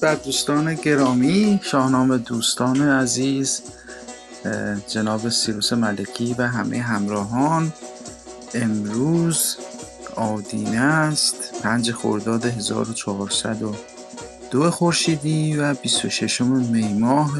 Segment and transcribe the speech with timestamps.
[0.00, 3.62] بر دوستان گرامی شاهنامه دوستان عزیز
[4.88, 7.72] جناب سیروس ملکی و همه همراهان
[8.54, 9.56] امروز
[10.16, 17.38] آدینه است پنج خرداد 1402 خورشیدی و 26 می ماه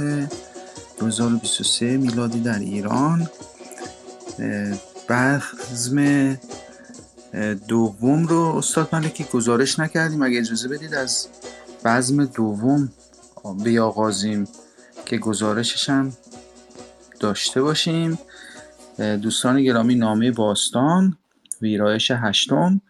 [0.99, 3.31] 2023 میلادی در ایران.
[5.09, 6.37] بزم
[7.69, 11.29] دوم رو استاد ملکی گزارش نکردیم اگه اجازه بدید از
[11.85, 12.93] بزم دوم
[13.65, 14.49] بیاغازیم
[15.07, 16.13] که گزارشش هم
[17.21, 18.19] داشته باشیم.
[18.99, 21.17] دوستان گرامی نامه باستان
[21.63, 22.81] ویرایش هشتم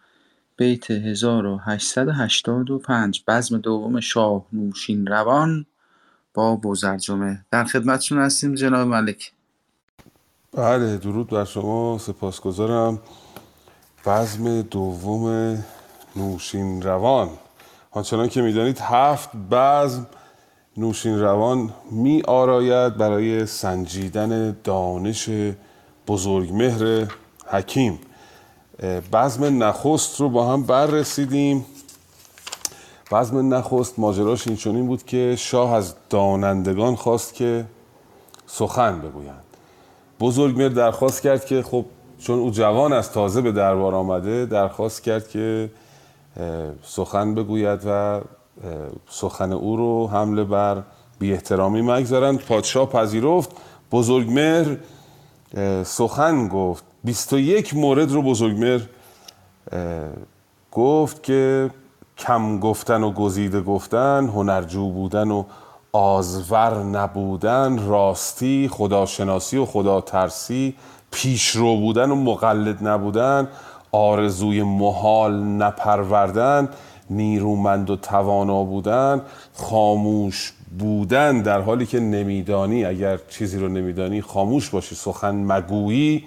[0.57, 5.65] بیت 1885 بزم دوم شاه نوشین روان
[6.33, 9.31] با بوزرجمه در خدمتشون هستیم جناب ملک.
[10.53, 11.97] بله درود بر شما.
[11.97, 12.99] سپاسگزارم.
[14.05, 15.57] بزم دوم
[16.15, 17.29] نوشین روان.
[17.91, 20.07] آنچنان که می‌دانید هفت بزم
[20.77, 25.29] نوشین روان می آراید برای سنجیدن دانش
[26.07, 27.07] بزرگمهر
[27.45, 27.99] حکیم.
[29.13, 31.65] بزم نخست رو با هم بررسیدیم.
[33.11, 37.65] بزم نخست ماجراش این چنین بود که شاه از دانندگان خواست که
[38.47, 39.43] سخن بگویند.
[40.19, 41.85] بزرگمهر درخواست کرد که خب
[42.19, 45.69] چون او جوان از تازه به دربار آمده درخواست کرد که
[46.83, 48.21] سخن بگوید و
[49.09, 50.83] سخن او رو حمله بر
[51.19, 52.39] بی احترامی مگذارند.
[52.39, 53.49] پادشاه پذیرفت.
[53.91, 54.77] بزرگمهر
[55.83, 56.83] سخن گفت.
[57.03, 58.81] 21 مورد رو بزرگمهر
[60.71, 61.69] گفت که
[62.17, 65.43] کم گفتن و گزیده گفتن هنرجو بودن و
[65.91, 70.75] آزور نبودن راستی خداشناسی و خدا ترسی
[71.11, 73.47] پیشرو بودن و مقلد نبودن.
[73.91, 76.69] آرزوی محال نپروردن
[77.09, 79.21] نیرومند و توانا بودن
[79.53, 86.23] خاموش بودن در حالی که نمیدانی اگر چیزی رو نمیدانی خاموش باشی سخن مگویی.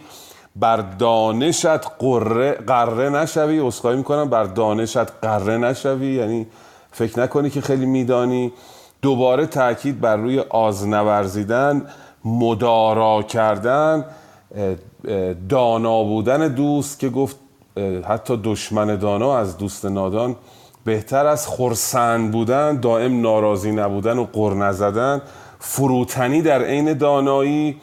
[0.57, 6.15] بر دانشت قره, قره نشوی اصخایی می‌کنم بر دانشت قره نشوی.
[6.15, 6.47] یعنی
[6.93, 8.53] فکر نکنی که خیلی میدانی.
[9.03, 11.87] دوباره تاکید بر روی آزنورزیدن
[12.25, 14.05] مدارا کردن
[15.49, 17.37] دانا بودن دوست که گفت
[18.09, 20.37] حتی دشمن دانا از دوست نادان
[20.85, 25.23] بهتر از خرسند بودن دائم ناراضی نبودن و قر نزدن.
[25.59, 27.77] فروتنی در عین دانایی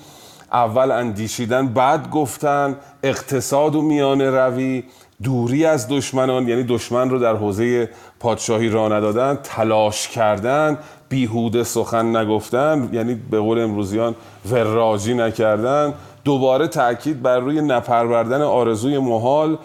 [0.51, 4.83] اول اندیشیدن بعد گفتن اقتصاد و میانه روی
[5.23, 7.89] دوری از دشمنان یعنی دشمن رو در حوزه
[8.19, 10.77] پادشاهی را ندادن تلاش کردن
[11.09, 14.15] بیهوده سخن نگفتن یعنی به قول امروزیان
[14.51, 15.93] وراجی نکردن.
[16.23, 19.57] دوباره تاکید بر روی نپروردن آرزوی محال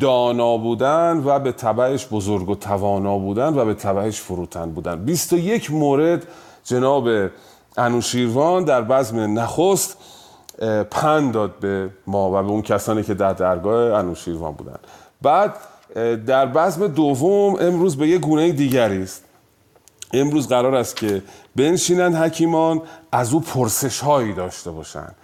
[0.00, 5.04] دانا بودن و به تبعش بزرگ و توانا بودن و به تبعش فروتن بودن.
[5.04, 6.26] 21 مورد
[6.64, 7.08] جناب
[7.76, 9.96] انوشیروان در بزم نخست
[10.90, 14.78] پند داد به ما و به اون کسانی که در درگاه انوشیروان بودن.
[15.22, 15.54] بعد
[16.26, 19.24] در بزم دوم امروز به یه گونه دیگری است.
[20.12, 21.22] امروز قرار است که
[21.56, 22.82] بنشینند حکیمان
[23.12, 25.14] از او پرسش هایی داشته باشند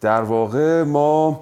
[0.00, 1.40] در واقع ما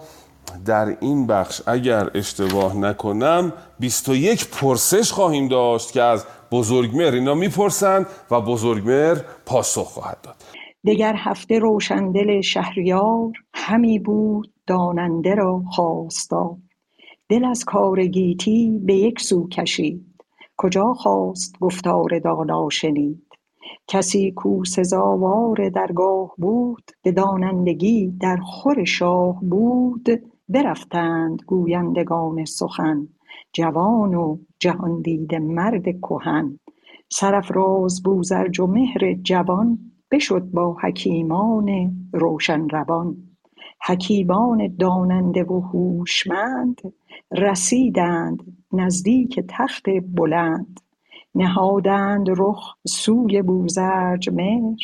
[0.64, 8.06] در این بخش اگر اشتباه نکنم 21 پرسش خواهیم داشت که از بزرگمهر اینا می‌پرسند
[8.30, 10.36] و بزرگمهر پاسخ خواهد داد.
[10.86, 16.56] دگر هفته روشندل شهریار همی بود داننده را خواستار.
[17.28, 20.06] دل از کار گیتی به یک سو کشید.
[20.56, 23.22] کجا خواست گفتار دانا شنید.
[23.88, 30.08] کسی کو سزاوار درگاه بود به دانندگی در خور شاه بود.
[30.48, 33.08] برفتند گویندگان سخن
[33.52, 36.58] جوان و جهاندیده مرد کهن.
[37.08, 39.78] سرافراز بوزرج و مهر جوان
[40.10, 43.16] بشد با حکیمان روشن روان.
[43.86, 46.80] حکیمان داننده و هوشمند
[47.32, 49.84] رسیدند نزدیک تخت
[50.14, 50.80] بلند.
[51.34, 54.80] نهادند رخ سوی بوزرج مهر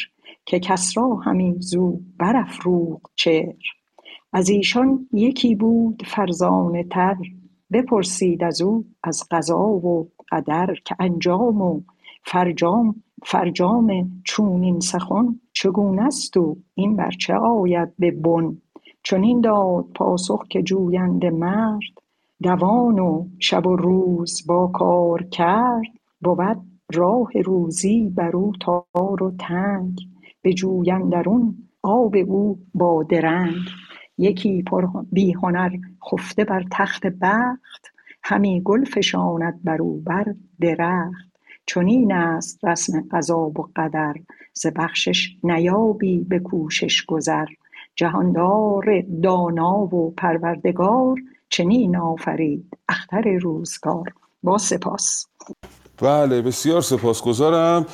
[0.46, 3.81] که کسری همی زو برافروخت چهر.
[4.32, 7.16] از ایشان یکی بود فرزانه تر
[7.72, 11.80] بپرسید از او از قضا و قدر که انجام و
[12.24, 18.56] فرجام فرجام چونین سخن چگونه است و این بر چه آید به بن؟
[19.02, 21.92] چنین داد پاسخ که جوینده مرد
[22.42, 26.60] دوان و شب و روز با کار کرد بود
[26.94, 29.98] راه روزی بر او تار و تنگ
[30.44, 33.56] بجوی اندرون آب او با درنگ.
[34.18, 34.64] یکی
[35.12, 35.70] بی هنر
[36.10, 37.92] خفته بر تخت بخت
[38.24, 41.32] همی گل فشاند بر او بر درخت.
[41.66, 44.14] چنین است رسم قضا و قدر
[44.52, 47.46] ز بخشش نیابی به کوشش گذر.
[47.94, 48.84] جهاندار
[49.22, 51.18] دانا و پروردگار
[51.48, 54.12] چنین آفرید اختر روزگار.
[54.42, 55.26] با سپاس.
[56.02, 57.86] بله بسیار سپاسگزارم.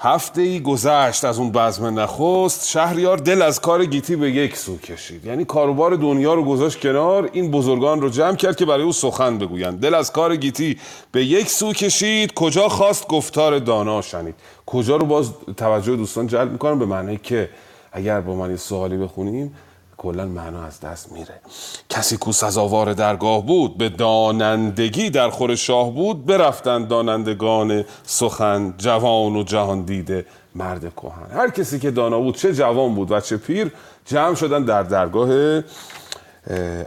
[0.00, 4.78] هفته ای گذشت از اون بزم نخست شهریار دل از کار گیتی به یک سو
[4.78, 5.24] کشید.
[5.24, 9.38] یعنی کاروبار دنیا رو گذاشت کنار این بزرگان رو جمع کرد که برای او سخن
[9.38, 9.80] بگویند.
[9.80, 10.78] دل از کار گیتی
[11.12, 12.34] به یک سو کشید.
[12.34, 14.34] کجا خواست؟ گفتار دانا شنید.
[14.66, 17.48] کجا رو باز توجه دوستان جلب می‌کنم به معنی که
[17.92, 19.54] اگر با من یه سوالی بخونیم
[19.98, 21.40] کلا معنا از دست میره
[21.88, 29.36] کسی کو سزاوار درگاه بود به دانندگی در خور شاه بود برفتن دانندگان سخن جوان
[29.36, 33.36] و جهان دیده مرد کهن هر کسی که دانا بود چه جوان بود و چه
[33.36, 33.72] پیر
[34.06, 35.62] جمع شدن در درگاه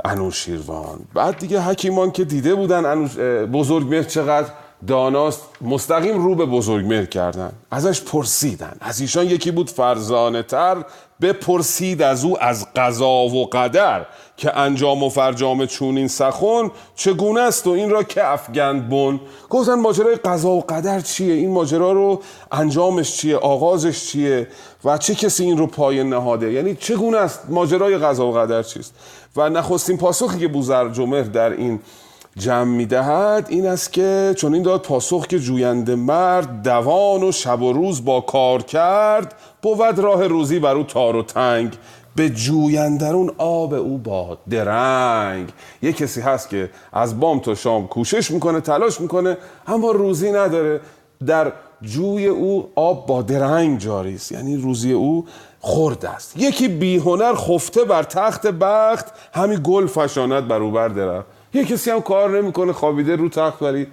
[0.06, 3.08] انوشیروان بعد دیگه حکیمان که دیده بودن.
[3.46, 4.48] بزرگ چقدر
[4.88, 7.52] داناست مستقیم رو به بزرگمهر کردن.
[7.72, 8.78] ازش پرسیدن.
[8.82, 10.86] از ایشان یکی بود فرزانه تر
[11.22, 14.06] بپرسید از او از قضا و قدر
[14.38, 19.20] که انجام و فرجام چونین سخن چگونه است و این را که افگند بن.
[19.50, 24.48] گفتن ماجرای قضا و قدر چیه؟ این ماجرا رو انجامش چیه؟ آغازش چیه؟
[24.86, 28.94] و چه کسی این رو پای نهاده؟ یعنی چگونه است ماجرای قضا و قدر چیست؟
[29.36, 31.80] و نخستین پاسخی که بوزر جمهر در این
[32.38, 37.62] جمع می‌دهد این است که چون این داد پاسخ که جوینده مرد دوان و شب
[37.62, 41.74] و روز با کار کرد بود راه روزی بر او تار و تنگ.
[42.16, 45.50] به جویندرون آب او با درنگ.
[45.82, 49.38] یه کسی هست که از بام تا شام کوشش می‌کنه تلاش می‌کنه
[49.68, 50.82] اما روزی نداره.
[51.26, 51.52] در
[51.82, 55.26] جوی او آب با درنگ جاری است یعنی روزی او
[55.62, 56.38] خرد است.
[56.38, 61.28] یکی بیهنر خفته بر تخت بخت همین گل فشاند بر او بر درخت.
[61.54, 63.88] یه کسی هم کار نمی‌کنه خوابیده رو تخت ولی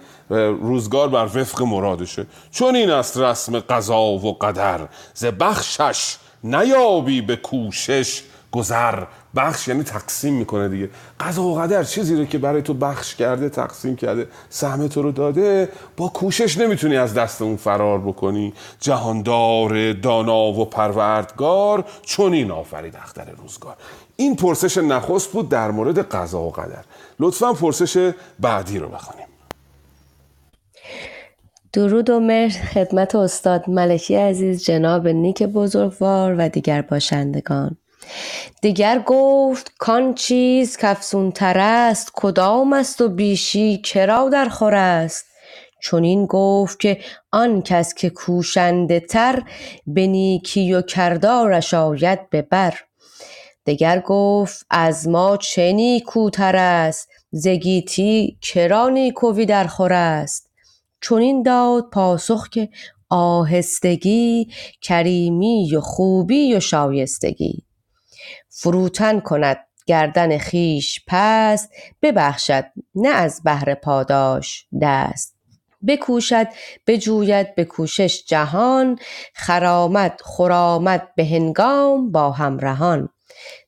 [0.61, 2.27] روزگار بر وفق مرادشه.
[2.51, 4.81] چون این است رسم قضا و قدر
[5.15, 9.05] ز بخشش نیابی به کوشش گذر.
[9.37, 10.91] بخش یعنی تقسیم می‌کنه دیگه.
[11.21, 15.13] قضا و قدر چیزی رو که برای تو بخش کرده تقسیم کرده سهم تو رو
[15.13, 18.53] داده؟ با کوشش نمی‌تونی از دست اون فرار بکنی.
[18.81, 23.77] جهاندار دانا و پروردگار چون این آفرید اختر روزگار.
[24.21, 26.85] این پرسش نخست بود در مورد قضا و قدر.
[27.21, 29.27] لطفا پرسش بعدی رو بخونیم.
[31.73, 37.77] درود و مهر خدمت استاد ملکی عزیز جناب نیک بزرگوار و دیگر باشندگان.
[38.63, 45.25] دیگر گفت کان چیز کفسون تر است کدام است و بیشی کرا در خور است؟
[45.81, 46.99] چون این گفت که
[47.33, 49.43] آن کس که کوشنده تر
[49.87, 52.75] به نیکی و کردارش آید به بر.
[53.69, 60.51] دگر گفت از ما چه نیکوتر است؟ زگیتی کرا نیکوی در خور است؟
[61.01, 62.69] چنین داد پاسخ که
[63.11, 64.49] آهستگی
[64.83, 67.65] کریمی و خوبی و شایستگی.
[68.49, 71.71] فروتن کند گردن خیش پست
[72.03, 75.35] ببخشد نه از بهر پاداش دست.
[75.87, 76.47] بکوشد
[76.87, 78.99] بجوید به کوشش جهان
[79.35, 83.09] خرامد خرامد به هنگام با همرهان.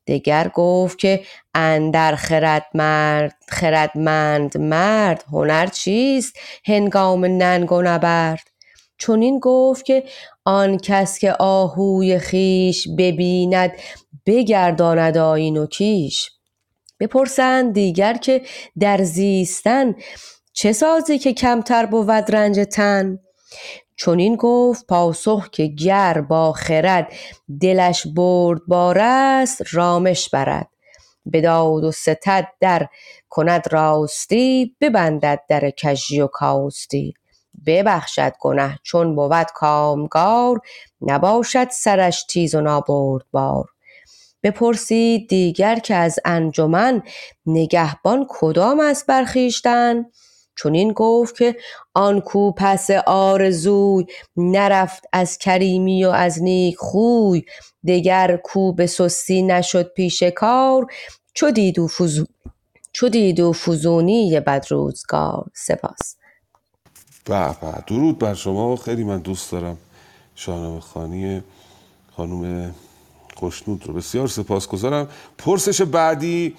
[0.07, 1.23] دگر گفت که
[1.55, 8.51] اندر خردمند خردمند مرد هنر چیست؟ هنگام ننگ و نبرد.
[8.99, 10.05] چنین گفت که
[10.45, 13.73] آن کس که آهوی خیش ببیند
[14.27, 16.31] بگرداند آیین و کیش.
[17.01, 18.43] بپرسند دیگر که
[18.79, 19.95] در زیستن
[20.53, 23.19] چه سازی که کمتر بود رنج تن؟
[24.05, 27.13] چنین گفت پاسخ که گر با خرد
[27.61, 30.69] دلش بردبار است رامش برد.
[31.27, 32.89] به داد و ستد در
[33.29, 37.15] کند راستی ببندد در کژی و کاستی.
[37.67, 40.61] ببخشد گنه چون بود کامگار
[41.01, 43.65] نباشد سرش تیز و نابردبار.
[44.43, 47.03] بپرسید دیگر که از انجمن
[47.47, 50.05] نگهبان کدام است بر خویشتن
[50.63, 51.57] چنین گفت که
[51.95, 57.43] آن کو پس آرزوی نرفت از کریمی و از نیک خوی.
[57.87, 60.87] دگر کو به سستی نشد پیش کار
[61.35, 62.25] چو دید و فزو
[62.93, 66.17] چو دید و فزونی بدروزگار سپاس.
[67.25, 68.77] به به درود بر شما.
[68.77, 69.79] خیلی من دوست دارم
[70.35, 71.43] شاهنامه خانی
[72.17, 72.75] خانم
[73.37, 73.95] خوشنود رو.
[73.95, 75.09] بسیار سپاسگزارم.
[75.39, 76.57] پرسش بعدی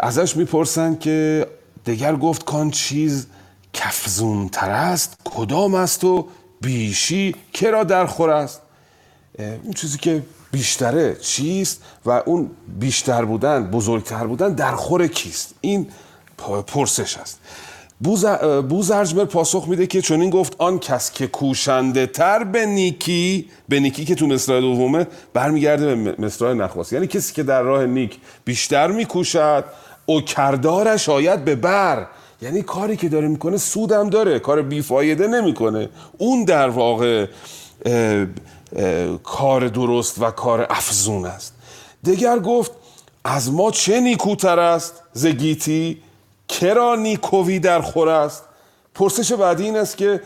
[0.00, 1.46] ازش می‌پرسن که
[1.86, 3.26] دگر گفت کان چیز
[3.72, 6.26] کفزون تر است کدام است و
[6.60, 8.60] بیشی کرا در خور است؟
[9.38, 10.22] اون چیزی که
[10.52, 15.86] بیشتره چیست و اون بیشتر بودن بزرگتر بودن در خور کیست؟ این
[16.66, 17.38] پرسش است.
[18.00, 18.24] بوز-
[18.68, 23.80] بوزرجمر پاسخ میده که چون این گفت آن کس که کوشنده تر به نیکی به
[23.80, 26.92] نیکی که تو مصرع دومه برمیگرده به مصرع نخواست.
[26.92, 29.64] یعنی کسی که در راه نیک بیشتر میکوشد
[30.10, 32.06] او کردارش آید به بر.
[32.42, 35.88] یعنی کاری که داره می‌کنه سودم داره کار بیفایده نمی‌کنه.
[36.18, 37.26] اون در واقع
[37.84, 38.26] اه،
[38.76, 41.54] اه، کار درست و کار افزون است.
[42.04, 42.72] دگر گفت
[43.24, 46.02] از ما چه نیکوتر است؟ زگیتی
[46.48, 48.44] کرا نیکوی در خور است؟
[48.94, 50.20] پرسش بعدی این است که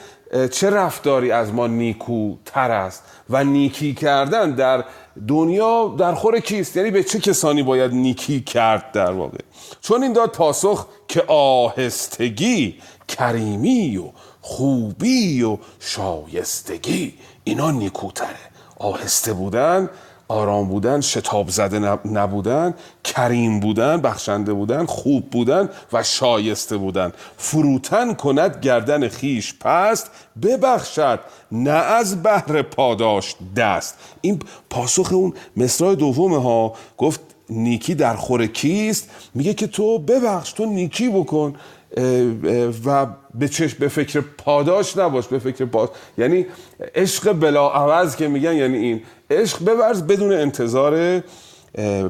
[0.50, 4.84] چه رفتاری از ما نیکوتر است؟ و نیکی کردن در
[5.28, 9.38] دنیا در خور کیست؟ یعنی به چه کسانی باید نیکی کرد در واقع؟
[9.84, 12.74] چون این داد پاسخ که آهستگی
[13.08, 14.04] کریمی و
[14.40, 17.14] خوبی و شایستگی
[17.44, 18.36] اینا نیکوتره.
[18.78, 19.90] آهسته بودن
[20.28, 22.74] آرام بودن شتاب زده نب- نبودن
[23.04, 27.12] کریم بودن بخشنده بودن خوب بودن و شایسته بودن.
[27.36, 30.10] فروتن کند گردن خیش پست
[30.42, 31.20] ببخشد
[31.52, 33.94] نه از بهر پاداش دست.
[34.20, 34.38] این
[34.70, 40.66] پاسخ اون مصرع دومه ها گفت نیکی در خور کیست؟ میگه که تو ببخش تو
[40.66, 41.54] نیکی بکن
[42.84, 46.46] و به چشم به فکر پاداش نباش به فکر پاد یعنی
[46.94, 51.22] عشق بلا عوض که میگن یعنی این عشق بورز بدون انتظار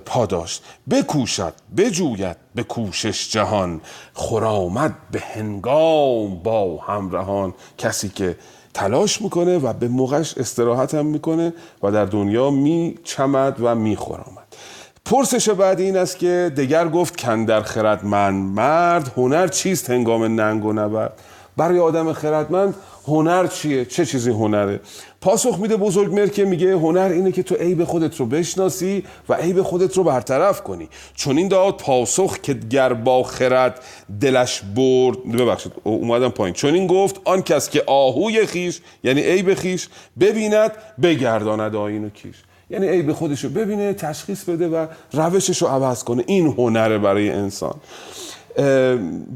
[0.07, 0.61] پاداش
[0.91, 3.81] بکوشد بجوید به کوشش جهان
[4.14, 7.55] خرامد به هنگام با همراهان.
[7.79, 8.37] کسی که
[8.75, 14.44] تلاش می‌کنه و به موقعش استراحت هم می‌کنه و در دنیا میچمد و میخرامد
[15.06, 20.73] پرسش بعد این است که دگر گفت کندر خردمند مرد هنر چیست هنگام ننگ و
[20.73, 21.12] نبرد؟
[21.56, 22.75] برای آدم خردمند
[23.06, 24.80] هنر چیه؟ چه چیزی هنره؟
[25.20, 29.62] پاسخ میده بزرگ که میگه هنر اینه که تو عیب خودت رو بشناسی و عیب
[29.62, 30.88] خودت رو برطرف کنی.
[31.14, 33.80] چون این داد پاسخ که گر با خرد
[34.20, 36.54] دلش برد ببخشید اومدم پایین.
[36.54, 39.88] چون این گفت آن کس که آهوی خیش یعنی عیب خیش
[40.20, 42.37] ببیند بگرداند آیین و کیش.
[42.71, 46.25] یعنی عیب خودش رو ببینه تشخیص بده و روشش رو عوض کنه.
[46.26, 47.75] این هنره برای انسان.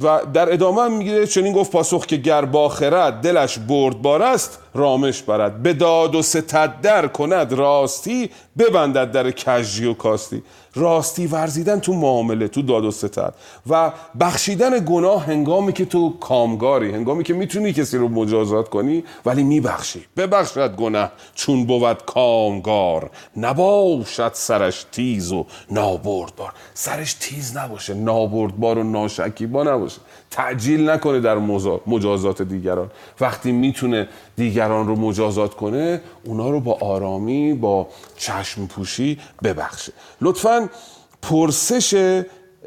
[0.03, 4.59] و در ادامه هم میگه چنین گفت پاسخ که گر با خرد دلش بردبار است
[4.79, 5.63] رامش برد.
[5.63, 10.43] به داد و ستد در کند راستی ببندد در کجی و کاستی.
[10.75, 13.35] راستی ورزیدن تو معامله تو داد و ستد.
[13.71, 19.43] و بخشیدن گناه هنگامی که تو کامگاری هنگامی که می‌تونی کسی رو مجازات کنی ولی
[19.43, 20.05] میبخشی.
[20.17, 23.11] ببخشد گناه چون بود کامگار.
[23.37, 26.53] نباشد سرش تیز و نابردبار.
[26.75, 30.01] سرش تیز نباشه نابردبار و ناشکیبا نباشه.
[30.31, 31.39] تعجیل نکنه در
[31.87, 32.91] مجازات دیگران.
[33.21, 39.93] وقتی می‌تونه دیگران رو مجازات کنه اونا رو با آرامی با چشم پوشی ببخشه.
[40.21, 40.69] لطفا
[41.23, 41.95] پرسش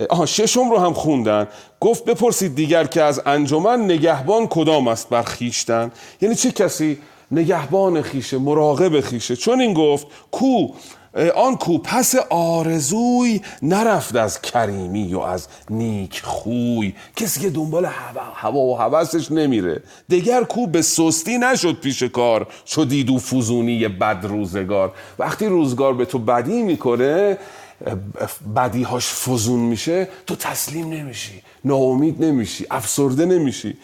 [0.10, 1.48] آها ششم رو هم خوندن.
[1.80, 5.92] گفت بپرسید دیگر که از انجمن نگهبان کدام است بر خیشتن؟
[6.22, 6.98] یعنی چه کسی
[7.32, 10.68] نگهبان خیشه مراقب خیشه؟ چون این گفت کو
[11.36, 16.94] آن کو پس آرزوی نرفت از کریمی و از نیک خوی.
[17.16, 19.84] کسی که دنبال هوا, هوا و هوسش نمیره.
[20.10, 22.48] دگر کو به سستی نشد پیش کار.
[22.66, 24.94] چو دید و فزونی بد روزگار.
[25.20, 27.38] وقتی روزگار به تو بدی می‌کنه
[28.56, 31.44] بدیهاش فزون میشه تو تسلیم نمیشی.
[31.66, 33.78] ناامید نمیشی افسرده نمیشی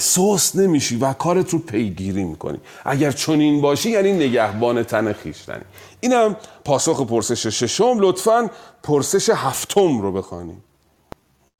[0.00, 2.58] سوس نمیشی و کارت رو پیگیری می‌کنی.
[2.84, 5.64] اگر چنین باشی یعنی نگهبان تن خیشتنی
[6.00, 7.94] اینم پاسخ پرسش ششم.
[7.98, 8.50] لطفا
[8.82, 10.64] پرسش هفتم رو بخوانیم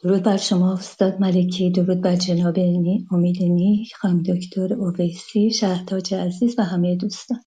[0.03, 1.71] درود بر شما استاد ملکی.
[1.71, 7.41] درود بر جناب نی امید نیک خانم دکتر اویسی شهرتاج عزیز و همه دوستان.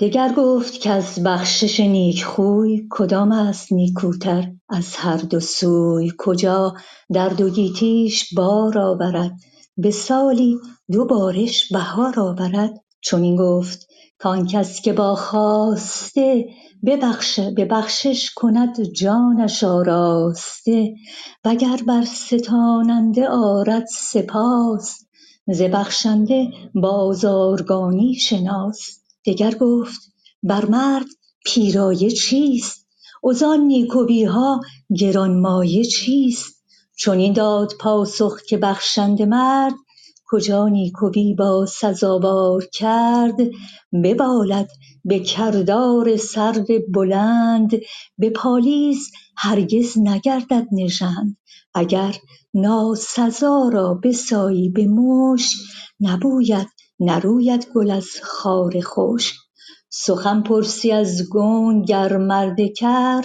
[0.00, 6.74] دگر گفت که از بخشش نیک خوی کدام است نیکوتر؟ از هر دو سوی کجا
[7.12, 9.32] در دو گیتیش بار آورد؟
[9.76, 10.58] به سالی
[10.92, 12.70] دو بارش بهار آورد؟
[13.00, 13.86] چنین گفت
[14.18, 16.44] کآن کس که با خواسته
[16.86, 20.94] ببخش ببخشش کند جانش آراسته
[21.44, 25.04] وگر بر ستاننده آرد سپاس
[25.46, 29.03] ز بخشنده بازارگانی شناس.
[29.26, 30.00] دگر گفت
[30.42, 31.06] بر مرد
[31.46, 32.86] پیرایه چیست؟
[33.24, 34.60] وزان نیکویها
[34.98, 36.64] گرانمایه چیست؟
[36.96, 39.74] چنین داد پاسخ که بخشنده مرد
[40.26, 43.36] کجا نیکویی با سزاوار کرد؟
[44.04, 44.68] ببالد
[45.04, 47.70] به کردار سرو بلند
[48.18, 51.36] به پالیز هرگز نگردد نژند.
[51.74, 52.16] اگر
[52.54, 55.56] ناسزا را بسایی به مشک
[56.00, 56.68] نبوید
[57.04, 59.34] نروید گل از خار خشک.
[59.90, 63.24] سخن پرسی از گنگ گر مرد کر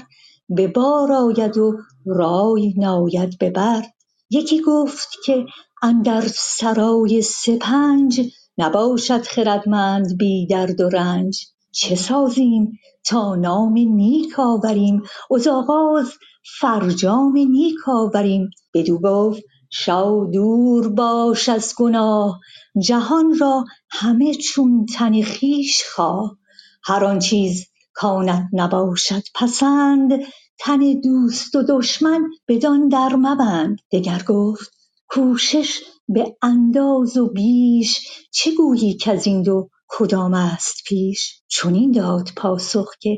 [0.50, 3.86] به بار آید و رای ناید به بر.
[4.30, 5.46] یکی گفت که
[5.82, 8.22] اندر سرای سپنج
[8.58, 11.46] نباشد خردمند بی درد و رنج.
[11.72, 12.72] چه سازیم
[13.06, 16.14] تا نام نیک آوریم از آغاز
[16.60, 18.50] فرجام نیک آوریم.
[18.74, 22.40] بدو گفت شاه دور باش از گناه
[22.78, 26.38] جهان را همه چون تن خویش خواه.
[26.84, 30.12] هر آن چیز کانت نباشد پسند.
[30.60, 33.78] تن دوست و دشمن بدان در مبند.
[33.92, 34.72] دگر گفت
[35.10, 38.08] کوشش به انداز و بیش.
[38.32, 43.18] چه گویی کزین دو کدام است پیش؟ چنین داد پاسخ که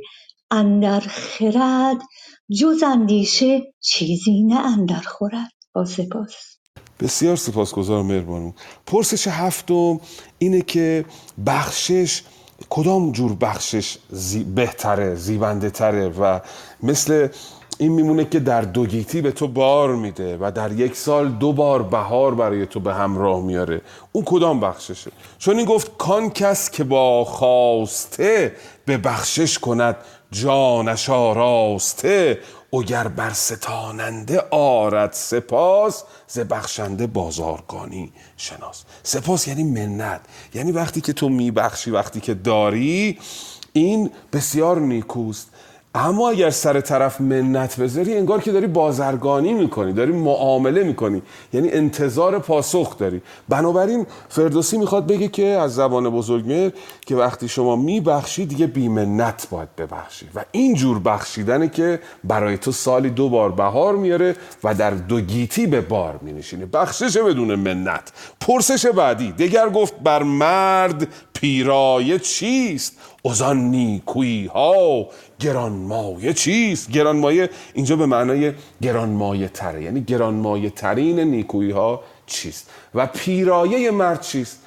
[0.51, 2.01] اندر خرد
[2.59, 5.51] جز اندیشه چیزی نه اندر خورد.
[5.73, 6.60] با سپاس.
[7.01, 8.51] بسیار سپاسگزارم مهربانو
[8.85, 9.99] پرسش هفتم
[10.37, 11.05] اینه که
[11.45, 12.21] بخشش
[12.69, 16.39] کدام جور بخشش زی بهتره زیبنده تره و
[16.83, 17.27] مثل
[17.77, 21.53] این میمونه که در دو گیتی به تو بار میده و در یک سال دو
[21.53, 23.81] بار بهار برای تو به همراه میاره.
[24.11, 29.95] اون کدام بخششه؟ چون این گفت کان کس که با خواسته به بخشش کند
[30.31, 32.39] جانش آراسته.
[32.73, 38.83] اگر بر ستاننده آرد سپاس ز بخشنده بازارگانی شناس.
[39.03, 40.21] سپاس یعنی منت.
[40.53, 43.19] یعنی وقتی که تو میبخشی وقتی که داری
[43.73, 45.49] این بسیار نیکوست.
[45.95, 51.21] اما اگر سر طرف منت بذاری انگار که داری بازرگانی می‌کنی داری معامله می‌کنی.
[51.53, 53.21] یعنی انتظار پاسخ داری.
[53.49, 56.71] بنابراین فردوسی می‌خواد بگه که از زبان بزرگمهر
[57.05, 60.25] که وقتی شما میبخشی دیگه بیمنت باید ببخشی.
[60.35, 65.67] و اینجور بخشیدنه که برای تو سالی دو بار بهار میاره و در دو گیتی
[65.67, 68.11] به بار مینشینه بخشش بدون منت.
[68.41, 69.31] پرسش بعدی.
[69.31, 75.07] دگر گفت بر مرد پیرایه چیست؟ از آن نیکویی ها
[75.41, 83.05] گرانمایه چیست؟ گرانمایه اینجا به معنای گرانمایه تره یعنی گرانمایه ترین نیکویی ها چیست؟ و
[83.07, 84.59] پیرایه مرد چیست؟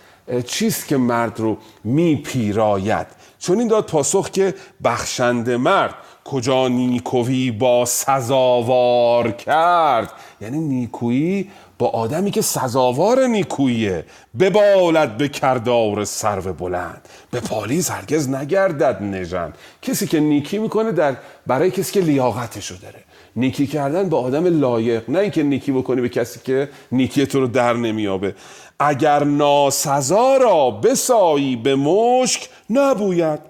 [0.47, 3.07] چیست که مرد رو می پیراید
[3.39, 11.89] چون این داد پاسخ که بخشنده مرد کجا نیکویی با سزاوار کرد؟ یعنی نیکویی با
[11.89, 14.05] آدمی که سزاوار نیکوییه.
[14.41, 17.09] ببالد به کردار سرو بلند.
[17.31, 19.55] به پالیز هرگز نگردد نژند.
[19.83, 23.05] کسی که نیکی می‌کنه در برای کسی که لیاقتشو داره.
[23.37, 27.47] نیکی کردن به آدم لایق نه اینکه نیکی بکنی به کسی که نیکی تو رو
[27.47, 28.35] در نمیابه
[28.79, 33.41] اگر ناسزا را بسایی به مشک نبوید.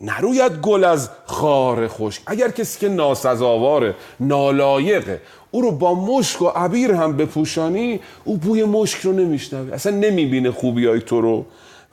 [0.00, 2.22] نروید گل از خار خشک.
[2.26, 8.64] اگر کسی که ناسزاواره نالایقه او رو با مشک و عبیر هم بپوشانی او بوی
[8.64, 9.74] مشک رو نمیشنوه.
[9.74, 11.44] اصلا نمی‌بینه خوبی های تو رو.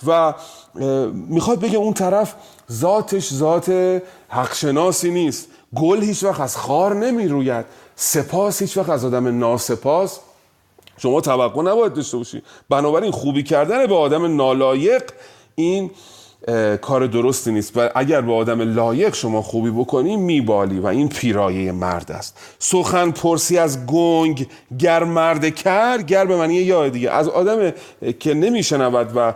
[0.08, 0.34] و
[1.14, 2.36] می‌خواد بگه اون طرف
[2.72, 3.70] ذاتش ذات
[4.30, 5.48] حقشناسی نیست.
[5.76, 7.66] گل هیچ وقت از خار نمی‌روید.
[7.96, 10.20] سپاس هیچ وقت از آدم ناسپاس.
[10.98, 12.42] شما توقع نباید داشته باشی.
[12.70, 15.04] بنابراین خوبی کردن به آدم نالایق
[15.56, 15.92] این
[16.82, 17.78] کار درستی نیست.
[17.78, 22.38] و اگر به آدم لایق شما خوبی بکنی میبالی و این پیرایه مرد است.
[22.60, 24.48] سخن پرسی از گنگ
[24.80, 27.12] گر مرد کر گر به معنی یا دیگه.
[27.12, 27.74] از آدم
[28.20, 29.34] که نمیشنود و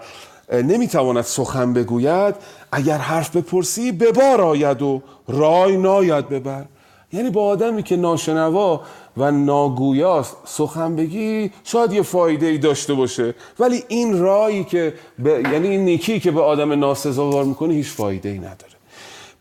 [0.64, 2.36] نمی‌تواند سخن بگوید
[2.72, 6.66] اگر حرف بپرسی به بار آید و رای ناید ببر.
[7.14, 8.82] یعنی با آدمی که ناشنوا
[9.18, 13.36] و ناگویاست سخن بگی شاید یه فایده ای داشته باشه.
[13.60, 18.30] ولی این رایی که به یعنی این نیکی که به آدم ناسزاوار می‌کنه هیچ فایده
[18.30, 18.74] ای نداره.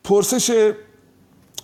[0.04, 0.72] پرسش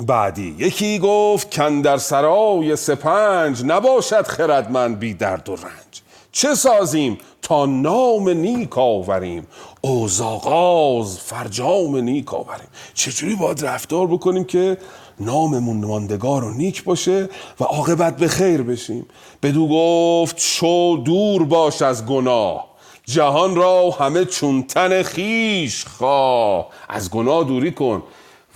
[0.07, 0.57] بعدی.
[0.59, 6.03] یکی گفت کن در سرای سپنج نباشد خردمند بی درد و رنج.
[6.33, 9.47] چه سازیم تا نام نیک آوریم؟
[9.81, 12.69] اوزاغاز فرجام نیک آوریم.
[12.95, 14.79] چجوری باید رفتار بکنیم که
[15.21, 17.29] ناممون ماندگار و نیک باشه
[17.61, 19.07] و عاقبت به خیر بشیم.
[19.43, 22.67] بدو گفت شو دور باش از گناه.
[23.05, 26.67] جهان را همه چون تن خیش خواه.
[26.89, 28.03] از گناه دوری کن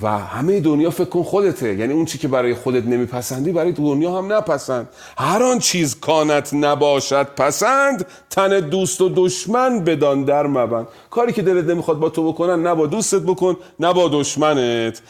[0.03, 1.75] و همه دنیا فکر کن خودته.
[1.75, 4.89] یعنی اون چی که برای خودت نمیپسندی برای دنیا هم نپسند.
[5.19, 10.87] هر آن چیز کانت نباشد پسند تن دوست و دشمن بدان در مبند.
[11.11, 15.03] کاری که دلت نمی‌خواد با تو بکنن نه با دوستت بکن نه با دشمنت.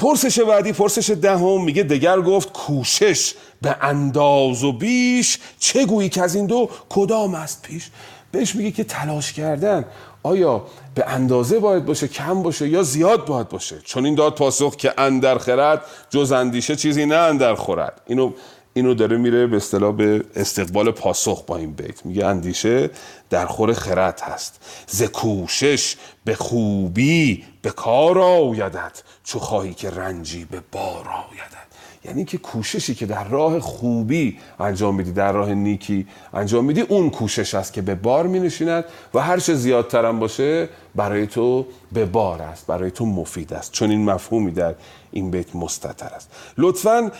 [0.00, 5.38] پرسش بعدی پرسش دهم میگه دگر گفت کوشش به انداز و بیش.
[5.58, 7.90] چه گویی که از این دو کدام است پیش؟
[8.32, 9.84] بهش میگه که تلاش کردن.
[10.22, 14.76] آیا به اندازه باید باشه کم باشه یا زیاد باید باشه؟ چون این داد پاسخ
[14.76, 18.00] که اندر خرد جز اندیشه چیزی نه اندر خورد.
[18.06, 18.32] اینو
[18.74, 22.06] اینو داره میره به اصطلاح به استقبال پاسخ با این بیت.
[22.06, 22.90] میگه اندیشه
[23.30, 24.60] در خور خرد هست.
[24.86, 31.70] ز کوشش به خوبی به کار آیدت چو خواهی که رنجی به بار آیدت.
[32.04, 37.10] یعنی که کوششی که در راه خوبی انجام میدی در راه نیکی انجام میدی اون
[37.10, 42.06] کوشش است که به بار می نشیند و هر چه زیادترم باشه برای تو به
[42.06, 43.72] بار است برای تو مفید است.
[43.72, 44.74] چون این مفهومی در
[45.10, 46.30] این بیت مستتر است.
[46.58, 47.12] لطفا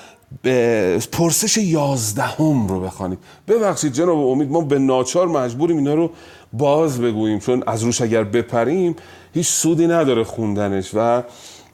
[1.12, 6.10] پرسش یازدهم رو بخوانید ببخشید جناب امید ما به ناچار مجبوریم اینا رو
[6.52, 8.96] باز بگوییم چون از روش اگر بپریم
[9.34, 11.22] هیچ سودی نداره خوندنش و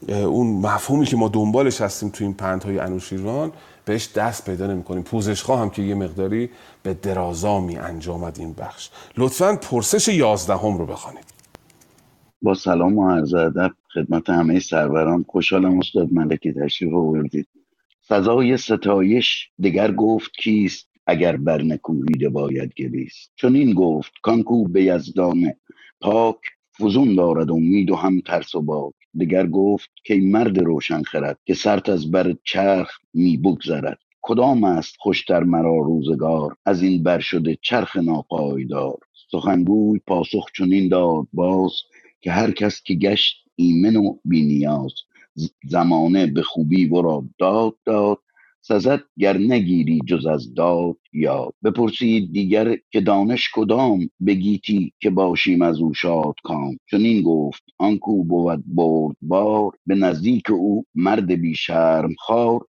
[0.09, 3.53] اون مفهومی که ما دنبالش هستیم تو این پندهای انوشیروان
[3.85, 6.51] بهش دست پیدا نمی کنیم پوزش هم که یه مقداری
[6.83, 8.91] به درازا می انجامد این بخش.
[9.17, 11.25] لطفا پرسش یازدهم رو بخوانید.
[12.43, 15.25] با سلام و عرض ادب خدمت همه سروران.
[15.29, 17.49] خوشحالم استاد ملکی تشریف آوردید.
[18.09, 23.33] سزای ستایش دگر گفت کیست اگر بر نکوهیده باید گریست.
[23.37, 25.57] چون این گفت کانکو به یزدانه
[26.01, 26.37] پاک
[26.79, 28.95] فزون دارد امید و هم ترس و باک.
[29.21, 33.99] دگر گفت که مرد روشن خرد که سرت از بر چرخ می بگذرد.
[34.23, 38.99] کدام است خوشتر مرا روزگار؟ از این بر شده چرخ ناپایدار.
[39.31, 41.73] سخنگوی پاسخ چنین داد باز
[42.21, 44.93] که هر کس که گشت ایمن و بینیاز
[45.69, 48.19] زمانه به خوبی ورا داد داد.
[48.63, 51.51] سزد گر نگیری جز از داد یا.
[51.65, 57.65] بپرسید دیگر که دانش کدام بگیتی که باشیم از او شاد کام چون این گفت
[57.79, 62.61] آنکو بود برد بار به نزدیک او مرد بی شرم خار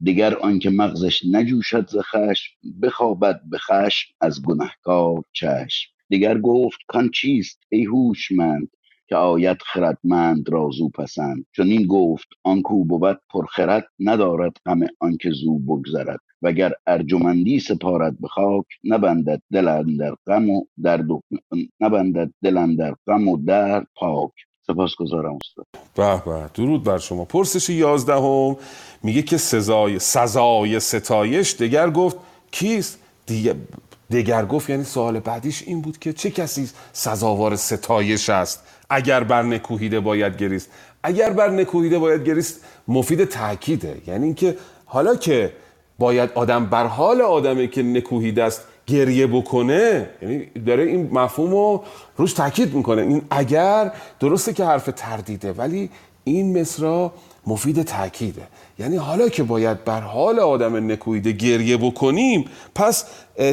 [0.00, 2.52] دیگر آنکه مغزش نجوشد ز خشم
[2.82, 5.90] بخوابد به خشم از گنهکار چشم.
[6.10, 8.68] دیگر گفت کان چیست ای هوشمند؟
[9.08, 11.46] که آید خردمند را زو پسند.
[11.52, 16.20] چون این گفت آنکو بود پرخرد ندارد همه آنکه زو بگذرد.
[16.42, 21.06] وگر ارجمندی سپارد به خاک نبندد دل در غم و درد
[21.80, 24.30] نبندد دل در غم و درد پاک.
[24.66, 25.66] سپاسگزارم استاد.
[25.94, 27.24] به به درود بر شما.
[27.24, 28.56] پرسش یازدهم
[29.02, 31.54] میگه که سزای سزای ستایش.
[31.54, 32.16] دگر گفت
[32.50, 33.54] کیست؟ دیگه
[34.10, 39.42] دگر گفت یعنی سوال بعدیش این بود که چه کسی سزاوار ستایش است؟ اگر بر
[39.42, 40.70] نکوهیده باید گریست.
[41.02, 45.52] اگر بر نکوهیده باید گریست مفید تاکیده یعنی اینکه حالا که
[45.98, 51.84] باید آدم بر حال آدمی که نکوهیده است گریه بکنه یعنی داره این مفهوم رو
[52.16, 53.02] روش تاکید می‌کنه.
[53.02, 55.90] این اگر درسته که حرف تردیده ولی
[56.24, 57.12] این مصرا
[57.46, 58.42] مفید تاکیده
[58.78, 63.04] یعنی حالا که باید بر حال آدم نکویده گریه بکنیم پس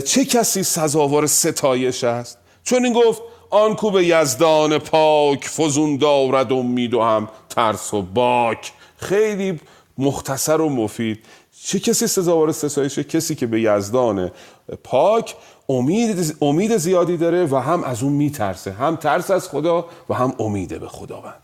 [0.06, 3.22] چه کسی سزاوار ستایش است؟ چون این گفت
[3.56, 8.72] آن کو به یزدان پاک فزون دارد امید و هم ترس و باک.
[8.98, 9.60] خیلی
[9.98, 11.26] مختصر و مفید.
[11.64, 14.32] چه کسی سزاوار ستایشه کسی که به یزدان
[14.84, 15.36] پاک
[15.70, 18.72] امید, امید زیادی داره و هم از اون میترسه.
[18.72, 21.44] هم ترس از خدا و هم امید به خداوند.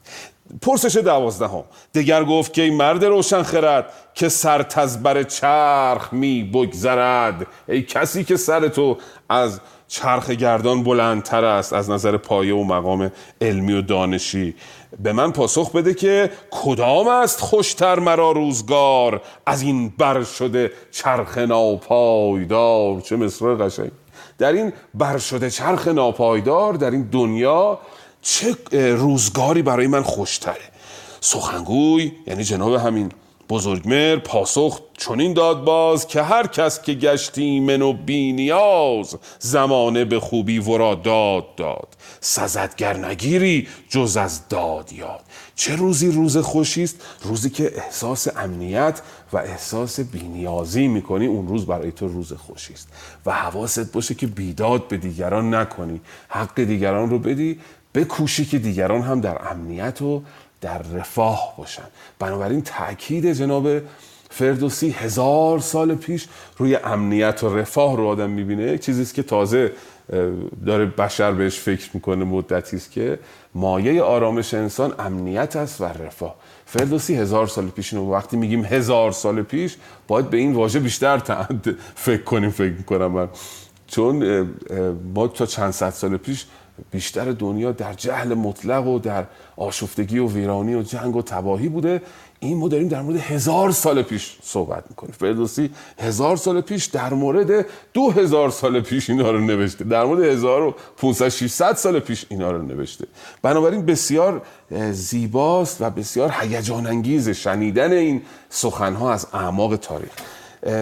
[0.61, 1.63] پرسش دوازدهم.
[1.95, 7.47] دگر گفت که ای مرد روشن خرد که سر تزبر چرخ می بگذرد.
[7.67, 8.97] ای کسی که سر تو
[9.29, 9.59] از
[9.91, 14.55] چرخ گردان بلندتر است از نظر پایه و مقام علمی و دانشی.
[15.03, 21.37] به من پاسخ بده که کدام است خوشتر مرا روزگار از این بر شده چرخ
[21.37, 23.91] ناپایدار؟ چه مصر قشنگ.
[24.37, 27.79] در این بر شده چرخ ناپایدار در این دنیا
[28.21, 28.55] چه
[28.95, 30.71] روزگاری برای من خوشتره.
[31.21, 33.11] سخنگوی یعنی جناب همین
[33.51, 40.19] بزرگمر پاسخ چنین داد باز که هر کس که گشتی من و بینیاز زمانه به
[40.19, 41.87] خوبی ورا داد داد.
[42.19, 45.23] سزدگر نگیری جز از داد یاد.
[45.55, 49.01] چه روزی روز خوشی است؟ روزی که احساس امنیت
[49.33, 52.87] و احساس بینیازی می‌کنی اون روز برای تو روز خوشی است.
[53.25, 56.01] و حواست باشه که بیداد به دیگران نکنی.
[56.27, 57.59] حق دیگران رو بدی
[57.93, 60.21] بکوشی که دیگران هم در امنیت و
[60.61, 61.83] در رفاه باشن.
[62.19, 63.67] بنابراین تاکید جناب
[64.29, 68.63] فردوسی هزار سال پیش روی امنیت و رفاه رو آدم می‌بینه.
[68.63, 69.71] یک چیزیست که تازه
[70.65, 73.19] داره بشر بهش فکر می‌کنه مدتی است که
[73.55, 76.35] مایه آرامش انسان امنیت است و رفاه.
[76.65, 81.17] فردوسی هزار سال پیش و وقتی میگیم هزار سال پیش باید به این واژه بیشتر
[81.95, 83.29] فکر کنیم فکر می‌کنم من.
[83.87, 84.47] چون
[85.15, 86.45] ما تا چند صد سال پیش
[86.91, 89.25] بیشتر دنیا در جهل مطلق و در
[89.57, 92.01] آشفتگی و ویرانی و جنگ و تباهی بوده.
[92.39, 95.13] این ما داریم در مورد هزار سال پیش صحبت می‌کنیم.
[95.19, 99.83] فردوسی هزار سال پیش در مورد دو هزار سال پیش اینا رو نوشته.
[99.83, 100.73] در مورد هزار و
[101.29, 103.07] 600 سال پیش اینا رو نوشته.
[103.41, 104.41] بنابراین بسیار
[104.91, 110.11] زیباست و بسیار هیجان انگیز شنیدن این سخنها از اعماق تاریخ.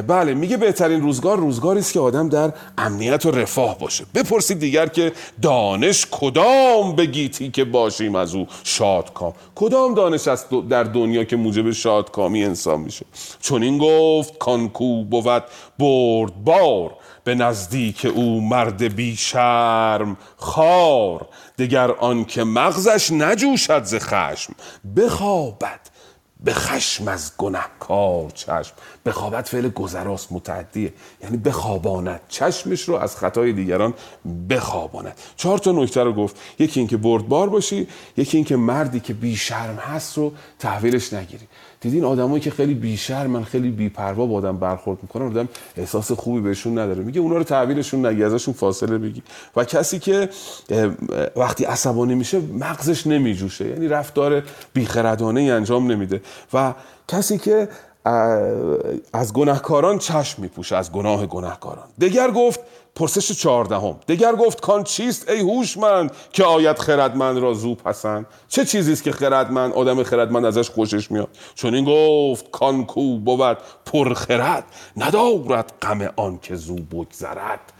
[0.08, 4.06] بله میگه بهترین روزگار روزگاری است که آدم در امنیت و رفاه باشه.
[4.16, 5.12] بپرسید دیگر که
[5.42, 11.72] دانش کدام بگیتی که باشیم از او شادکام؟ کدام دانش است در دنیا که موجب
[11.72, 13.06] شادکامی انسان میشه؟
[13.42, 15.44] چون این گفت کانکو بود
[15.80, 21.26] بردبار به نزدیک او مرد بی شرم خار.
[21.60, 24.54] دگر آن که مغزش نجوشد ز خشم
[24.96, 25.80] بخوابد.
[26.44, 28.74] به خشم از گنهکار چشم.
[29.06, 30.94] بخوابت فعل گذراست متعدیه.
[31.24, 32.22] یعنی بخواباند.
[32.28, 33.94] چشمش رو از خطای دیگران
[34.50, 35.18] بخواباند.
[35.36, 36.36] چهار تا نکته رو گفت.
[36.60, 41.48] یکی اینکه بردبار باشی یکی اینکه مردی که بی شرم هست رو تحویلش نگیری.
[41.82, 46.78] دیدین آدمایی که خیلی بیشرمن خیلی بیپروا با آدم برخورد می‌کنن آدم احساس خوبی بهشون
[46.78, 47.04] نداره.
[47.04, 49.24] میگه اونا رو تحویلشون نگی ازشون فاصله بگی.
[49.56, 50.30] و کسی که
[51.36, 53.68] وقتی عصبانی میشه مغزش نمیجوشه.
[53.68, 56.22] یعنی رفتار بیخردانه انجام نمیده.
[56.54, 56.74] و
[57.08, 57.70] کسی که
[59.14, 61.86] از گناهکاران چشم میپوشه از گناه گناهکاران.
[62.02, 62.60] دگر گفت
[62.96, 64.00] پرسش چهاردهم.
[64.08, 69.04] دگر گفت کان چیست ای هوشمند که آید خردمند را زو پسند؟ چه چیزی است
[69.04, 74.64] که خردمند آدم خردمند ازش خوشش میاد؟ چون این گفت کان کو بود پرخرد
[74.98, 77.74] ندارد غم آن که زو بگذرد.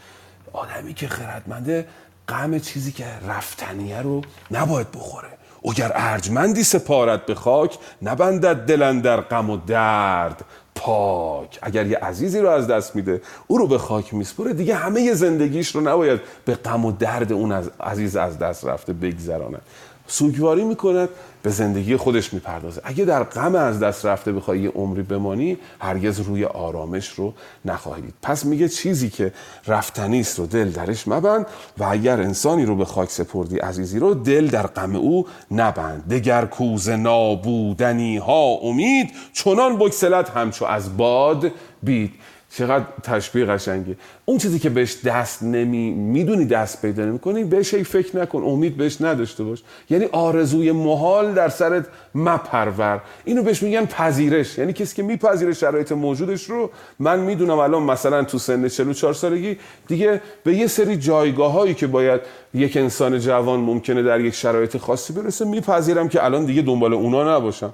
[0.52, 1.88] آدمی که خردمنده
[2.28, 5.28] غم چیزی که رفتنیه رو نباید بخوره.
[5.64, 10.44] اگر ارجمندی سپارت به خاک نبندد دلن در غم و درد.
[10.80, 11.58] پاک.
[11.62, 15.74] اگر یه عزیزی رو از دست میده او رو به خاک میسپره دیگه همه زندگیش
[15.74, 19.62] رو نباید به غم و درد اون از عزیز از دست رفته بگذراند
[20.10, 21.08] سوگواری می‌کند
[21.42, 22.80] به زندگی خودش می‌پردازه.
[22.84, 28.14] اگه در غم از دست رفته بخوای یه عمری بمانی هرگز روی آرامش رو نخواهید.
[28.22, 29.32] پس میگه چیزی که
[29.66, 31.46] رفتنی است رو دل درش مبند
[31.78, 36.08] و اگر انسانی رو به خاک سپردی عزیزی رو دل در غم او نبند.
[36.08, 42.12] دگر کوز نابودنی ها امید چنان بکسلت همچو از باد بید.
[42.50, 47.84] چقدر تشبیه قشنگه اون چیزی که بهش دست نمی می‌دونی دست پیدا نمی‌کنی بهش ای
[47.84, 49.62] فکر نکن امید بهش نداشته باش.
[49.90, 53.00] یعنی آرزوی محال در سرت مپرور.
[53.24, 54.58] اینو بهش میگن پذیرش.
[54.58, 59.56] یعنی کسی که میپذیره شرایط موجودش رو من می‌دونم الان مثلا تو سن 44 سالگی
[59.88, 62.20] دیگه به یه سری جایگاه هایی که باید
[62.54, 67.36] یک انسان جوان ممکنه در یک شرایط خاصی برسه میپذیرم که الان دیگه دنبال اونا
[67.36, 67.72] نباشم.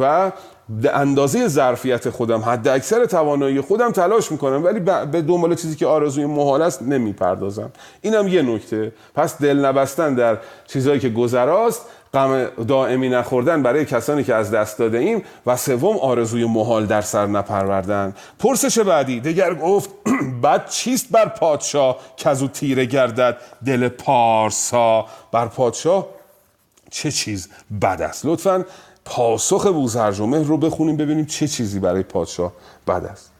[0.00, 0.32] و
[0.92, 6.26] اندازه ظرفیت خودم حد اکثر توانایی خودم تلاش می‌کنم ولی به دنبال چیزی که آرزوی
[6.26, 7.70] محال است نمی‌پردازم.
[8.00, 8.92] اینم یه نکته.
[9.14, 14.78] پس دل نبستن در چیزهایی که گذراست غم دائمی نخوردن برای کسانی که از دست
[14.78, 18.14] داده ایم و سوم آرزوی محال در سر نپروردن.
[18.38, 19.90] پرسش بعدی دیگر گفت
[20.44, 21.98] بد چیست بر پادشاه
[22.40, 26.06] او تیره گردد دل پارسا؟ بر پادشاه
[26.90, 27.48] چه چیز
[27.82, 28.64] بد است؟ لطفا
[29.08, 32.54] پاسخ بوزرجمه رو بخونیم ببینیم چه چیزی برای پادشاه
[32.88, 33.34] بد است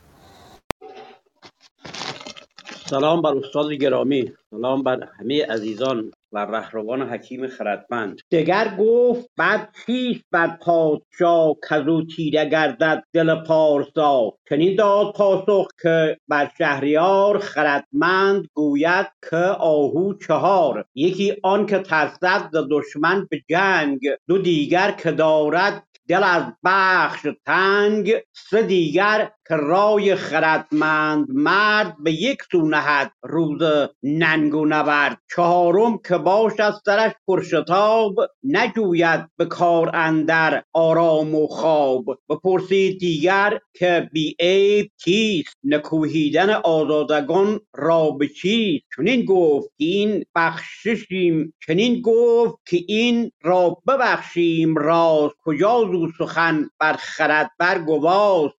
[2.91, 6.13] سلام بر استاد گرامی سلام بر همه عزیزان.
[6.33, 8.21] و رهروان حکیم خردمند.
[8.31, 16.19] دگر گفت بعد چیست بر پادشاه کزو تیره گردد دل پارسا؟ چنین داد پاسخ که
[16.29, 20.85] بر شهریار خردمند گوید که آهو چهار.
[20.95, 27.27] یکی آن که ترسد ز دشمن به جنگ دو دیگر که دارد دل از بخش
[27.47, 33.63] تنگ سه دیگر که رای خردمند مرد به یک سو نهد روز
[34.03, 35.19] ننگ و نبرد.
[35.37, 42.05] چهارم که باشد سرش پرشتاب نجوید به کار اندر آرام و خواب.
[42.29, 51.55] بپرسید دیگر که بی عیب کیست؟ نکوهیدن آزادگان را به چیست؟ چنین گفت این بخششیم.
[51.67, 54.77] چنین گفت که این را ببخشیم.
[54.77, 58.55] راز کجا زو سخن بر خرد بر گواست؟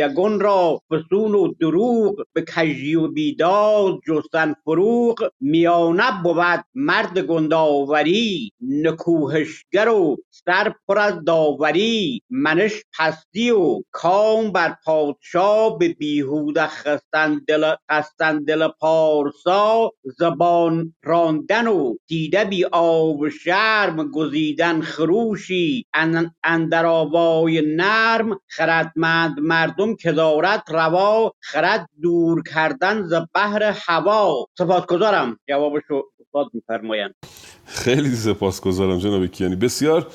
[0.00, 8.52] گرانمایگان را فسون و دروغ به کژی و بیداد جستن فروغ میانه بود مرد گنداوری
[8.60, 17.40] نکوهشگر و سر پر از داوری منش پستی و کام بر پادشاه به بیهوده خستن
[17.48, 25.86] دل, خستن دل پارسا زبان راندن و دیده بی آب شرم گزیدن خروشی
[26.44, 34.46] اندر آوای نرم خردمند مردم که دارد روا خرد دور کردن ز بحر هوا.
[34.58, 35.38] سپاسگزارم.
[35.48, 37.14] جوابشو استاد میفرمایند.
[37.66, 39.56] خیلی سپاسگزارم جناب کیانی.
[39.56, 40.06] بسیار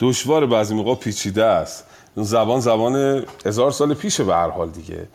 [0.00, 1.86] دشوار بعضی موقع پیچیده است.
[2.16, 5.08] زبان زبان هزار سال پیشه به هر حال دیگه.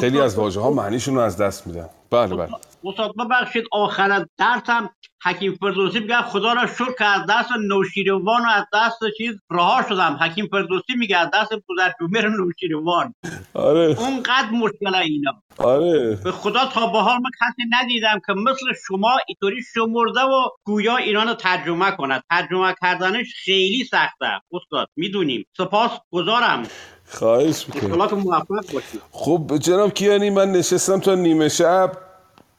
[0.00, 1.88] خیلی از واژه ها معنیشون رو از دست میدن.
[2.10, 2.48] بله بله.
[2.84, 4.90] استاد ببخشید آخر درسم
[5.24, 9.82] حکیم فردوسی میگه خدا را شکر که از دست نوشیروان و از دست چیز رها
[9.88, 10.18] شدم.
[10.20, 13.14] حکیم فردوسی میگه از دست بزرگمهر نوشیروان.
[13.54, 13.96] آره.
[13.98, 15.42] اونقدر مشکل اینا.
[15.58, 16.18] آره.
[16.24, 20.96] به خدا تا به حال من کسی ندیدم که مثل شما اینطوری شمرده و گویا
[20.96, 24.40] اینا رو ترجمه کند ترجمه کردنش خیلی سخته.
[24.52, 25.46] استاد می‌دونیم.
[25.56, 26.62] سپاس گذارم
[27.10, 28.18] خواهش می‌کنم.
[28.18, 31.92] موفق باشید خب جناب کیانی من نشستم تا نیمه شب.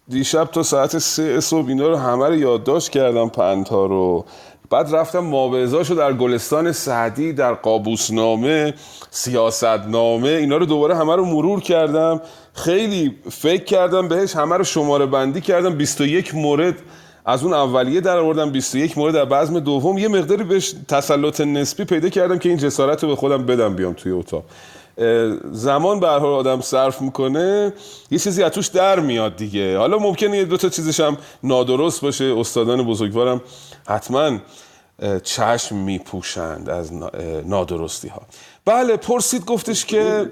[0.08, 4.26] دیشب تا ساعت سه صبح اینا رو همه رو یادداشت کردم پنتا رو.
[4.70, 8.74] بعد رفتم مابعضاشو در گلستان سعدی در قابوسنامه
[9.10, 12.22] سیاستنامه اینا رو دوباره همه رو مرور کردم.
[12.54, 15.76] خیلی فکر کردم بهش همه رو شماره بندی کردم.
[15.76, 16.76] 21 مورد
[17.26, 19.14] از اون اولیه در آوردم 21 مورد.
[19.14, 23.16] در بزم دوم یه مقداری بهش تسلط نسبی پیدا کردم که این جسارت رو به
[23.16, 24.44] خودم بدم بیام توی اتاق.
[25.52, 27.74] زمان به هر آدم صرف می‌کنه
[28.12, 29.78] یه چیزی از توش در میاد دیگه.
[29.78, 32.36] حالا ممکنه یه دو تا چیزش هم نادرست باشه.
[32.38, 33.42] استادان بزرگوارم
[33.88, 34.40] حتما
[35.24, 36.94] چشم میپوشند از
[37.46, 38.22] نادرستی ها
[38.66, 40.32] بله پرسید گفتش که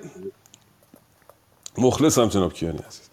[1.78, 3.10] مخلصم جناب کیانی عزیز.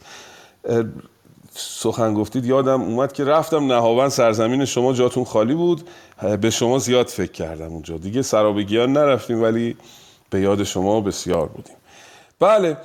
[1.56, 5.88] سخن گفتید یادم اومد که رفتم نهاون سرزمین شما جاتون خالی بود.
[6.40, 7.96] به شما زیاد فکر کردم اونجا.
[7.96, 9.76] دیگه سرابگیان نرفتیم ولی
[10.30, 11.76] به یاد شما بسیار بودیم.
[12.40, 12.76] بله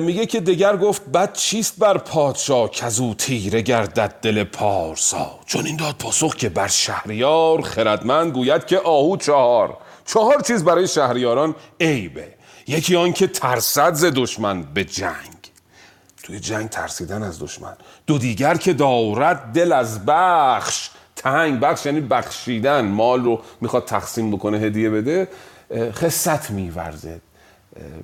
[0.00, 5.76] میگه که دگر گفت بد چیست بر پادشاه کزو تیره گردد دل پارسا؟ چون این
[5.76, 9.76] داد پاسخ که بر شهریار خردمند گوید که آهو چهار.
[10.06, 12.34] چهار چیز برای شهریاران عیبه.
[12.66, 15.33] یکی آن که ترسد ز دشمن به جنگ.
[16.24, 17.72] توی جنگ ترسیدن از دشمن.
[18.06, 20.90] دو دیگر که دارد دل از بخش.
[21.16, 22.84] تنگ بخش یعنی بخشیدن.
[22.84, 25.28] مال رو می‌خواد تقسیم بکنه هدیه بده.
[25.70, 27.20] اه، خست میورزد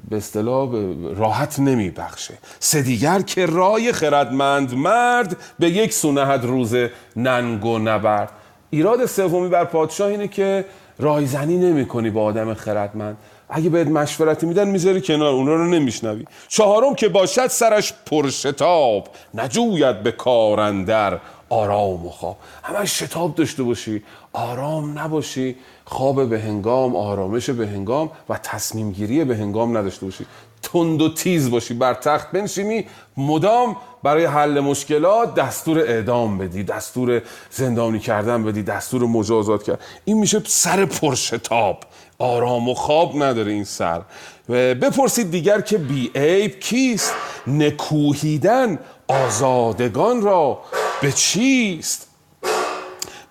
[0.08, 0.70] به اصطلاح
[1.16, 2.38] راحت نمیبخشه.
[2.60, 6.74] سه دیگر که رای خردمند مرد به یک سونهد روز
[7.16, 8.30] ننگ و نبرد.
[8.70, 10.64] ایراد سومی بر پادشاه اینه که
[10.98, 13.16] رایزنی نمی کنی با آدم خردمند.
[13.50, 16.24] اگه بهت مشورتی میدن می‌ذاری کنار اونا رو نمیشنوی.
[16.48, 22.36] چهارم که باشد سرش پرشتاب نجوید به کارندر آرام و خواب.
[22.62, 25.56] همش شتاب داشته باشی آرام نباشی.
[25.84, 30.26] خواب به هنگام آرامش به هنگام و تصمیم گیری به هنگام نداشته باشی.
[30.62, 32.86] تند و تیز باشی بر تخت بنشینی.
[33.16, 40.18] مدام برای حل مشکلات دستور اعدام بدی دستور زندانی کردن بدی دستور مجازات کرد این
[40.18, 41.78] میشه سر پرشتاب.
[42.20, 44.02] آرام و خواب نداره این سر.
[44.48, 47.14] بپرسید دیگر که بی عیب کیست؟
[47.46, 48.78] نکوهیدن
[49.08, 50.60] آزادگان را
[51.02, 52.06] به چیست؟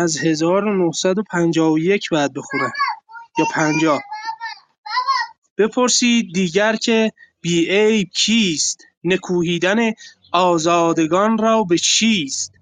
[0.03, 2.73] از 1951 بعد بخونم.
[3.39, 4.01] یا 50
[5.59, 9.93] بپرسید دیگر که بی عیب کیست؟ نکوهیدن
[10.33, 12.53] آزادگان را به چیست؟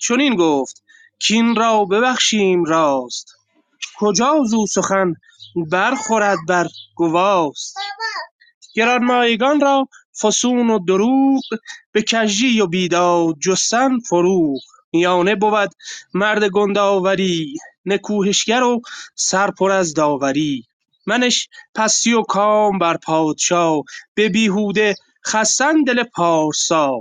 [0.00, 0.82] چنین گفت
[1.18, 3.34] کین را ببخشیم راست.
[3.98, 5.14] کجا زو سخن؟
[5.56, 7.76] برخورد بر گواست.
[8.74, 9.88] گرانمایگان را
[10.22, 11.42] فسون و دروغ
[11.92, 14.60] به کژی و بیداد جستن فروغ.
[14.92, 15.70] میانه بود
[16.14, 17.54] مرد گندآوری
[17.86, 18.80] نکوهشگر و
[19.14, 20.64] سر پر از داوری.
[21.06, 23.82] منش پستی و کام بر پادشاه
[24.14, 24.94] به بیهوده
[25.26, 27.00] خستن دل پارسا.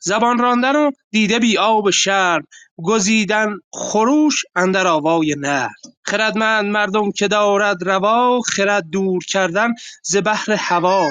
[0.00, 2.46] زبان راندن و دیده بی آب شرم
[2.82, 5.68] گزیدن خروش اندر آوای نر
[6.02, 11.06] خردمند مردم که دارد روا خرد دور کردن ز بحر هوا.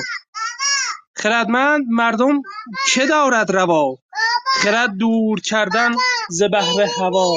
[1.16, 2.42] خردمند مردم
[2.94, 3.96] که دارد روا
[4.62, 5.92] خرد دور کردن
[6.30, 7.36] ز بحر هوا.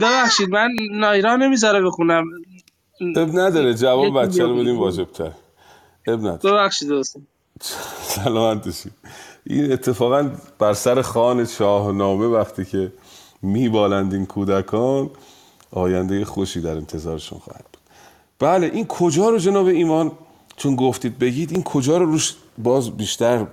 [0.00, 2.24] ببخشید من نایرا نمی‌ذاره بخونم.
[3.16, 4.84] اب نداره جواب بچه رو بدیم بگو.
[4.84, 5.32] واجبتر.
[6.06, 6.38] اب نداره.
[6.54, 6.90] ببخشید
[8.06, 8.90] سلامت باشی.
[9.50, 12.92] این اتفاقا بر سر خان شاهنامه وقتی که
[13.42, 15.10] میبالند این کودکان
[15.72, 17.82] آینده خوشی در انتظارشون خواهد بود.
[18.38, 20.12] بله این کجا رو جناب ایمان؟
[20.56, 23.46] چون گفتید بگید این کجا رو روش باز بیشتر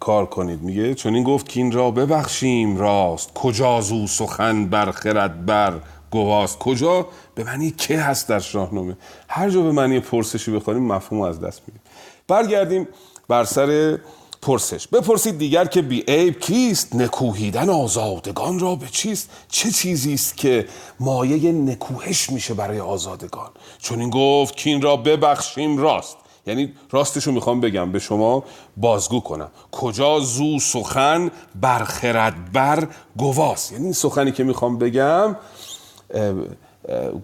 [0.00, 3.34] کار کنید؟ میگه چون این گفت که این را ببخشیم راست.
[3.34, 5.80] کجا زو سخن بر خرد بر
[6.10, 8.96] گواست؟ کجا؟ به معنی که هست در شاهنامه.
[9.28, 11.82] هر جا به معنی پرسشی بخوانیم مفهوم از دست میدیم.
[12.28, 12.88] برگردیم
[13.28, 13.98] بر سر
[14.42, 14.88] پرسش.
[14.88, 20.66] بپرسید دیگر که بی عیب کیست نکوهیدن آزادگان را؟ به چیست؟ چه چیزی است که
[21.00, 26.16] مایه نکوهش میشه برای آزادگان؟ چون این گفت که این را ببخشیم راست.
[26.46, 27.92] یعنی راستشو می‌خوام بگم.
[27.92, 28.44] به شما
[28.76, 29.50] بازگو کنم.
[29.72, 31.30] کجا زو سخن
[31.60, 35.36] برخرد بر گواست؟ یعنی این سخنی که می‌خوام بگم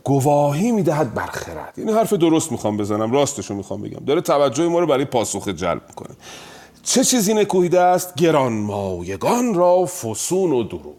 [0.05, 3.13] گواهی می‌دهد بر خرد یعنی حرف درست می‌خوام بزنم.
[3.13, 4.05] راستشو می‌خوام بگم.
[4.05, 6.17] داره توجه ما رو برای پاسخ جلب می‌کنه.
[6.85, 10.95] چه چیزی نکوهیده است؟ گرانمایگان را فسون و دروغ.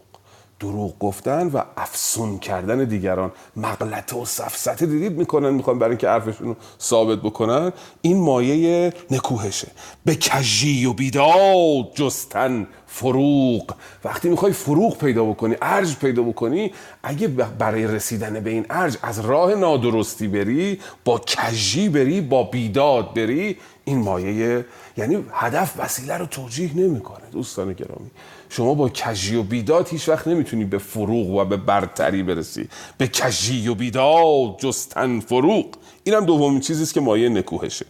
[0.60, 3.32] دروغ گفتن و افسون کردن دیگران.
[3.56, 7.72] مغلطه و سفسته دیدید می‌کنن می‌خوان برای اینکه حرفشون رو ثابت بکنن.
[8.02, 9.68] این مایه نکوهشه.
[10.04, 13.74] به کجی و بیداد جستن فروغ.
[14.04, 16.72] وقتی می‌خوای فروغ پیدا بکنی ارج پیدا بکنی
[17.02, 23.14] اگه برای رسیدن به این ارج از راه نادرستی بری با کجی بری با بیداد
[23.14, 24.64] بری این مایه
[24.96, 27.30] یعنی هدف وسیله رو توجیه نمی‌کنه.
[27.32, 28.10] دوستان گرامی
[28.56, 32.68] شما با کجی و بیداد هیچ وقت نمی‌تونی به فروغ و به برتری برسی.
[32.98, 35.66] به کجی و بیداد جستن فروغ.
[36.04, 37.86] اینم دومین چیزی که مایه نکوهشه.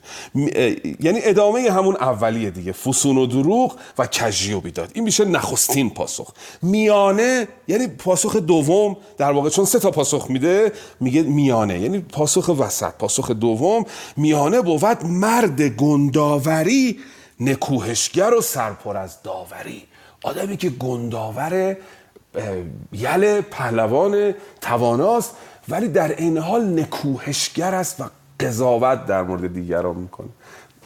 [1.00, 4.90] یعنی ادامه همون اولیه دیگه فسون و دروغ و کجی و بیداد.
[4.94, 6.32] این میشه نخستین پاسخ.
[6.62, 11.80] میانه یعنی پاسخ دوم در واقع چون سه تا پاسخ میده میگه میانه.
[11.80, 13.84] یعنی پاسخ وسط پاسخ دوم.
[14.16, 16.98] میانه بود مرد گنداوری
[17.40, 19.82] نکوهشگر و سرپر از داوری.
[20.22, 21.76] آدمی که گنداور
[22.92, 25.36] یل پهلوان تواناست
[25.68, 28.04] ولی در این حال نکوهشگر است و
[28.40, 30.28] قضاوت در مورد دیگران می‌کنه.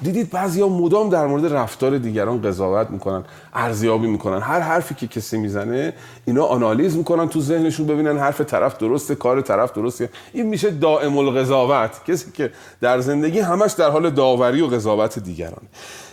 [0.03, 3.25] دیدید بعضیا مدام در مورد رفتار دیگران قضاوت می‌کنن
[3.55, 4.41] ارزیابی می‌کنن.
[4.41, 5.93] هر حرفی که کسی می‌زنه
[6.27, 10.09] اینا آنالیز می‌کنن تو ذهنشون ببینن حرف طرف درسته کار طرف درسته.
[10.33, 12.05] این میشه دائم القضاوت.
[12.05, 15.63] کسی که در زندگی همش در حال داوری و قضاوت دیگران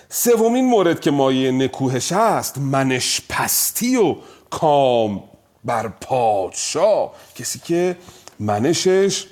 [0.09, 4.15] سومین مورد که مایه نکوهش است منش پستی و
[4.49, 5.23] کام
[5.65, 7.13] بر پادشاه.
[7.35, 7.97] کسی که
[8.39, 9.27] منشش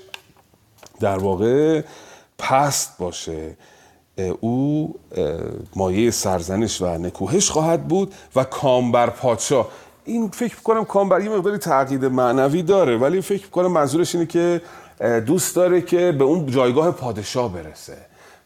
[1.00, 1.82] در واقع
[2.38, 3.58] پست باشه.
[4.42, 4.96] او
[5.76, 9.68] مایه سرزنش و نکوهش خواهد بود و کام بر پادشاه.
[10.06, 14.28] این فکر کنم کام بر یه مقداری تعقید معنوی داره ولی فکر کنم منظورش اینه
[14.28, 14.62] که
[15.26, 17.98] دوست داره که به اون جایگاه پادشاه برسه.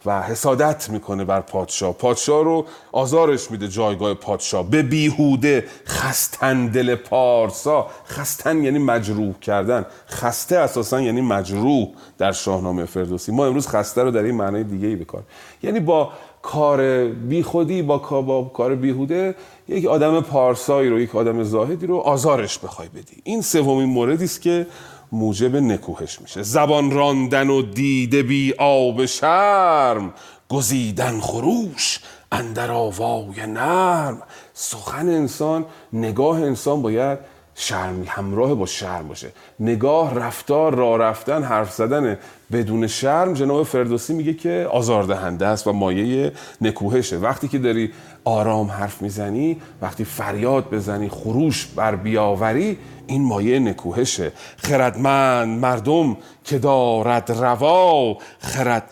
[0.05, 1.93] و حسادت می‌کنه بر پادشاه.
[1.93, 4.69] پادشاه رو آزارش میده جایگاه پادشاه.
[4.69, 7.87] به بیهوده خستن دل پارسا.
[8.07, 9.85] خستن یعنی مجروح کردن.
[10.09, 11.87] خسته اساسا یعنی مجروح
[12.17, 13.31] در شاهنامه فردوسی.
[13.31, 15.23] ما امروز خسته رو در این معنای دیگه ای بکار
[15.63, 19.35] یعنی با کار بیخودی با با کار بیهوده
[19.67, 23.21] یک آدم پارسایی رو یک آدم زاهدی رو آزارش بخوای بدی.
[23.23, 24.67] این سومین موردی است که
[25.11, 26.43] موجب نکوهش میشه.
[26.43, 30.13] زبان راندن و دیده بی آب شرم
[30.49, 31.99] گزیدن خروش
[32.31, 34.21] اندر آوای نرم.
[34.53, 37.19] سخن انسان نگاه انسان باید
[37.61, 39.31] شرم همراه با شرم باشه.
[39.59, 42.17] نگاه رفتار را رفتن حرف زدن
[42.51, 46.31] بدون شرم جناب فردوسی میگه که آزاردهنده است و مایه
[46.61, 47.17] نکوهشه.
[47.17, 47.91] وقتی که داری
[48.23, 54.31] آرام حرف می‌زنی وقتی فریاد بزنی خروش بر بیاوری این مایه نکوهشه.
[54.57, 58.89] خردمند مردم که دارد روا خرد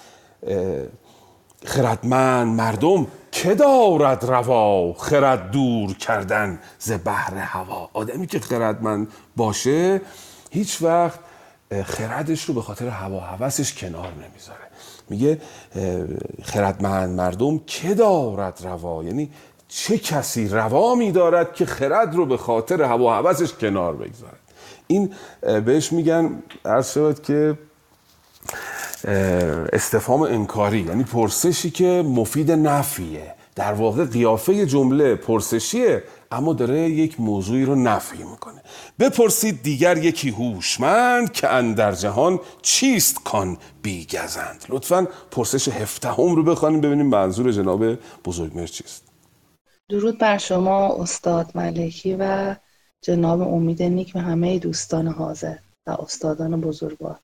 [1.65, 3.07] خردمند مردم
[3.43, 10.01] که دارد روا خرد دور کردن ز بحر هوا؟ آدمی که خردمند باشه
[10.51, 11.19] هیچ وقت
[11.85, 14.67] خردش رو به خاطر هوا هوسش کنار نمی‌ذاره.
[15.09, 15.41] میگه
[16.43, 19.31] خردمند مردم که دارد روا؟ یعنی
[19.67, 24.39] چه کسی روا میدارد که خرد رو به خاطر هوا هوسش کنار بگذارد؟
[24.88, 27.57] این بهش میگن عرض شود که
[29.73, 33.33] استفهام انکاری یعنی پرسشی که مفید نفیه.
[33.55, 38.61] در واقع قیافه جمله پرسشیه اما داره یک موضوعی رو نفی می‌کنه.
[38.99, 44.65] بپرسید دیگر یکی هوشمند که اندر جهان چیست کان بیگزند.
[44.69, 49.03] لطفا پرسش هفته رو بخوانیم ببینیم منظور جناب بزرگمر چیست.
[49.89, 52.55] درود بر شما استاد ملکی و
[53.01, 55.55] جناب امید نیک و همه دوستان حاضر
[55.87, 57.19] و استادان بزرگوار.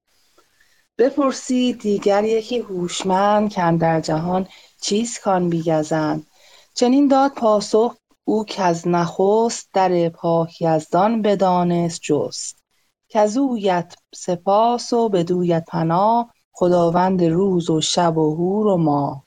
[0.98, 4.48] بپرسید دیگر یکی هوشمند که در جهان
[4.82, 6.28] چیز کان بیگزند؟
[6.74, 12.64] چنین داد پاسخ او که از نخست در پاک یزدان بدانست جست.
[13.10, 19.24] کزویت سپاس و بدویت پناه خداوند روز و شب و هور و ماه.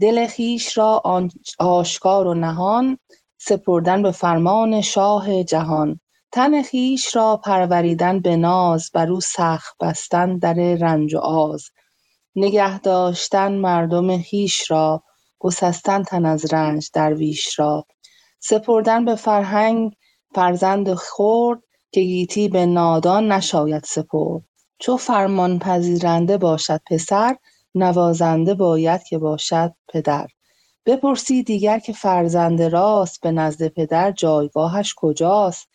[0.00, 1.02] دل خویش را
[1.58, 2.98] آشکار و نهان
[3.38, 5.99] سپردن به فرمان شاه جهان.
[6.32, 11.64] تن خویش را پروریدن به ناز بر او سخت بستن در رنج و آز.
[12.36, 15.02] نگه داشتن مردم خویش را
[15.38, 17.84] گسستن تن از رنج درویش را.
[18.40, 19.92] سپردن به فرهنگ
[20.34, 21.58] فرزند خرد
[21.92, 24.42] که گیتی به نادان نشاید سپرد.
[24.78, 27.36] چو فرمان پذیرنده باشد پسر
[27.74, 30.26] نوازنده باید که باشد پدر.
[30.86, 35.68] بپرسی دیگر که فرزند راست به نزد پدر جایگاهش کجاست.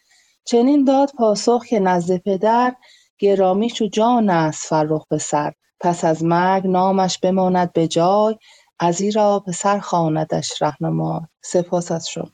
[0.46, 2.76] چنین داد پاسخ که نزد پدر
[3.20, 8.36] گرامی چو جان است فرخ پسر پس از مرگ نامش بماند به جای
[8.80, 11.22] ازیرا پسر خواندش رهنمای.
[11.42, 12.30] سپاس از شما.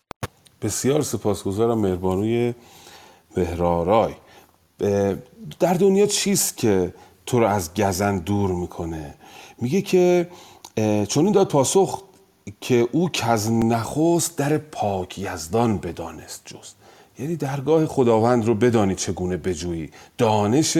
[0.61, 2.53] بسیار سپاسگزارم مهربانوی
[3.37, 4.13] مهرارای
[5.59, 6.93] در دنیا چیست که
[7.25, 9.15] تو رو از گزن دور می‌کنه؟
[9.61, 10.29] میگه که
[11.07, 12.03] چون داد پاسخ
[12.61, 16.80] که او که از نخست در پاک یزدان بدانست جست.
[17.21, 19.89] یعنی درگاه خداوند رو بدانی چگونه بجویی.
[20.17, 20.77] دانش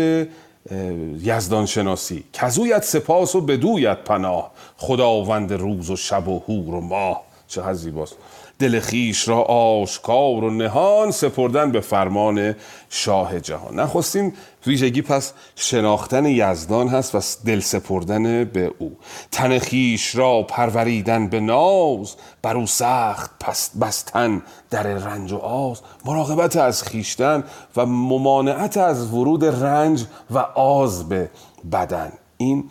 [1.21, 4.51] یزدان شناسی کزویت سپاس و بدویت پناه.
[4.77, 7.21] خداوند روز و شب و هور و ماه.
[7.47, 8.15] چه زیباست
[8.61, 12.55] دل خیش را آشکار و نهان سپردن به فرمان
[12.89, 13.79] شاه جهان.
[13.79, 14.33] نخستین
[14.67, 18.97] ویژگی پس شناختن یزدان هست و دل سپردن به او.
[19.31, 25.81] تن خیش را پروریدن به ناز بر او سخت پس بستن در رنج و آز.
[26.05, 27.43] مراقبت از خیشتن
[27.75, 31.29] و ممانعت از ورود رنج و آز به
[31.71, 32.11] بدن.
[32.37, 32.69] این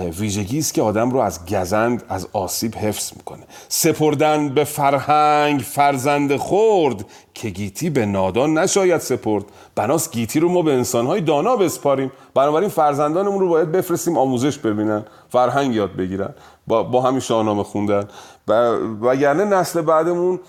[0.00, 3.42] ویژگی است که آدم رو از گزند از آسیب حفظ می‌کنه.
[3.68, 9.44] سپردن به فرهنگ فرزند خورد که گیتی به نادان نشاید سپرد.
[9.74, 12.12] بناس گیتی رو ما به انسانهای دانا بسپاریم.
[12.34, 16.34] بنابراین فرزندانمون رو باید بفرستیم آموزش ببینن فرهنگ یاد بگیرن
[16.66, 18.08] با, با همین شاهنامه خوندن.
[18.48, 18.52] و
[19.00, 20.40] وگرنه نسل بعدمون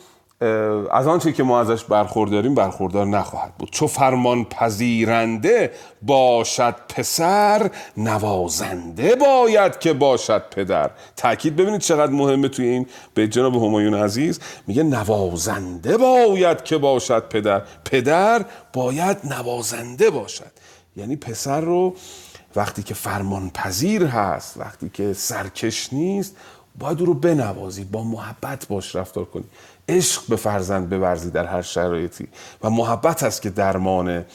[0.92, 3.72] از آنچه که ما ازش برخورداریم برخوردار نخواهد بود.
[3.72, 5.72] چو فرمان پذیرنده
[6.02, 10.90] باشد پسر نوازنده باید که باشد پدر.
[11.16, 14.40] تاکید ببینید چقدر مهمه توی این به جناب همایون عزیز.
[14.68, 17.62] میگه نوازنده باید که باشد پدر.
[17.86, 20.52] پدر باید نوازنده باشد.
[20.96, 21.96] یعنی پسر رو
[22.56, 26.36] وقتی که فرمان پذیر هست وقتی که سرکش نیست
[26.80, 29.44] باید او رو بنوازی با محبت باش رفتار کنی.
[29.90, 32.28] عشق به فرزند بورزی در هر شرایطی
[32.64, 34.26] و محبت است که درمان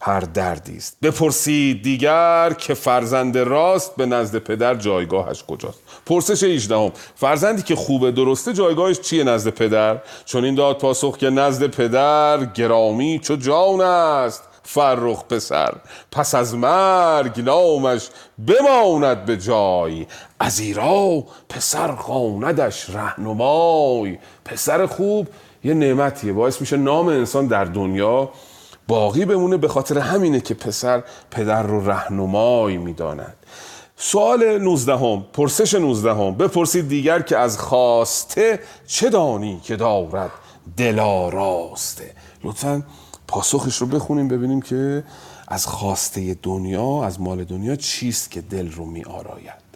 [0.00, 0.96] هر دردی است.
[1.02, 5.78] بپرسید دیگر که فرزند راست به نزد پدر جایگاهش کجاست.
[6.06, 11.30] پرسش 18 فرزندی که خوبه درسته جایگاهش چیه نزد پدر؟ چون این داد پاسخ که
[11.30, 14.42] نزد پدر گرامی چو جان است.
[14.66, 15.74] فرخ پسر.
[16.12, 18.08] پس از مرگ نامش
[18.46, 20.06] بماند به جای.
[20.40, 24.18] از ایرا پسر خواندش رهنمای.
[24.44, 25.28] پسر خوب
[25.64, 26.32] یه نعمتیه.
[26.32, 28.30] باعث میشه نام انسان در دنیا
[28.88, 33.36] باقی بمونه به خاطر همینه که پسر پدر رو رهنمای می‌داند.
[33.96, 40.30] سوال 19 هم پرسش 19 هم بپرسید دیگر که از خواسته چه دانی که دارد
[40.76, 42.12] دلاراسته
[42.44, 42.82] لطفا
[43.28, 45.04] پاسخش رو بخونیم ببینیم که
[45.48, 49.66] از خواسته دنیا از مال دنیا چیست که دل رو می آراید.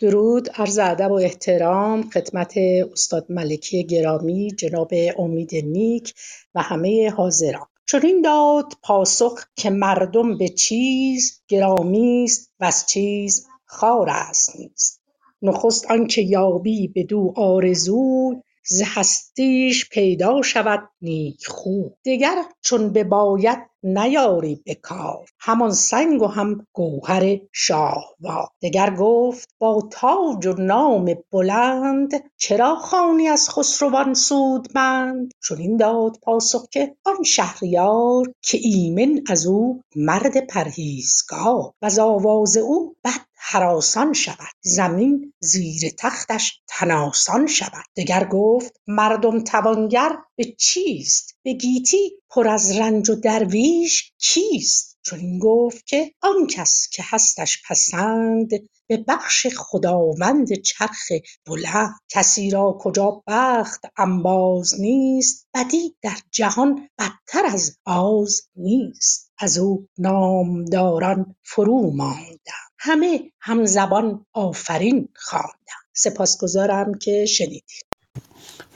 [0.00, 2.54] درود عرض ادب و احترام خدمت
[2.92, 6.14] استاد ملکی گرامی جناب امید نیک
[6.54, 7.66] و همه حاضران.
[7.86, 15.00] چنین داد پاسخ که مردم به چیز گرامی است و از چیز خار است نیست.
[15.42, 18.36] نخست آنکه یابی بدو آرزوی
[18.66, 25.28] ز هستیش پیدا شود نیک خوی دگر چون بباید نیاری به کار.
[25.38, 33.28] همان سنگ و هم گوهر شاهوار دگر گفت با تاج و نام بلند چرا خوانی
[33.28, 41.72] از خسروان سودمند؟ چنین داد پاسخ که آن شهریار که ایمن از او مرد پرهیزگار.
[41.82, 44.54] وز آواز او بد هراسان شود.
[44.60, 47.84] زمین زیر تختش تن آسان شود.
[47.96, 55.38] دگر گفت مردم توانگر به چیست؟ به گیتی پر از رنج و درویش کیست؟ چنین
[55.38, 58.50] گفت که آن کس که هستش پسند
[58.86, 61.08] به بخش خداوند چرخ
[61.46, 61.94] بلند.
[62.08, 69.32] کسی را کجا بخت انباز نیست بدی در جهان بدتر از آز نیست.
[69.38, 72.69] از او نامداران فرو ماندند.
[72.82, 77.84] همه همزبان آفرین خواندند سپاسگزارم که شنیدید.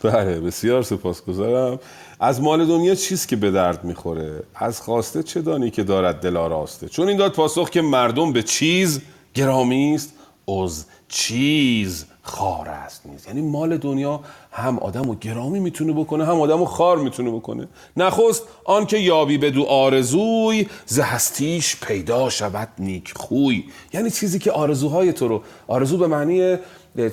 [0.02, 1.80] بله بسیار سپاسگزارم.
[2.20, 6.36] از مال دنیا چیست که به درد می‌خوره؟ از خواسته چه دانی که دارد دل
[6.36, 9.00] آراسته؟ چون این داد پاسخ که مردم به چیز
[9.34, 10.12] گرامی است.
[10.49, 13.28] از چیز خار است نیست.
[13.28, 14.20] یعنی مال دنیا
[14.53, 17.68] هم آدم و گرامی می‌تونه بکنه هم آدم و خار می‌تونه بکنه.
[17.97, 24.53] نخست آن که یابی به دو آرزوی زهستیش پیدا شود نیک خوی یعنی چیزی که
[24.53, 26.57] آرزوهای تو رو آرزو به معنی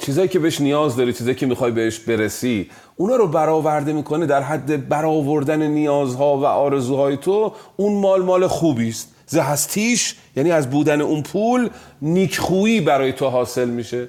[0.05, 4.41] چیزایی که بهش نیاز داری چیزایی که می‌خوای بهش برسی اونا رو برآورده می‌کنه در
[4.41, 9.09] حد برآوردن نیازها و آرزوهای تو اون مال مال خوبی است.
[9.31, 11.69] زهستیش یعنی از بودن اون پول
[12.01, 14.07] نیکخویی برای تو حاصل میشه.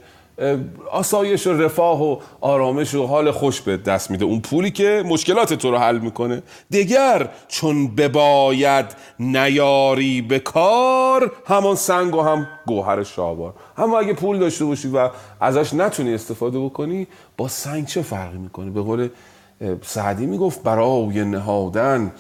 [0.93, 4.25] آسایش و رفاه و آرامش و حال خوش به دست میده.
[4.25, 6.43] اون پولی که مشکلات تو رو حل می‌کنه.
[6.71, 8.87] دیگر چون بباید
[9.21, 15.11] نیاری به کار همان سنگ و هم گوهر شابار هم اگه پول داشته باشی و
[15.41, 17.07] ازش نتونی استفاده بکنی
[17.37, 19.09] با سنگ چه فرقی می‌کنه؟ به قول
[19.83, 22.13] سعدی می‌گفت برای نهادن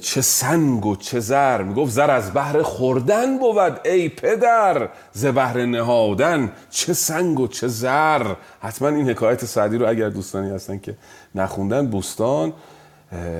[0.00, 1.62] چه سنگ و چه زر.
[1.62, 4.88] می‌گفت زر از بهر خوردن بود ای پدر.
[5.12, 8.34] ز بهر نهادن چه سنگ و چه زر.
[8.60, 10.94] حتما این حکایت سعدی رو اگر دوستانی هستن که
[11.34, 12.52] نخوندن بوستان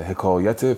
[0.09, 0.77] حکایت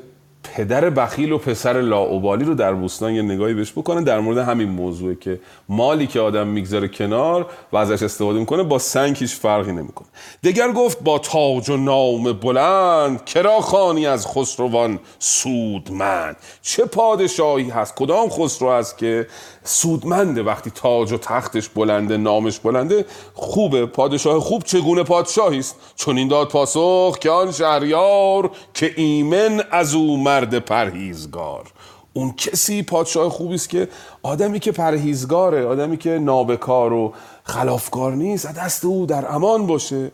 [0.54, 4.68] پدر بخیل و پسر لاعبالی رو در بوستان یه نگاهی بهش بکنن در مورد همین
[4.68, 9.72] موضوعه که مالی که آدم می‌گذاره کنار و ازش استفاده می‌کنه با سنگ هیچ فرقی
[9.72, 10.08] نمی‌کنه.
[10.44, 16.36] دگر گفت با تاج و نام بلند کرا خانی از خسروان سودمند.
[16.62, 19.26] چه پادشاهی هست؟ کدام خسرو هست که
[19.64, 23.86] سودمنده وقتی تاج و تختش بلنده نامش بلنده؟ خوبه.
[23.86, 29.94] پادشاه خوب چگونه پادشاهی است؟ چون این داد پاسخ که آن شهریار که ایمن از
[29.94, 31.72] او مرد پرهیزگار.
[32.12, 33.88] اون کسی پادشاه خوبی است که
[34.22, 37.12] آدمی که پرهیزگاره آدمی که نابکار و
[37.44, 40.10] خلافکار نیست دست او در امان باشه.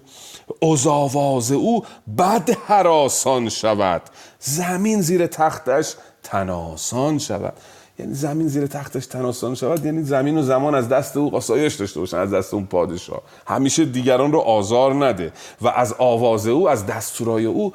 [0.62, 1.84] ازاواز او
[2.18, 4.02] بد حراسان شود.
[4.38, 7.54] زمین زیر تختش تناسان شود.
[7.98, 12.00] یعنی زمین زیر تختش تناسان شود یعنی زمین و زمان از دست او آسایش داشته
[12.00, 13.22] باشن از دست اون پادشاه.
[13.46, 17.72] همیشه دیگران رو آزار نده و از آواز او از دستورای او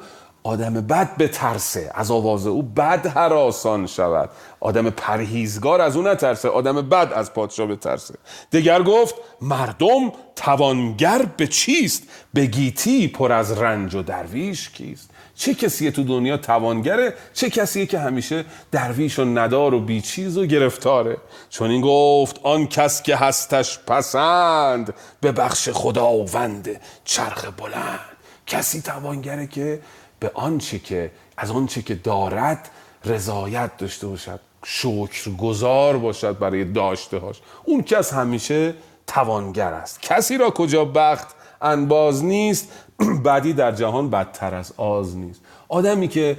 [0.48, 4.30] آدم بد به ترسه از آواز او بد حراسان شود.
[4.60, 8.14] آدم پرهیزگار از او نترسه آدم بد از پادشاه بترسه.
[8.52, 12.02] دگر گفت مردم توانگر به چیست؟
[12.34, 17.86] به گیتی پر از رنج و درویش کیست؟ چه کسیه تو دنیا توانگره؟ چه کسیه
[17.86, 21.16] که همیشه درویش و ندار و بیچیز و گرفتاره؟
[21.50, 28.00] چون این گفت آن کس که هستش پسند به بخش خداوند چرخ بلند.
[28.46, 29.80] کسی توانگره که
[30.20, 32.70] به آنچه که از آنچه که دارد
[33.04, 34.40] رضایت داشته باشد.
[34.64, 38.74] شکر گذار باشد برای داشته هاش اون کس همیشه
[39.06, 40.02] توانگر است.
[40.02, 41.26] کسی را کجا بخت
[41.62, 42.68] انباز نیست
[43.24, 45.40] بعدی در جهان بدتر از آز نیست.
[45.68, 46.38] آدمی که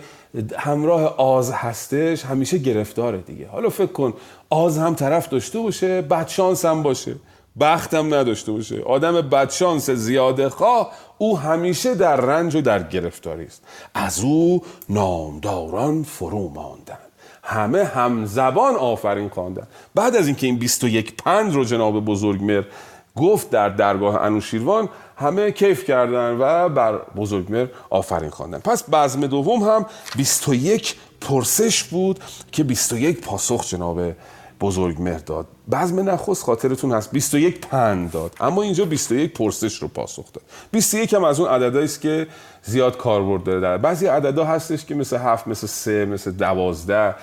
[0.58, 3.48] همراه آز هستش همیشه گرفتاره دیگه.
[3.48, 4.14] حالا فکر کن
[4.50, 7.16] آز هم طرف داشته باشه بدشانس هم باشه.
[7.60, 8.82] بختم نداشته باشه.
[8.82, 13.64] آدم بدشانس زیاده خواه او همیشه در رنج و در گرفتاری است.
[13.93, 17.10] از او نامداران فرو ماندند.
[17.43, 22.64] همه همزبان آفرین خواندن بعد از اینکه این 21 پند رو جناب بزرگمر
[23.16, 29.64] گفت در درگاه انوشیروان همه کیف کردن و بر بزرگمر آفرین خواندن پس بزم دوم
[29.64, 29.86] هم
[30.18, 32.20] 21 پرسش بود
[32.51, 34.01] که 21 پاسخ جناب
[34.62, 35.47] بزرگ داد.
[35.72, 37.12] بزم نخست خاطرتون هست.
[37.12, 38.36] 21 پند داد.
[38.39, 40.43] اما اینجا 21 پرسش رو پاسخ داد.
[40.72, 42.28] 21 هم از اون عددهایی است که
[42.64, 47.16] زیاد کاربرد داره در بعضی عددها هستش که مثل هفت مثل سه مثل دوازده.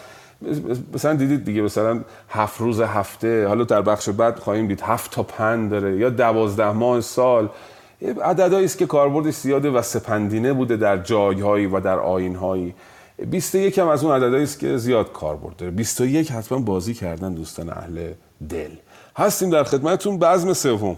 [0.95, 3.47] مثلا دیدید دیگه مثلا هفت روز هفته.
[3.47, 4.81] حالا در بخش بعد خواهیم دید.
[4.81, 5.97] هفت تا پند داره.
[5.97, 7.49] یا دوازده ماه سال.
[8.03, 12.75] عددهایی است که کاربردش زیاده و سپندینه بوده در جایهایی و در آینهایی
[13.25, 17.71] 21 هم از اون عددهایی است که زیاد کاربرد داره 21 حتما بازی کردن دوستان
[17.71, 18.13] اهل
[18.49, 18.71] دل.
[19.17, 20.19] هستیم در خدمتتون.
[20.19, 20.97] بزم سوم.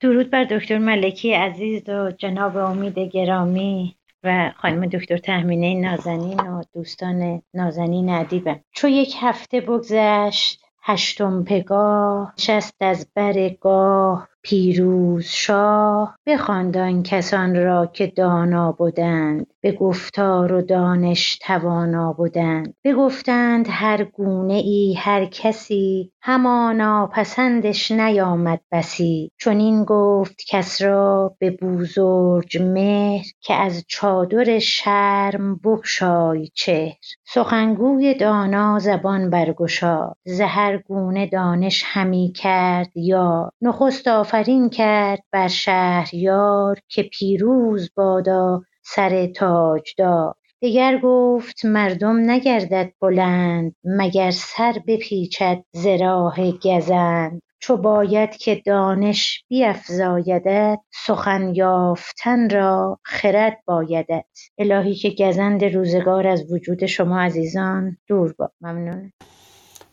[0.00, 6.62] درود بر دکتر ملکی عزیز و جناب امید گرامی و خانم دکتر تهمینه نازنین و
[6.74, 8.60] دوستان نازنین ادیبم.
[8.72, 16.18] چو یک هفته بگذشت هشتم پگاه شست از برگاه پیروز شاه.
[16.26, 24.54] بخواند کسان را که دانا بدند به گفتار و دانش توانا بدند بگفتند هر گونه
[24.54, 29.30] ای هر کسی همانا پسندش نیامد بسی.
[29.40, 36.96] چنین گفت کس را به بوزرج مهر که از چادر شرم بگشای چهر.
[37.26, 45.48] سخنگوی دانا زبان برگشاد ز هر گونه دانش همی کرد یا نخست آفرین کرد بر
[45.48, 48.62] شهریار که پیروز بادا
[48.94, 50.34] سر تاجدار.
[50.62, 57.42] دگر گفت مردم نگردد بلند مگر سر بپیچد ز راه گزند.
[57.60, 64.24] چو باید که دانش بیفزایدت سخن یافتن را خرد بایدت.
[64.58, 69.12] الهی که گزند روزگار از وجود شما عزیزان دور باد ممنون.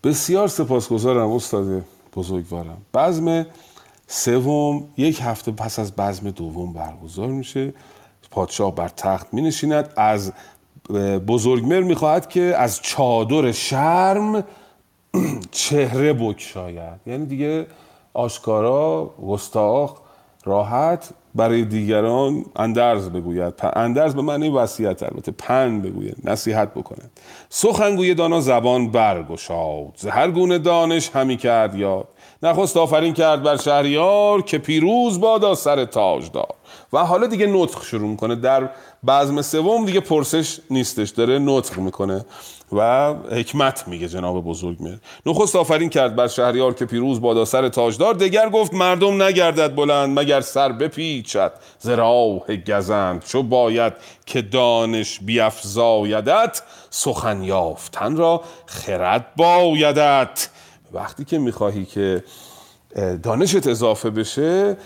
[0.03, 1.85] بسیار سپاسگزارم استاد
[2.15, 2.81] بزرگوارم.
[2.93, 3.45] بزم
[4.07, 7.73] سوم یک هفته پس از بزم دوم برگزار میشه.
[8.37, 10.33] پادشاه بر تخت می نشیند از
[11.27, 14.43] بزرگمر می‌خواهد که از چادر شرم
[15.51, 17.67] چهره بکشاید یعنی دیگه
[18.13, 19.93] آشکارا گستاخ
[20.45, 23.53] راحت برای دیگران اندرز بگوید.
[23.75, 27.11] اندرز به معنی وصیت البته پند بگوید نصیحت بکند
[27.49, 30.05] سخنگوی دانا زبان برگشاد.
[30.09, 32.07] هر گونه دانش همی کرد یاد.
[32.43, 36.55] نخست آفرین کرد بر شهریار که پیروز بادا سر تاجدار
[36.93, 38.35] و حالا دیگه نطق شروع می‌کنه.
[38.35, 38.69] در
[39.07, 41.09] بزم سوم دیگه پرسش نیستش.
[41.09, 42.25] داره نطق می‌کنه
[42.71, 48.13] و حکمت میگه جناب بزرگمهر نخست آفرین کرد بر شهریار که پیروز بادا سر تاجدار.
[48.13, 51.51] دگر گفت مردم نگردد بلند مگر سر بپیچد.
[51.79, 51.89] ز
[52.67, 53.23] گزند.
[53.23, 53.93] چو باید
[54.25, 60.49] که دانش بیفزایدت سخن یافتن را خرد بایدت.
[60.93, 62.23] وقتی که می‌خواهی که
[63.23, 64.77] دانشت اضافه بشه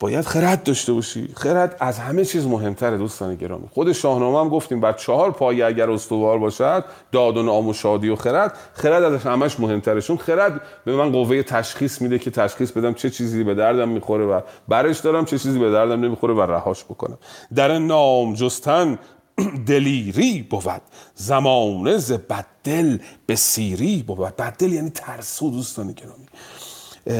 [0.00, 1.28] باید خرد داشته باشی.
[1.36, 3.68] خرد از همه چیز مهمتره دوستان گرامی.
[3.72, 8.08] خود شاهنامه هم گفتیم بعد چهار پایه اگر استوار باشد داد و نام و شادی
[8.08, 10.00] و خرد خرد از همش مهمتره.
[10.00, 14.24] چون خرد به من قوه تشخیص میده که تشخیص بدم چه چیزی به دردم می‌خوره
[14.24, 17.18] و برش دارم چه چیزی به دردم نمی‌خوره و رهاش بکنم.
[17.54, 18.98] در نام جستن
[19.66, 20.82] دلیری بود.
[21.14, 24.18] زمانه ز بددل به سیری بود.
[24.18, 26.26] بددل یعنی ترسو دوستان گرامی.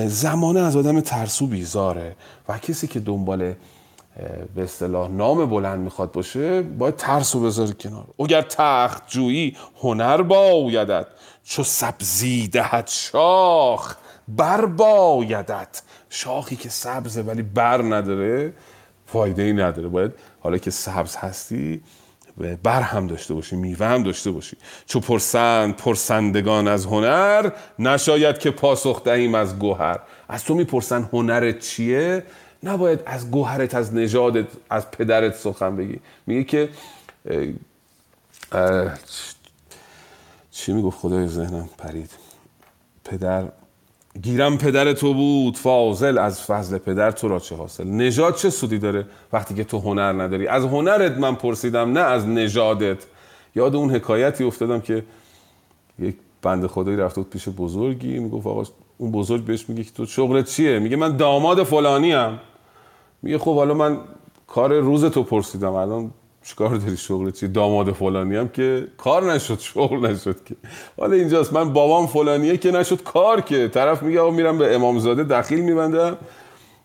[0.06, 2.16] زمانه از آدم ترسو بیزاره
[2.48, 3.54] و کسی که دنبال
[4.54, 8.04] به اصطلاح نام بلند می‌خواد باشه باید ترس رو بذاری کنار.
[8.18, 11.06] اگر تخت جویی هنر بایدد
[11.44, 13.96] چو سبزی دهد شاخ
[14.28, 15.68] بر بایدد
[16.10, 18.52] شاخی که سبزه ولی بر نداره
[19.06, 19.88] فایده ای نداره.
[19.88, 21.82] باید حالا که سبز هستی
[22.62, 24.56] بر هم داشته باشی میوه هم داشته باشی.
[24.86, 30.00] چو پرسند پرسندگان از هنر نشاید که پاسخ دهیم از گوهر.
[30.28, 32.22] از تو می‌پرسن هنرت چیه؟
[32.62, 36.00] نباید از گوهرت از نژادت از پدرت سخن بگی.
[36.26, 36.68] میگه که
[40.50, 42.10] چی می‌گفت خدای ذهنم؟ پرید.
[43.04, 43.44] پدر
[44.22, 48.78] گیرم پدر تو بود فاضل از فضل پدر تو را چه حاصل؟ نژاد چه سودی
[48.78, 53.06] داره وقتی که تو هنر نداری؟ از هنرت من پرسیدم نه از نژادت.
[53.54, 55.04] یاد اون حکایتی افتادم که
[55.98, 58.64] یک بنده خدایی رفته بود پیش بزرگی می‌گفت آقا
[58.98, 62.40] اون بزرگ بهش میگه که تو شغلت چیه؟ میگه من داماد فلانی ام
[63.22, 63.98] میگه خب حالا من
[64.46, 66.10] کار روز تو پرسیدم الان
[66.44, 70.56] چیکار داری شغل چی؟ داماد فلانی هم که کار نشد شغل نشد که.
[70.98, 73.68] حالا اینجاست من بابام فلانیه که نشد کار که.
[73.68, 76.16] طرف میگه آقا میرم به امامزاده دخیل میبندم.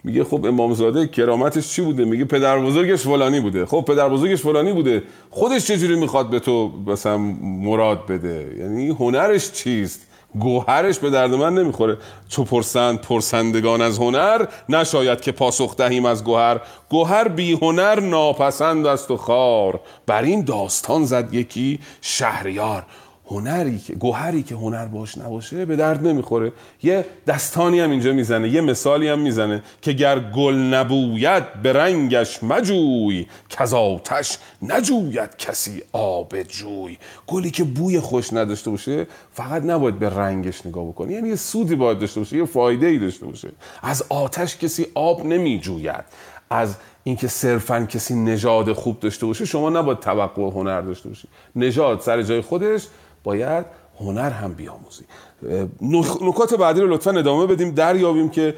[0.04, 3.66] میگه خب امامزاده کرامتش چی بوده؟ میگه پدر بزرگش فلانی بوده.
[3.66, 5.04] خب پدر بزرگش فلانی بوده.
[5.30, 10.08] خودش چجوری می‌خواد به تو مثلا مراد بده؟ یعنی هنرش چیست؟
[10.40, 11.98] گوهرش به درد من نمی‌خوره.
[12.30, 16.62] چو پرسند پرسندگان از هنر نشاید که پاسخ دهیم از گوهر.
[16.90, 19.80] گوهر بی هنر ناپسند است و خار.
[20.08, 22.86] بر این داستان زد یکی شهریار.
[23.28, 26.52] هنری که گوهری که هنر باش نباشه به درد نمی‌خوره.
[26.84, 32.44] یه دستانی هم اینجا می‌زنه یه مثالی هم می‌زنه که گر گل نبوید به رنگش
[32.44, 36.98] مجوی کز آتش نجوید کسی آب جوی.
[37.28, 41.76] گلی که بوی خوش نداشته باشه فقط نباید به رنگش نگاه بکنی یعنی یه سودی
[41.76, 43.50] باید داشته باشه یه فایده ای داشته باشه.
[43.82, 46.06] از آتش کسی آب نمیجوید.
[46.50, 51.28] از اینکه صرفا کسی نژاد خوب داشته باشه شما نباید توقع هنر داشته باشی.
[51.56, 52.88] نژاد سر جای خودش
[53.26, 53.66] باید
[54.00, 55.06] هنر هم بیاموزی.
[56.22, 57.72] نکات بعدی رو لطفا ادامه بدیم.
[57.72, 58.58] دریابیم که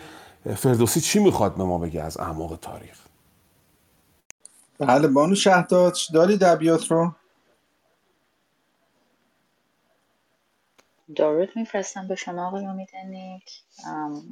[0.56, 3.00] فردوسی چی می‌خواد به ما بگه از اعماق تاریخ؟
[4.80, 7.12] بله بانو شهداد داری دبیات رو؟
[11.16, 13.52] درود میفرستم به شما آقای امیدنیک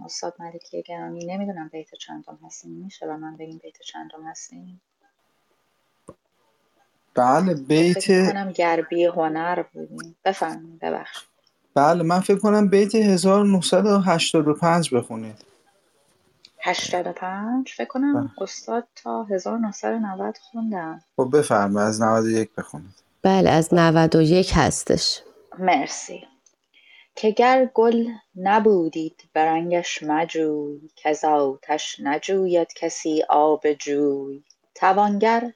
[0.05, 1.25] استاد ملکی گرامی.
[1.25, 2.71] نمی‌دونم بیت چندم هستیم.
[2.71, 4.81] میشه و من بگیم بیت چندم هستیم؟
[7.15, 10.15] بله بیت کنم گربی هنر بودیم.
[10.25, 11.25] بفرمایید ببخش
[11.75, 15.35] بله من فکر کنم بیت 1985 بخونید.
[16.59, 21.01] 85 فکر کنم استاد تا 1990 خوندم.
[21.17, 22.93] خب بفرمایید از 91 بخونید.
[23.21, 25.21] بله از 91 هستش.
[25.59, 26.23] مرسی.
[27.15, 34.43] که گر گل نبودید به رنگش مجوی کز آتش نجوید کسی آب جوی.
[34.75, 35.51] توانگر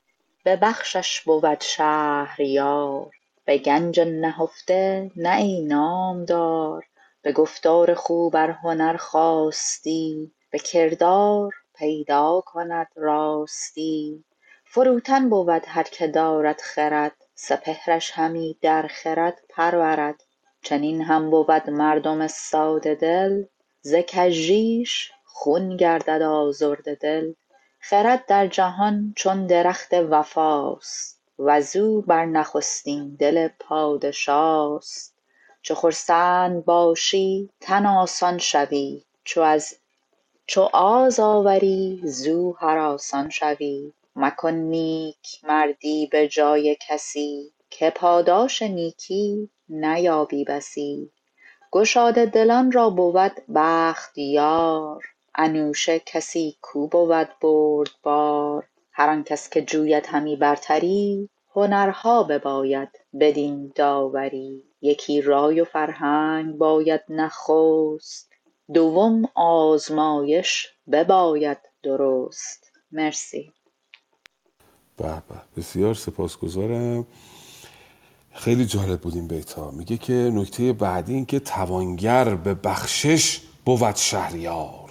[0.50, 3.12] به بخشش بود شهریار.
[3.46, 6.86] به گنج نهفته نه ای نامدار.
[7.22, 10.32] به گفتار خوب ار هنر خواستی.
[10.52, 14.24] به کردار پیدا کند راستی.
[14.66, 17.16] فروتن بود هر که دارد خرد.
[17.36, 20.24] سپهرش همی در خرد پرورد.
[20.62, 23.44] چنین هم بود مردم ساده دل.
[23.82, 27.34] ز کژیش خون گردد آزرده دل.
[27.90, 35.16] خرد در جهان چون درخت وفاست وزو بر نخستین دل پادشاست.
[35.62, 39.04] چو خرسند باشی تن آسان شوی
[40.48, 43.94] چو آز آوری زو هراسان شوی.
[44.16, 51.12] مکن نیک مردی به جای کسی که پاداش نیکی نیابی بسی.
[51.72, 55.04] گشاده دلان را بود بخت یار
[55.42, 63.72] انوشه کسی کو بود بردبار؟ هر آن کس که جوید همی برتری هنرها بباید بدین
[63.76, 64.64] داوری.
[64.82, 68.32] یکی رای و فرهنگ باید نخست
[68.74, 72.72] دوم آزمایش بباید درست.
[72.92, 73.54] مرسی.
[74.98, 77.08] به به بسیار سپاسگزارم.
[78.34, 83.42] خیلی جالب بود این بیت ها میگه که نکته بعدی این که توانگر به بخشش
[83.66, 84.89] بود شهریار.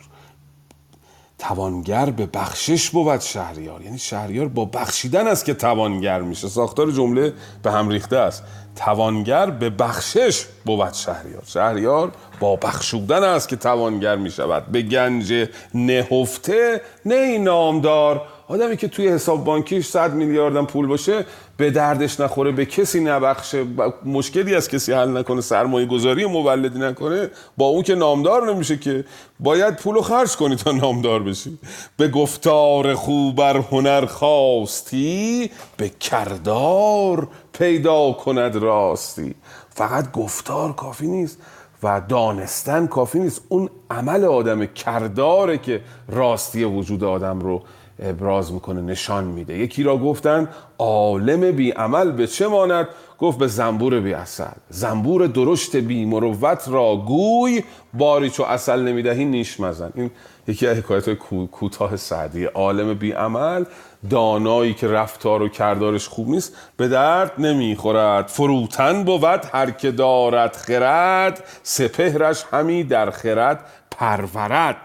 [1.38, 3.82] توانگر به بخشش بود شهریار.
[3.82, 6.48] یعنی شهریار با بخشیدن است که توانگر میشه.
[6.48, 7.32] ساختار جمله
[7.62, 8.42] به هم ریخته است.
[8.76, 11.42] توانگر به بخشش بود شهریار.
[11.46, 14.66] شهریار با بخشودن است که توانگر می‌شود.
[14.66, 21.24] به گنج نهفته نه نامدار آدمی که توی حساب بانکیش 100 میلیاردم پول باشه
[21.56, 23.64] به دردش نخوره به کسی نبخشه.
[24.04, 29.04] مشکلی از کسی حل نکنه سرمایه گذاری مولدی نکنه با اون که نامدار نمیشه که.
[29.40, 31.58] باید پولو خرج کنی تا نامدار بشی.
[31.96, 39.34] به گفتار خوبر هنر خواستی به کردار پیدا کند راستی.
[39.70, 41.38] فقط گفتار کافی نیست
[41.82, 43.42] و دانستن کافی نیست.
[43.48, 47.62] اون عمل آدم کرداره که راستی وجود آدم رو
[48.02, 49.58] ابراز می‌کنه نشان میده.
[49.58, 52.88] یکی را گفتن عالم بی عمل به چه ماند؟
[53.18, 59.24] گفت به زنبور بی اصل زنبور درشت بی مروت را گوی باری چو اصل نمی‌دهی
[59.24, 59.90] نیش مزن.
[59.94, 60.10] این
[60.46, 61.14] یکی از حکایت
[61.50, 62.44] کوتاه سعدی.
[62.44, 63.64] عالم بی عمل
[64.10, 68.26] دانایی که رفتار و کردارش خوب نیست به درد نمی‌خورد.
[68.26, 74.76] فروتن بود هر که دارد خرد سپهرش همی در خرد پرورد.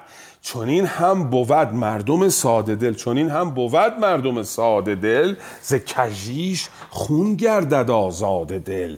[0.45, 7.35] چونین هم بود مردم ساده دل چونین هم بود مردم ساده دل ز کژیش خون
[7.35, 8.97] گردد آزاد دل.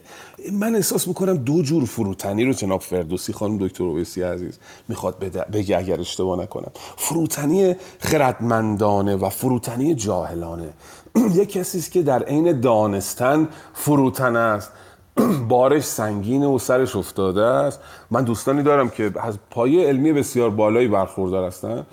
[0.52, 5.20] من احساس می‌کنم دو جور فروتنی رو جناب فردوسی خانم دکتر اویسی عزیز می‌خواد
[5.54, 6.72] بگه اگر اشتباه نکنم.
[6.98, 10.70] فروتنی خردمندانه و فروتنی جاهلانه.
[11.36, 14.72] یک کسی است که در عین دانستن فروتن است.
[15.50, 17.80] بارش سنگینه و سرش افتاده است.
[18.12, 21.86] من دوستانی دارم که از پایه علمی بسیار بالایی برخوردار هستن.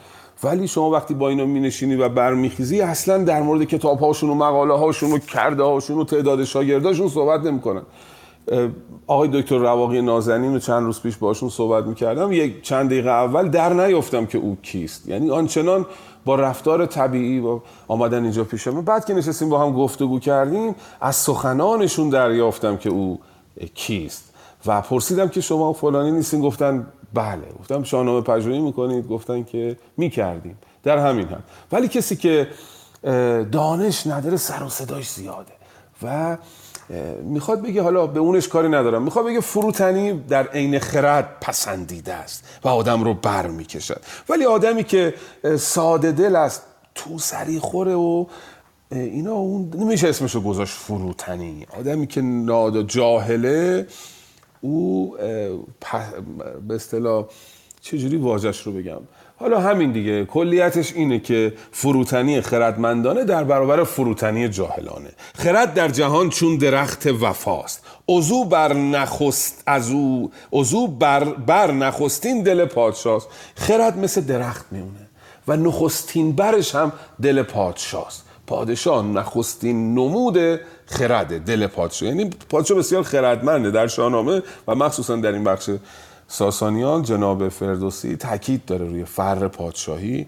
[0.44, 4.74] ولی شما وقتی با اینا مینشینی و برمیخیزی اصلا در مورد کتاب هاشون و مقاله
[4.74, 7.82] هاشون و کرده هاشون و تعداد شاگرداشون صحبت نمی‌کنن.
[9.06, 12.32] آقای دکتر رواقی نازنین رو چند روز پیش باشون صحبت می‌کردم.
[12.32, 15.08] یک چند دقیقه اول در نیفتم که او کیست.
[15.08, 15.86] یعنی آنچنان
[16.24, 20.74] با رفتار طبیعی و آمدن اینجا پیش من بعد که نشستیم با هم گفتگو کردیم
[21.00, 23.20] از سخنانشون دریافتم که او
[23.74, 24.34] کیست.
[24.66, 27.42] و پرسیدم که شما فلانی نیستین؟ گفتن بله.
[27.60, 30.58] گفتم شاهنامه پژوهی می‌کنید؟ گفتن که می‌کردیم.
[30.82, 32.48] در همین هم ولی کسی که
[33.52, 35.52] دانش نداره سر و صداش زیاده.
[36.02, 36.36] و
[37.22, 39.02] می‌خواد بگه حالا به اونش کاری ندارم.
[39.02, 44.02] می‌خواد بگه فروتنی در عین خرد پسندیده است و آدم رو بر می‌کشد.
[44.28, 45.14] ولی آدمی که
[45.58, 46.62] ساده دل است
[46.94, 48.26] تو سری خوره و
[48.90, 51.66] اینا اون نمیشه اسمشو گذاشت فروتنی.
[51.78, 53.86] آدمی که نادا جاهله
[54.60, 55.16] او
[56.68, 57.24] به اصطلاح
[57.80, 59.00] چجوری واجش رو بگم؟
[59.42, 65.10] حالا همین دیگه کلیتش اینه که فروتنی خردمندانه در برابر فروتنی جاهلانه.
[65.34, 67.84] خرد در جهان چون درخت وفاست.
[68.06, 73.28] اوزو بر نخست از او اوزو بر, بر نخستین دل پادشاست.
[73.54, 75.08] خرد مثل درخت میمونه
[75.48, 78.24] و نخستین برش هم دل پادشاست.
[78.46, 82.08] پادشاه نخستین نمود خرده دل پادشاه.
[82.08, 85.70] یعنی پادشاه بسیار خردمنده در شاهنامه و مخصوصا در این بخش
[86.32, 90.26] ساسانیان جناب فردوسی تاکید داره روی فر پادشاهی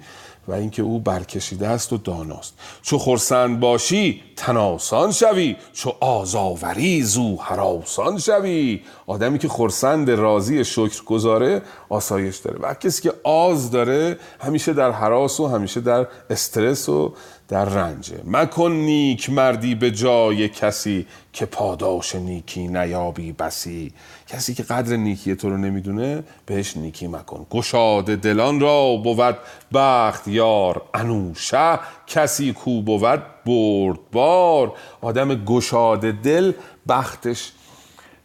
[0.48, 2.54] و اینکه او برکشیده است و داناست.
[2.82, 5.56] چو خرسند باشی تناسان شوی.
[5.72, 8.82] چو آزاوری زو حراسان شوی.
[9.06, 12.58] آدمی که خرسند راضی شکر گذاره آسایش داره.
[12.58, 17.14] و کسی که آز داره همیشه در حراس و همیشه در استرس و
[17.48, 23.92] در رنجه مکن نیک مردی به جای کسی که پاداش نیکی نیابی بسی.
[24.26, 27.46] کسی که قدر نیکی تو رو نمی‌دونه بهش نیکی مکن.
[27.50, 29.36] گشاد دلان را بود
[29.74, 31.78] بخت یار انوشه.
[32.06, 36.52] کسی کو بود بردبار آدم گشاد دل
[36.88, 37.52] بختش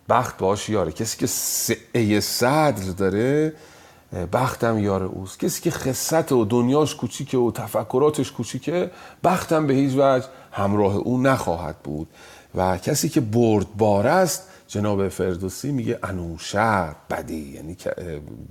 [0.10, 0.92] بخت باش یاره.
[0.92, 3.54] کسی که سعه صدر داره
[4.14, 5.40] بختم یار اوست.
[5.40, 8.92] کسی که خصت و دنیاش کوچیکه و تفکراتش کوچیکه
[9.24, 12.08] بختم به هیچ وجه همراه او نخواهد بود.
[12.56, 17.78] و کسی که بردبار است جناب فردوسی میگه انوشه بدی یعنی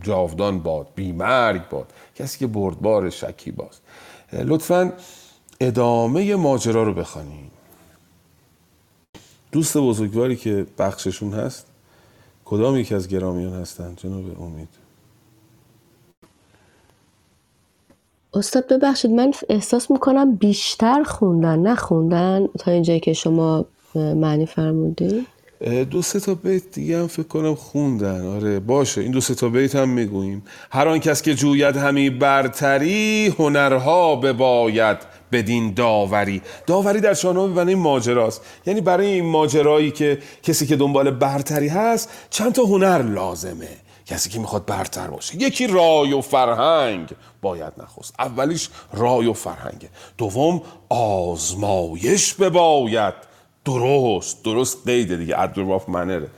[0.03, 1.93] جاودان باد بیمرگ باد.
[2.15, 3.81] کسی که بردبار شکی باز.
[4.33, 4.93] لطفا
[5.61, 7.51] ادامه ماجرا رو بخوانیم.
[9.53, 11.67] دوست بزرگواری که بخششون هست
[12.45, 14.69] کدام یکی از گرامیان هستند جناب امید.
[18.35, 23.65] استاد ببخشید من احساس می‌کنم بیشتر خوندن نخوندن تا اینجایی که شما
[23.95, 25.27] معنی فرمودی
[25.91, 28.27] دو سه تا بیت دیگه هم فکر کنم خوندن.
[28.27, 30.43] آره باشه این دو سه تا بیت هم می‌گوییم.
[30.71, 34.97] هر آن کس که جوید همی برتری هنرها بباید
[35.33, 36.43] بدین داوری.
[36.67, 38.43] داوری در شاهنامه به معنی ماجراست.
[38.67, 43.69] یعنی برای این ماجرایی که کسی که دنبال برتری هست چند تا هنر لازمه.
[44.09, 45.37] کسی که می‌خواد برتر باشه.
[45.37, 47.09] یکی رای و فرهنگ.
[47.43, 48.15] باید نخست.
[48.19, 49.89] اولیش رای و فرهنگه
[50.19, 53.15] دوم آزمایش بباید.
[53.65, 54.45] درست.
[54.45, 55.41] درست قیده دیگه.
[55.41, 56.29] ادراف منره.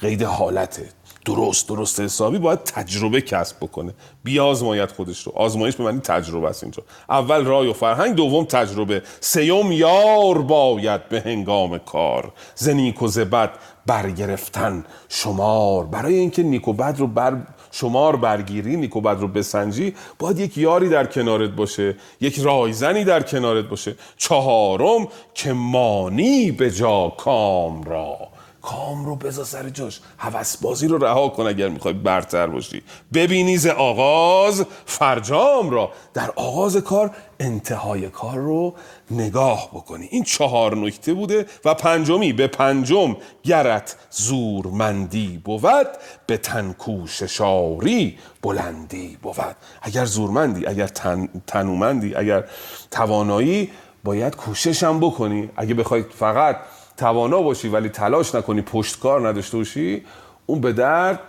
[0.00, 0.88] قید حالته.
[1.24, 1.68] درست.
[1.68, 2.38] درست حسابی.
[2.38, 3.94] باید تجربه کسب بکنه.
[4.24, 5.32] بیازماید خودش رو.
[5.36, 6.82] آزمایش به معنی تجربه است اینجا.
[7.08, 8.14] اول رای و فرهنگ.
[8.14, 9.02] دوم تجربه.
[9.20, 12.32] سیوم یار باید به هنگام کار.
[12.54, 13.50] ز نیک و ز بد
[13.88, 14.84] برگرفتن.
[15.08, 15.86] شمار.
[15.86, 17.36] برای اینکه نیک و بد رو بر
[17.70, 21.96] شمار برگیری نیک و بد رو بسنجی باید یک یاری در کنارت باشه.
[22.20, 23.94] یک رایزنی در کنارت باشه.
[24.16, 28.37] چهارم که مانی به جا کام را.
[28.68, 30.00] کام رو بذار سر جاش.
[30.16, 32.82] هوس بازی رو رها کن اگر می‌خوای برتر باشی.
[33.14, 37.10] ببینی ز آغاز فرجام را در آغاز کار
[37.40, 38.74] انتهای کار رو
[39.10, 40.08] نگاه بکنی.
[40.10, 45.88] این چهار نکته بوده و پنجمی به پنجم گرت زورمندی بود
[46.26, 49.56] به تنکوش شاری بلندی بود.
[49.82, 52.44] اگر زورمندی اگر تن، تنومندی اگر
[52.90, 53.70] توانایی
[54.04, 55.50] باید کوشش هم بکنی.
[55.56, 56.56] اگه بخوای فقط
[56.98, 60.04] توانا باشی ولی تلاش نکنی پشتکار نداشته باشی
[60.46, 61.20] اون به درد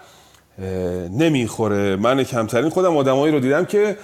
[1.12, 1.96] نمی‌خوره.
[1.96, 3.98] من کمترین خودم آدمایی رو دیدم که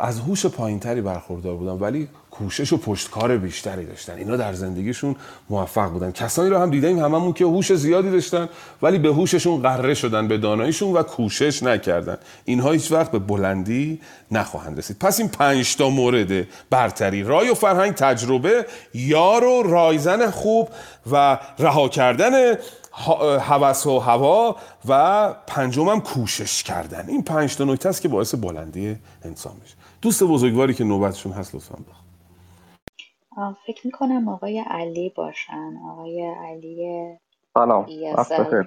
[0.00, 2.08] از هوش پایینتری برخوردار بودن ولی
[2.38, 4.18] کوشش و پشتکار بیشتری داشتن.
[4.18, 5.16] اینا در زندگیشون
[5.50, 6.10] موفق بودن.
[6.10, 8.48] کسانی رو هم دیدیم هممون که هوش زیادی داشتن
[8.82, 12.16] ولی به هوششون قره شدن به داناییشون و کوشش نکردن.
[12.44, 14.98] اینها هیچ وقت به بلندی نخواهند رسید.
[14.98, 20.68] پس این پنج تا مورد برتری رای و فرهنگ تجربه یار و رایزن خوب
[21.12, 22.32] و رها کردن
[23.40, 24.56] هوس و هوا
[24.88, 27.04] و پنجم کوشش کردن.
[27.08, 29.74] این پنج تا نکته است که باعث بلندی انسان میشه.
[30.02, 32.03] دوست بزرگواری که نوبتشون هست لطفا بخون.
[33.66, 35.72] فکر می‌کنم آقای علی باشن.
[35.90, 37.06] آقای علی
[37.54, 37.86] سلام.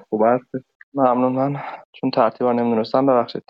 [0.09, 1.31] خوب هست ممنون.
[1.31, 1.61] من
[1.91, 3.43] چون ترتیب نمی‌دونستم ببخشید.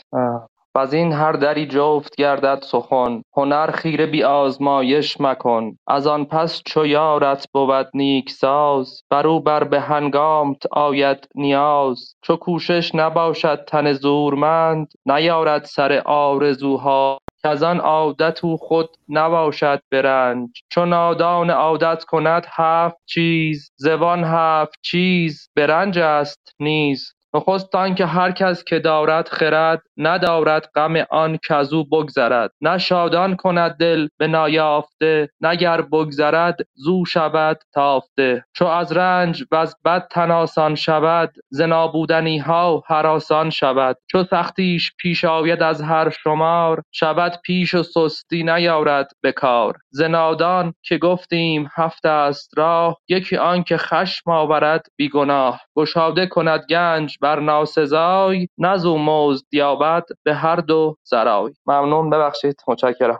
[0.76, 3.22] و از این هر دری جفت گردد سخن.
[3.38, 5.78] هنر خیره بی آزمایش مکن.
[5.88, 12.15] از آن پس چو یارت بود نیک ساز برو بر به هنگامت آید نیاز.
[12.22, 17.20] چو کوشش نباشد تن زورمند نیارد سر آرزوها.
[17.48, 24.24] کز آن عادت او خود نباشد به رنج چو نادان عادت کند هفت چیز زبان
[24.24, 25.68] هفت چیز به
[25.98, 27.14] است نیز.
[27.36, 32.52] نخست آنکه هر کس که دارد خرد ندارد غم آن کزو بگذرد.
[32.62, 38.46] نه شادان کند دل به نایافته نه گر بگذرد زو شود تافته.
[38.56, 43.98] چو از رنج وز بد تن آسان شود ز نابودنیها هراسان شود.
[44.12, 49.78] چو سختیش پیش آید از هر شمار شود پیش و سستی نیارد به کار.
[49.90, 55.62] ز نادان که گفتیم هفت است راه یکی آنکه خشم آورد بی گناه.
[55.78, 61.54] گشاده کند گنج بر ناسزای نه زو مزد یابد به هر دو سرای.
[61.66, 63.20] ممنون ببخشید متشکرم.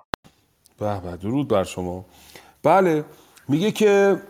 [0.80, 2.06] به به درود بر شما.
[2.64, 3.06] بله
[3.48, 4.22] میگه که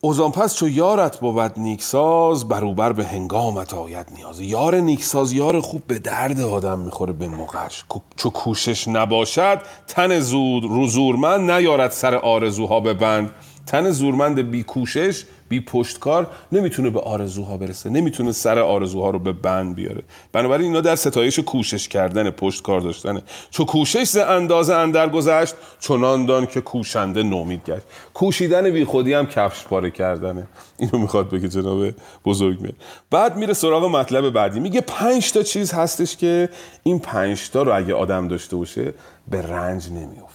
[0.00, 4.40] اوزان پس چو یارت بود نیکساز بروبر به هنگامت آید نیاز.
[4.40, 7.84] یار نیکساز یار خوب به درد آدم می‌خوره به موقعش
[8.16, 13.30] چو کوشش نباشد تن زود رو زورمند نیارد سر آرزوها ببند
[13.66, 19.32] تن زورمند بی کوشش بی پشتکار نمی‌تونه به آرزوها برسه نمی‌تونه سر آرزوها رو به
[19.32, 20.02] بند بیاره.
[20.32, 26.26] بنابراین اینا در ستایش کوشش کردن پشتکار داشتنه چو کوشش ز اندازه اندر گذشت چنان
[26.26, 27.82] دان که کوشنده نومید گشت.
[28.14, 30.46] کوشیدن بی خودی هم کفش پاره کردنه.
[30.78, 31.94] اینو می‌خواد بگه جناب
[32.24, 32.74] بزرگ میر
[33.10, 34.60] بعد میره سراغ مطلب بعدی.
[34.60, 36.48] میگه پنج تا چیز هستش که
[36.82, 38.94] این پنج تا رو اگه آدم داشته باشه
[39.30, 40.25] به رنج نمیفته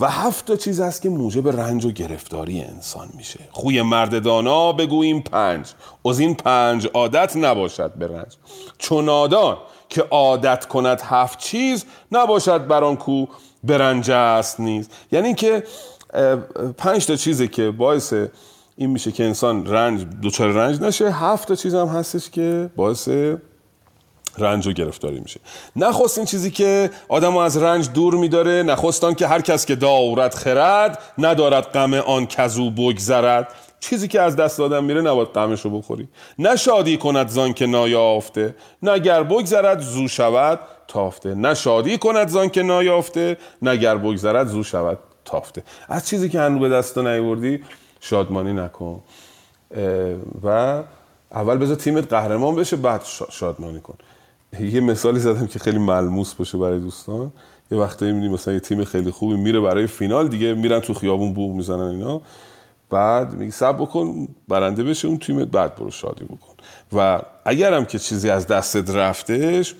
[0.00, 3.40] و هفت تا چیز هست که موجب رنج و گرفتاری انسان میشه.
[3.50, 5.66] خوی مرد دانا بگوییم پنج.
[6.04, 8.36] از این پنج عادت نباشد به رنج.
[8.78, 9.56] چون نادان
[9.88, 13.26] که عادت کند هفت چیز نباشد بر آن کو
[13.64, 14.88] برنج است نیز.
[15.12, 15.64] یعنی که
[16.78, 18.14] پنج تا چیزه که باعث
[18.76, 21.10] این میشه که انسان رنج دوچار رنج نشه.
[21.10, 23.08] هفت تا چیز هم هستش که باعث
[24.38, 25.40] رنج و گرفتاری میشه.
[25.76, 30.98] نخست چیزی که آدم از رنج دور میداره نخستان که هر کس که دارد خرد
[31.18, 33.48] ندارد غم آن کزو بگذرد.
[33.80, 36.08] چیزی که از دست آدم میره نباید غمش رو بخوری.
[36.38, 41.34] نه شادی کند زان که نایافته نگر بگذرد زو شود تافته.
[41.34, 45.62] نه شادی کند زان که نایافته نگر بگذرد زو شود تافته.
[45.88, 47.64] از چیزی که هنو به دست نیوردی
[48.00, 49.02] شادمانی نکن.
[50.44, 50.82] و
[51.32, 53.94] اول بذار تیمت قهرمان بشه بعد شادمانی کن.
[54.60, 57.32] یه مثالی زدم که خیلی ملموس باشه برای دوستان.
[57.70, 61.34] یه وقتایی می‌بینی مثلا یه تیم خیلی خوبی میره برای فینال دیگه میرن تو خیابون
[61.34, 62.20] بوق می‌زنن اینا.
[62.90, 66.54] بعد میگه سب بکن برنده بشه اون تیم بعد برو شادی بکن.
[66.92, 69.74] و اگرم که چیزی از دستت رفتش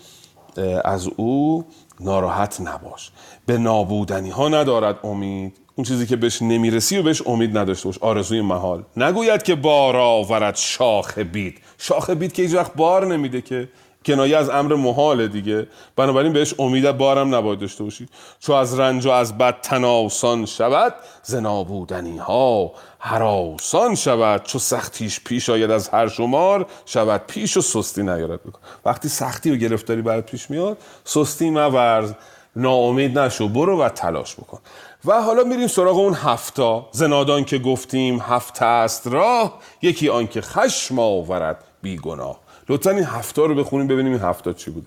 [0.85, 1.65] از او
[2.01, 3.11] ناراحت نباش.
[3.47, 5.57] به نابودنی ها ندارد امید.
[5.75, 7.99] اون چیزی که بهش نمی‌رسی و بهش امید نداشته باش.
[7.99, 8.83] آرزوی محال.
[8.97, 13.69] نگوید که بار آورد شاخ بید شاخ بید که هیچ وقت بار نمیده که
[14.07, 15.67] کنایه از امر محاله دیگه.
[15.97, 18.09] بنابراین بهش امید بارم نباید داشته باشید
[18.41, 24.43] چو از رنج و از بد تناسان شود زنابودنی ها هراسان شود.
[24.43, 28.61] چو سختیش پیش آید از هر شمار شود پیش و سستی نیارد بکن.
[28.85, 32.13] وقتی سختی و گرفتاری برات پیش میاد سستی مورز
[32.57, 34.59] ناامید نشو برو و تلاش بکن.
[35.05, 36.89] و حالا میریم سراغ اون هفتا.
[36.93, 42.46] زنادان که گفتیم هفت است راه یکی آنکه خشم آورد بیگناه.
[42.69, 44.87] لطفا این هفته رو بخونیم ببینیم این هفته چی بوده.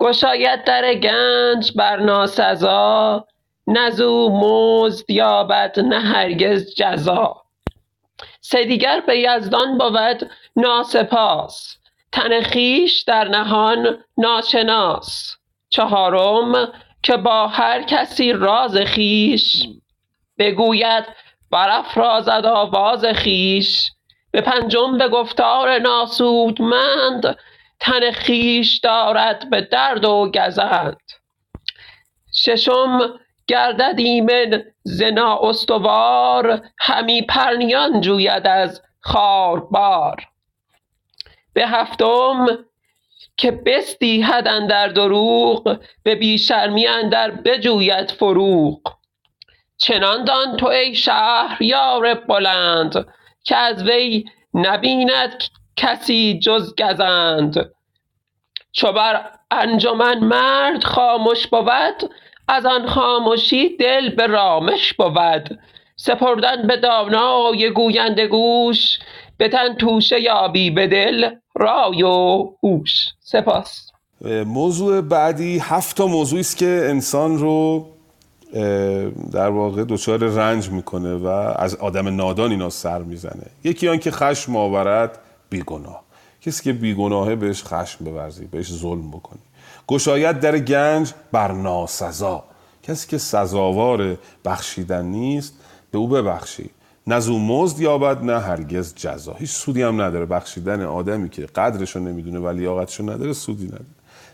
[0.00, 3.26] گشاید در گنج بر ناسزا
[3.66, 7.36] نزو مزد یابد نه هرگز جزا.
[8.40, 11.76] سه دیگر به یزدان بود ناسپاس
[12.12, 15.36] تن خویش در نهان ناشناس.
[15.68, 19.66] چهارم که با هر کسی راز خویش
[20.38, 21.04] بگوید
[21.50, 23.90] برافرازد آواز خویش.
[24.34, 27.36] به پنجم به گفتار ناسودمند
[27.80, 30.96] تن خویش دارد به درد و گزند.
[32.34, 40.16] ششم گردد ایمن ز نااستوار همی پرنیان جوید از خاربار.
[41.52, 42.46] به هفتم
[43.36, 48.80] که بستیهد اندر دروغ به بی شرمی اندر بجوید فروغ.
[49.76, 53.06] چنان دان تو ای شهریار بلند
[53.44, 55.42] که از وی نبیند
[55.76, 57.70] کسی جز گزند.
[58.72, 62.10] چو بر انجمن مرد خامش بود
[62.48, 65.58] از آن خامشی دل به رامش بود.
[65.96, 68.98] سپردن به دانای گوینده گوش
[69.36, 73.90] به تن توشه یابی به دل رای و هوش سپاس.
[74.46, 77.86] موضوع بعدی هفت تا موضوعی است که انسان رو
[79.32, 81.26] در واقع دچار رنج می‌کنه و
[81.56, 83.46] از آدم نادان اینا سر می‌زنه.
[83.64, 85.18] یکی آن که خشم آورد
[85.50, 86.04] بیگناه.
[86.42, 89.40] کسی که بیگناهه بهش خشم بورزی بهش ظلم بکنی.
[89.88, 92.44] گشایت در گنج بر ناسزا.
[92.82, 95.54] کسی که سزاوار بخشیدن نیست
[95.90, 96.70] به او ببخشی.
[97.06, 99.34] نه مزد یابد نه هرگز جزا.
[99.34, 100.26] هیچ سودی هم نداره.
[100.26, 103.84] بخشیدن آدمی که قدرشو نمی‌دونه و لیاقتشو نداره سودی نداره.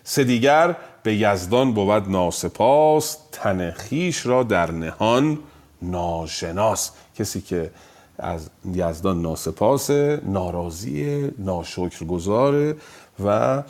[0.05, 5.39] سه دیگر به یزدان بود ناسپاس تن خیش را در نهان
[5.83, 6.91] ناشناس.
[7.19, 7.71] کسی که
[8.19, 9.91] از یزدان ناسپاس
[10.25, 12.77] ناراضی ناشکرگزاره
[13.25, 13.63] و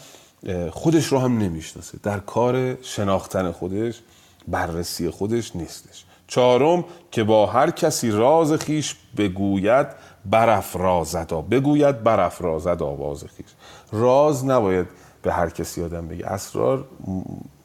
[0.71, 1.99] خودش رو هم نمی‌شناسه.
[2.03, 4.01] در کار شناختن خودش
[4.49, 6.05] بررسی خودش نیستش.
[6.27, 9.87] چهارم که با هر کسی راز خیش بگوید
[10.27, 13.47] برافرازد بگوید برافرازد آواز خیش.
[13.93, 14.87] راز نباید
[15.23, 16.27] به هر کسی آدم بگه.
[16.27, 16.85] اسرار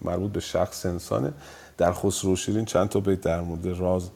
[0.01, 1.33] مربوط به شخص انسانه.
[1.77, 4.09] در خسرو شیرین چند تا بیت در مورد راز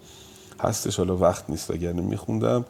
[0.59, 0.97] هستش.
[0.97, 2.65] حالا وقت نیست اگر میخوندم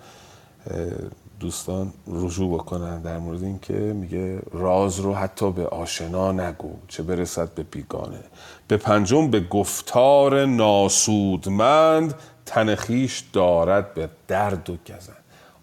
[1.40, 7.04] دوستان رجوع بکنن در مورد این که میگه راز رو حتی به آشنا نگو چه
[7.04, 8.20] برسد به بیگانه.
[8.68, 12.14] به پنجم به گفتار ناسودمند
[12.46, 15.14] تنخیش دارد به درد و گزن.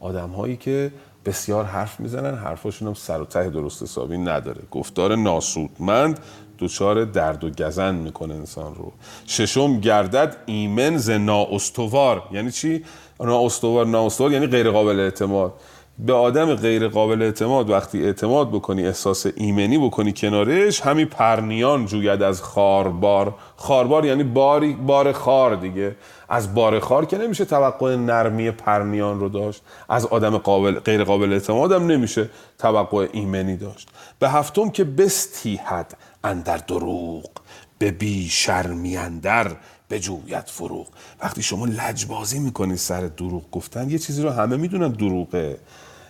[0.00, 0.92] آدم هایی که
[1.26, 4.62] بسیار حرف می‌زنن حرفاشون هم سر و ته درست حسابی نداره.
[4.70, 6.20] گفتار ناسودمند
[6.58, 8.92] دچار درد و گزن می‌کنه انسان رو.
[9.26, 12.22] ششم گردد ایمن ز نااستوار.
[12.32, 12.84] یعنی چی؟
[13.20, 15.52] نااستوار نااستوار یعنی غیر قابل اعتماد.
[15.98, 22.22] به آدم غیر قابل اعتماد وقتی اعتماد بکنی احساس ایمنی بکنی کنارش همی پرنیان جوید
[22.22, 23.34] از خاربار.
[23.56, 25.96] خاربار یعنی باری بار خار دیگه.
[26.28, 31.32] از بار خار که نمیشه توقع نرمی پرنیان رو داشت از آدم قابل غیر قابل
[31.32, 33.88] اعتماد هم نمیشه توقع ایمنی داشت.
[34.18, 37.30] به هفتم که بستیحد اندر دروغ
[37.78, 39.52] به بی شرمی اندر
[39.90, 40.86] بجوید فروغ.
[41.20, 45.58] وقتی شما لجبازی می‌کنید سر دروغ گفتن یه چیزی رو همه می‌دونن دروغه.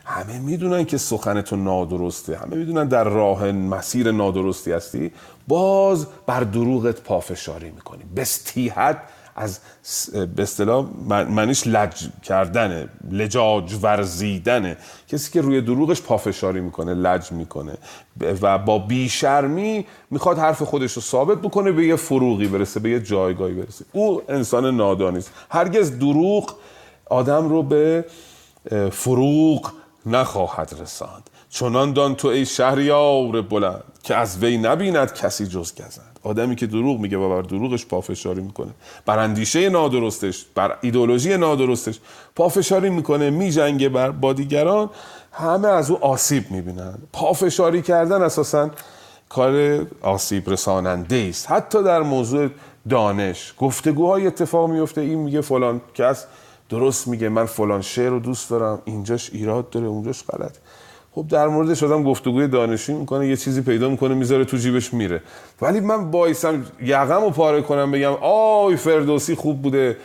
[0.05, 2.37] همه می‌دونن که سخنتون نادرسته.
[2.37, 5.13] همه می‌دونن در راه مسیر نادرستی هستی.
[5.49, 8.05] باز بر دروغت پافشاری می‌کنی.
[8.17, 8.97] بستیحت
[9.37, 9.61] از
[10.37, 14.77] به اصطلاح معنیش لج کردنه لجاج ورزیدنه.
[15.09, 17.73] کسی که روی دروغش پافشاری می‌کنه لج می‌کنه.
[18.43, 23.01] و با بیشرمی می‌خواد حرف خودش رو ثابت بکنه به یه فروغی برسه به یه
[23.01, 23.85] جایگاهی برسه.
[23.93, 26.55] او انسان نادانیست هرگز دروغ
[27.11, 28.05] آدم رو به
[28.91, 29.73] فروغ
[30.07, 31.31] نخواهد رساند.
[31.51, 36.16] چنان دان تو ای شهریار بلند که از وی نبیند کسی جز گزند.
[36.27, 38.71] آدمی که دروغ میگه و بر دروغش پافشاری می‌کنه.
[39.07, 41.99] بر اندیشه نادرستش بر ایدولوژی نادرستش
[42.37, 44.91] پافشاری می‌کنه میجنگه بر با دیگران
[45.33, 46.95] همه از او آسیب می‌بینن.
[47.13, 48.71] پافشاری کردن اساسا
[49.29, 51.51] کار آسیب رساننده است.
[51.51, 52.49] حتی در موضوع
[52.89, 53.55] دانش.
[53.59, 56.27] گفتگوهای اتفاق میفته این میگه فلان کس
[56.69, 60.57] درست میگه من فلان شعر رو دوست دارم اینجاش ایراد داره اونجاش غلط
[61.17, 65.23] خب در موردش آدم گفتگوی دانشی می‌کنه یه چیزی پیدا می‌کنه می‌ذاره تو جیبش میره.
[65.63, 69.97] ولی من بایستم یقم رو پاره کنم بگم آی فردوسی خوب بوده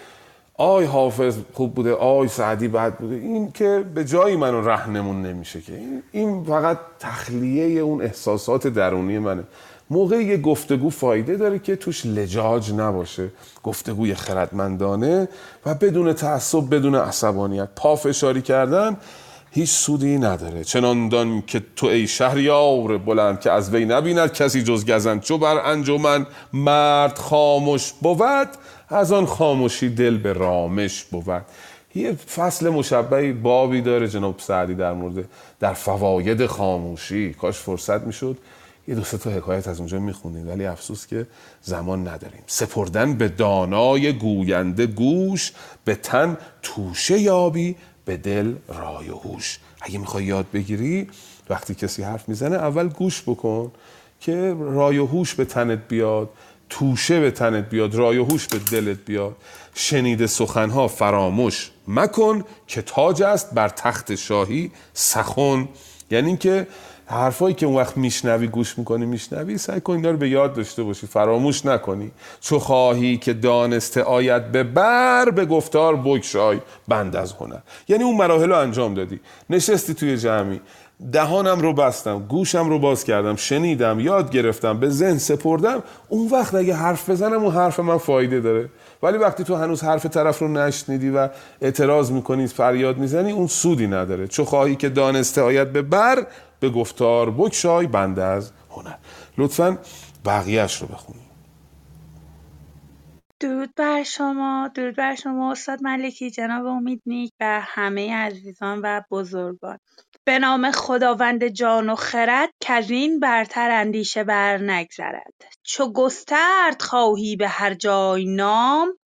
[0.58, 3.16] آی حافظ خوب بوده آی سعدی بد بوده.
[3.16, 5.74] این که به جایی منو رهنمون نمیشه که.
[6.12, 9.44] این, فقط تخلیه اون احساسات درونی منه.
[9.90, 13.28] موقع یه گفتگو فایده داره که توش لجاج نباشه.
[13.64, 15.28] گفتگوی خردمندانه
[15.66, 17.70] و بدون تعصب بدون عصبانیت.
[17.76, 18.98] پافشاری کردن
[19.54, 20.64] هیچ سودی نداره.
[20.64, 25.22] چناندان که تو ای شهریار بلند که از وی نبیند کسی جز گزند.
[25.22, 28.50] چو بر انجمن مرد خاموش بود
[28.90, 31.46] از آن خاموشی دل به رامش بود.
[31.96, 35.26] یه فصل مشبهی بابی داره جناب سعدی در مورد
[35.60, 37.34] در فواید خاموشی.
[37.34, 38.38] کاش فرصت می‌شد.
[38.88, 41.28] یه دو تا حکایت از اونجا می‌خونیم ولی افسوس که
[41.62, 42.44] زمان نداریم.
[42.48, 45.52] سپردن به دانای گوینده گوش
[45.86, 47.76] به تن توشه یابی
[48.12, 49.60] به دل رای و هوش.
[49.82, 51.10] اگه می‌خوای یاد بگیری
[51.50, 53.72] وقتی کسی حرف می‌زنه اول گوش بکن
[54.20, 56.30] که رای و هوش به تنت بیاد
[56.70, 59.36] توشه به تنت بیاد رای و هوش به دلت بیاد.
[59.76, 65.70] شنیده سخنها فراموش مکن که تاج است بر تخت شاهی سخن.
[66.12, 66.68] یعنی اینکه
[67.12, 70.84] حرفایی که اون وقت میشنوی گوش می‌کنی میشنوی سعی کن اینا رو به یاد داشته
[70.84, 72.12] باشی فراموش نکنی.
[72.42, 77.58] چو خواهی که دانسته آید به بر به گفتار بگشای بند از هنر.
[77.88, 79.20] یعنی اون مراحل رو انجام دادی.
[79.50, 80.62] نشستی توی جمعی.
[81.12, 85.84] دهانم رو بستم گوشم رو باز کردم شنیدم یاد گرفتم به ذهن سپردم.
[86.10, 88.70] اون وقت اگه حرف بزنم اون حرف من فایده داره.
[89.04, 91.30] ولی وقتی تو هنوز حرف طرف رو نشنیدی و
[91.62, 94.28] اعتراض می‌کنی فریاد می‌زنی اون سودی نداره.
[94.28, 96.26] چو خواهی که دانسته آید به بر
[96.62, 98.96] به گفتار بکشای بنده از هنر.
[99.38, 99.80] لطفا
[100.26, 101.28] بقیهش رو بخونیم
[103.40, 109.02] درود بر شما درود بر شما استاد ملکی جناب امید نیک و همه عزیزان و
[109.12, 109.78] بزرگان.
[110.26, 112.50] به نام خداوند جان و خرد
[112.90, 115.34] این برتر اندیشه بر نگذرد
[115.64, 118.98] چو گسترد خواهی به هر جای نام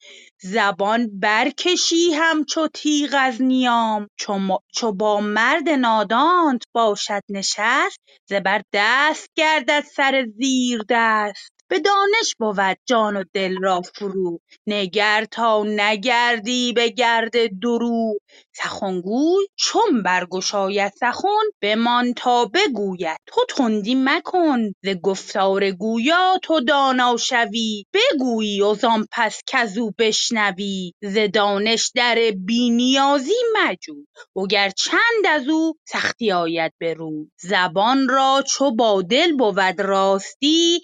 [0.46, 4.10] زبان برکشی همچو تیغ از نیام
[4.74, 8.00] چو با مرد نادانت باشد نشست
[8.30, 11.55] زبر دست گردد سر زیر دست.
[11.70, 14.40] به دانش بود جان و دل را فرو.
[14.68, 18.18] نگر تا نگردی به گرد دروغ
[18.56, 24.60] سخنگوی چون برگشاید سخن بمان تا بگوید تو تندی مکن.
[24.84, 27.86] ز گفتار گویا تو دانا شوی.
[27.94, 30.94] بگویی و زان پس کزو بشنوی.
[31.04, 33.96] ز دانش در بی نیازی مجو
[34.36, 37.28] وگر چند ازو سختی آید به رو.
[37.42, 40.82] زبان را چو با دل بود راستی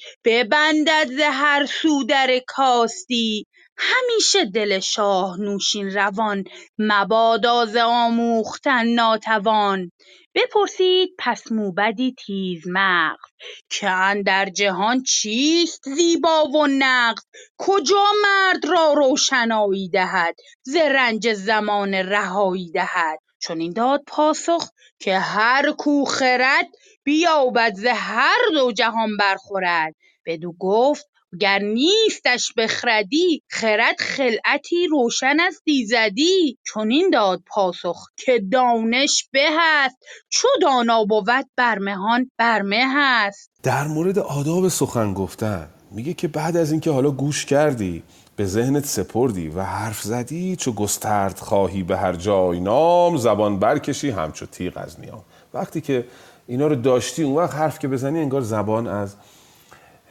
[0.71, 3.45] ببندد ز هر سو در کاستی.
[3.77, 6.43] همیشه دل شاه نوشین روان.
[6.77, 9.91] مبادا ز آموختن ناتوان.
[10.35, 13.31] بپرسید پس موبدی تیزمغز
[13.69, 17.23] که اندر جهان چیست زیبا و نغز؟
[17.57, 23.19] کجا مرد را روشنایی دهد؟ ز رنج زمانه رهایی دهد.
[23.39, 24.69] چنین داد پاسخ
[24.99, 26.67] که هر کو خرد
[27.03, 29.95] بیابد ز هر دو جهان برخورد.
[30.25, 39.29] بدو گفت گر نیستش بخردی خرد خلعتی روشن است ایزدی چنین داد پاسخ که دانش
[39.31, 39.97] به است
[40.29, 43.51] چو دانا بود بر مهان بر مه است.
[43.63, 48.03] در مورد آداب سخن گفتن میگه که بعد از اینکه حالا گوش کردی
[48.35, 54.09] به ذهنت سپردی و حرف زدی چو گسترد خواهی به هر جای نام زبان برکشی
[54.09, 55.23] همچو تیغ از نیام.
[55.53, 56.05] وقتی که
[56.47, 59.15] اینا رو داشتی اون وقت حرف که بزنی انگار زبان از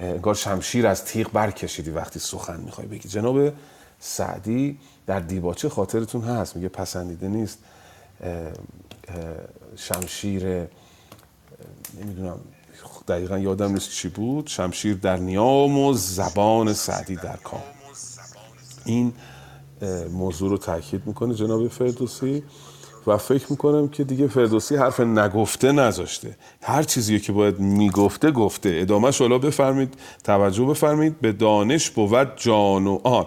[0.00, 3.08] انگار شمشیر از تیغ برکشیدی وقتی سخن می‌خوای بگی.
[3.08, 3.52] جناب
[3.98, 7.58] سعدی در دیباچه خاطرتون هست میگه پسندیده نیست.
[9.76, 10.44] شمشیر
[12.00, 12.40] نمی‌دونم
[13.08, 14.46] دقیقا یادم نیست چی بود.
[14.46, 17.62] شمشیر در نیام و زبان سعدی در کام.
[18.84, 19.12] این
[20.12, 22.44] موضوع رو تاکید می‌کنه جناب فردوسی.
[23.06, 26.36] و فکر می‌کنم که دیگه فردوسی حرف نگفته نذاشته.
[26.62, 28.78] هر چیزی که باید می‌گفته گفته.
[28.82, 29.94] ادامهش حالا بفرمید
[30.24, 33.26] توجه بفرمید به دانش بود جان و آن.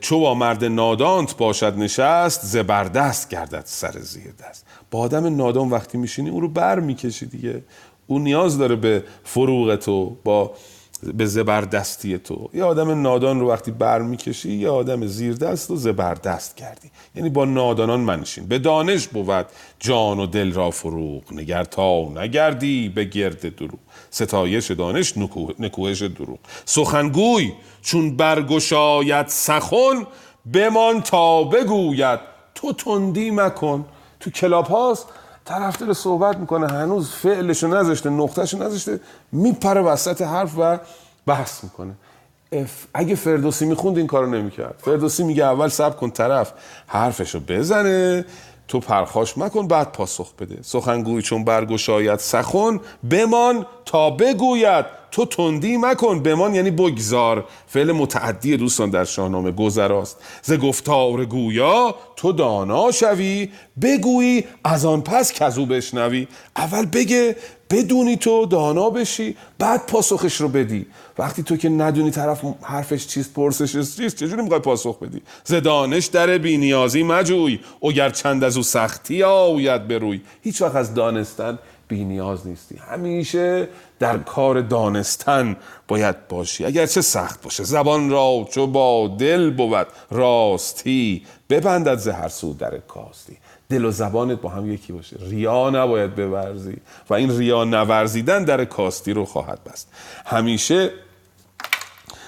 [0.00, 4.66] چو مرد نادانت باشد نشست زبردست گردد سر زیر دست.
[4.90, 7.62] با آدم نادان وقتی میشینی اون رو بر می‌کشی دیگه.
[8.06, 10.52] اون نیاز داره به فروغ تو با
[11.02, 12.50] به زبردستی تو.
[12.54, 16.90] یه آدم نادان رو وقتی بر می‌کشی یه آدم زیر دست و زبردست کردی.
[17.14, 18.46] یعنی با نادانان منشین.
[18.46, 19.46] به دانش بود
[19.78, 21.22] جان و دل را فروغ.
[21.32, 23.78] نگر تا نگردی به گرد دروغ.
[24.10, 25.14] ستایش دانش
[25.58, 26.38] نکوهش دروغ.
[26.64, 27.52] سخنگوی
[27.82, 30.06] چون برگشاید سخن
[30.54, 32.20] بمان تا بگوید
[32.54, 33.84] تو تندی مکن.
[34.20, 35.06] تو کلاب هاست
[35.46, 39.00] طرف داره صحبت می‌کنه هنوز فعلشو نذاشته نقطهشو نذاشته
[39.32, 40.78] میپره وسط حرف و
[41.26, 41.92] بحث می‌کنه.
[42.94, 44.74] اگه فردوسی می‌خوند این کارو نمی‌کرد.
[44.78, 46.52] فردوسی میگه اول سب کن طرف
[46.86, 48.24] حرفشو بزنه
[48.68, 50.58] تو پرخاش مکن بعد پاسخ بده.
[50.62, 52.80] سخنگوی چون برگشاید سخن
[53.10, 54.84] بمان تا بگوید.
[55.10, 57.44] تو تندی مکن بمان یعنی بگذار.
[57.66, 60.18] فعل متعدی دوستان در شاهنامه گذراست.
[60.42, 63.48] ز گفتار گویا تو دانا شوی
[63.82, 66.28] بگویی از آن پس کزو بشنوی.
[66.56, 67.36] اول بگه
[67.70, 70.86] بدونی تو دانا بشی بعد پاسخش رو بدی.
[71.18, 76.06] وقتی تو که ندونی طرف حرفش چیست پرسش چیست چجوری می‌خوای پاسخ بدی؟ ز دانش
[76.06, 82.04] در بینیازی مجوی اگر چند از او سختی آوید بروی هیچ وقت از دانستن بی
[82.04, 82.76] نیاز نیستی.
[82.76, 83.68] همیشه
[83.98, 85.56] در کار دانستن
[85.88, 86.64] باید باشی.
[86.64, 92.54] اگر چه سخت باشه زبان را چو با دل بود راستی ببندد ز هر سو
[92.54, 93.36] در کاستی.
[93.68, 95.16] دل و زبانت با هم یکی باشه.
[95.20, 96.76] ریا نباید بورزی
[97.10, 99.88] و این ریا نورزیدن در کاستی رو خواهد بست.
[100.26, 100.90] همیشه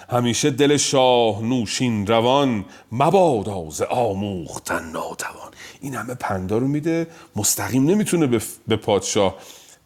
[0.08, 5.50] همیشه دل شاه نوشین روان مبادا ز آموختن ناتوان.
[5.80, 7.06] این همه پندا رو میده
[7.36, 9.36] مستقیم نمی‌تونه به پادشاه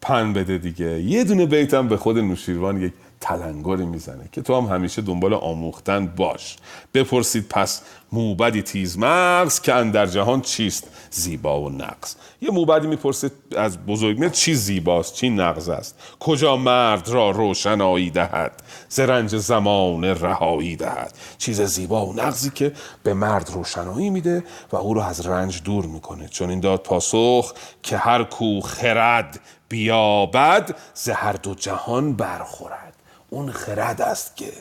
[0.01, 1.03] پن بده دیگه.
[1.03, 2.93] یه دونه بیتم به خود نوشیروان یک
[3.23, 6.57] تلنگری می‌زنه که تو هم همیشه دنبال آموختن باش.
[6.94, 7.82] بپرسید پس
[8.12, 14.31] موبدی تیز مغز که اندر جهان چیست؟ زیبا و نقص یه موبدی می‌پرسید از بزرگمه
[14.31, 21.15] چی زیباست چی نقص است؟ کجا مرد را روشنایی دهد؟ زرنج زمان رهایی دهد.
[21.39, 22.73] چیز زیبا و نقصی که
[23.03, 26.28] به مرد روشنایی میده و او رو از رنج دور می‌کنه.
[26.28, 32.91] چون این داد پاسخ که هر کو خرد بیابد ز هر دو جهان برخورد.
[33.32, 34.52] اون خرد است که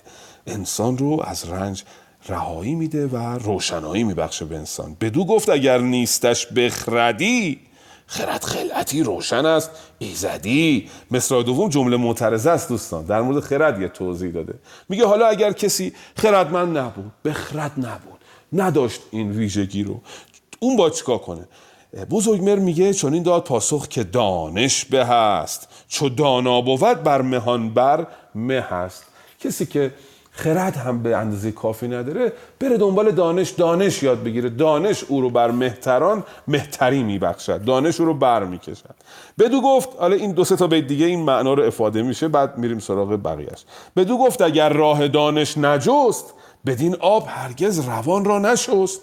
[0.47, 1.83] انسان رو از رنج
[2.29, 4.97] رهایی میده و روشنایی میبخشه به انسان.
[5.01, 7.59] بدو گفت اگر نیستش بخردی
[8.07, 10.89] خرد خلعتی روشن است ایزدی.
[11.11, 13.05] مصرع دوم جمله معترضه است دوستان.
[13.05, 14.53] در مورد خرد یه توضیح داده.
[14.89, 18.19] میگه حالا اگر کسی خردمند نبود بخرد نبود
[18.53, 20.01] نداشت این ویژگی رو.
[20.59, 21.47] اون با چیکار کنه؟
[22.09, 25.67] بزرگمر میگه چون این داد پاسخ که دانش به هست.
[25.87, 29.05] چو دانا بود بر مهان بر مه هست.
[29.39, 29.93] کسی که
[30.31, 34.49] خرد هم به اندازه کافی نداره بره دنبال دانش دانش یاد بگیره.
[34.49, 37.63] دانش او رو بر مهتران مهتری میبخشد.
[37.63, 38.95] دانش او رو بر می‌کشد.
[39.39, 42.57] بدو گفت حالا این دو سه تا بیت دیگه این معنا رو افاده میشه بعد
[42.57, 43.65] میریم سراغ بقیهش
[43.95, 46.33] بدو گفت اگر راه دانش نجست
[46.65, 49.01] بدین آب هرگز روان را نشست.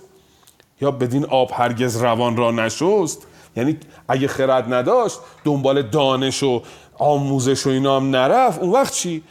[0.80, 3.26] یا بدین آب هرگز روان را نشست؟
[3.56, 3.76] یعنی
[4.09, 6.62] اگه خرد نداشت دنبال دانش و
[6.98, 9.22] آموزش و اینا نرفت اون وقت چی؟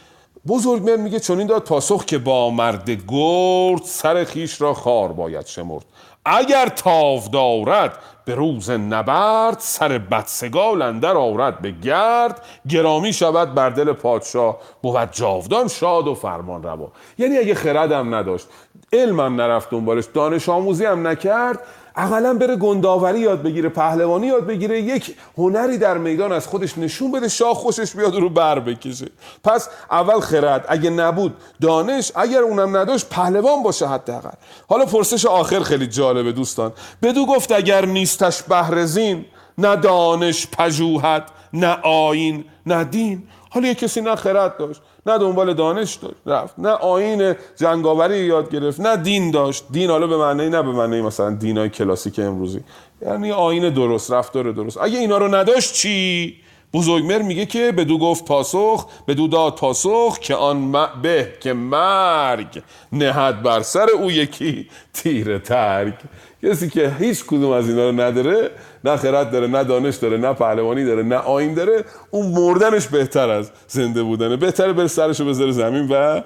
[0.48, 5.46] بزرگمر میگه چون این داد پاسخ که با مرد گرد سر خیش را خار باید
[5.46, 5.84] شمرد.
[6.24, 12.42] اگر تاو دارد به روز نبرد سر بدسگال اندر آورد به گرد.
[12.68, 16.92] گرامی شود بر دل پادشاه بود جاودان شاد و فرمان روا.
[17.18, 18.46] یعنی اگه خردم نداشت
[18.92, 21.60] علمم نرفت دنبالش دانش آموزی هم نکرد.
[21.96, 27.12] اقلا بره گنداوری یاد بگیره پهلوانی یاد بگیره یک هنری در میدان از خودش نشون
[27.12, 29.06] بده شاه خوشش بیاد رو بر بکشه.
[29.44, 34.30] پس اول خرد اگه نبود دانش اگر اونم نداشت پهلوان باشه حداقل.
[34.68, 36.72] حالا پرسش آخر خیلی جالبه دوستان.
[37.02, 39.24] بدو گفت اگر نیستش بهرزین
[39.58, 43.22] نه دانش پژوهد نه آین نه دین.
[43.50, 44.80] حالا یه کسی نه خرد داشت.
[45.08, 46.58] نه دنبال دانش داشت رفت.
[46.58, 49.64] نه آین جنگاوری یاد گرفت نه دین داشت.
[49.70, 52.60] دین حالا به معنی نه به معنی مثلا دینای کلاسیک امروزی.
[53.02, 54.78] یعنی آین درست رفتار درست.
[54.80, 56.36] اگه اینا رو نداشت چی؟
[56.74, 60.72] بزرگمر میگه که بدو گفت پاسخ بدو داد پاسخ که آن
[61.02, 62.62] به که مرگ
[62.92, 65.94] نهد بر سر او یکی تیر ترگ.
[66.42, 68.50] کسی که هیچ کدوم از اینا رو نداره
[68.84, 73.30] نه خرد داره نه دانش داره نه پهلوانی داره نه آین داره اون مردنش بهتر
[73.30, 74.36] از زنده بودنه.
[74.36, 76.22] بهتره بره سرشو بذاره زمین و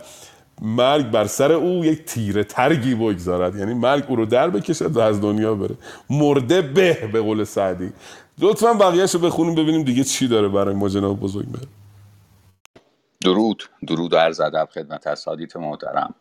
[0.63, 3.57] مرگ بر سر او یک تیره ترگی بگذارد.
[3.57, 5.75] یعنی مرگ او رو در بکشد و از دنیا بره.
[6.11, 7.93] مرده به به قول سعدی.
[8.39, 11.67] لطفا بقیهش رو بخونیم ببینیم دیگه چی داره برای ما جناب بزرگ بره
[13.21, 13.63] درود.
[13.87, 16.15] درود و عرض ادب خدمت اساتید محترم.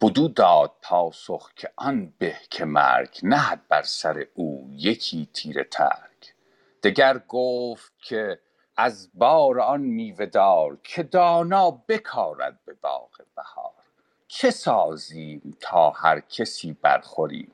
[0.00, 6.34] بدو داد پاسخ که آن به که مرگ نهد بر سر او یکی تیر ترگ.
[6.82, 8.40] دگر گفت که
[8.76, 13.72] از بار آن میوه دار که دانا بکارد به باغ بهار.
[14.28, 17.52] چه سازیم تا هر کسی برخوریم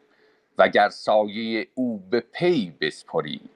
[0.58, 3.50] وگر سایه او به پی بسپریم.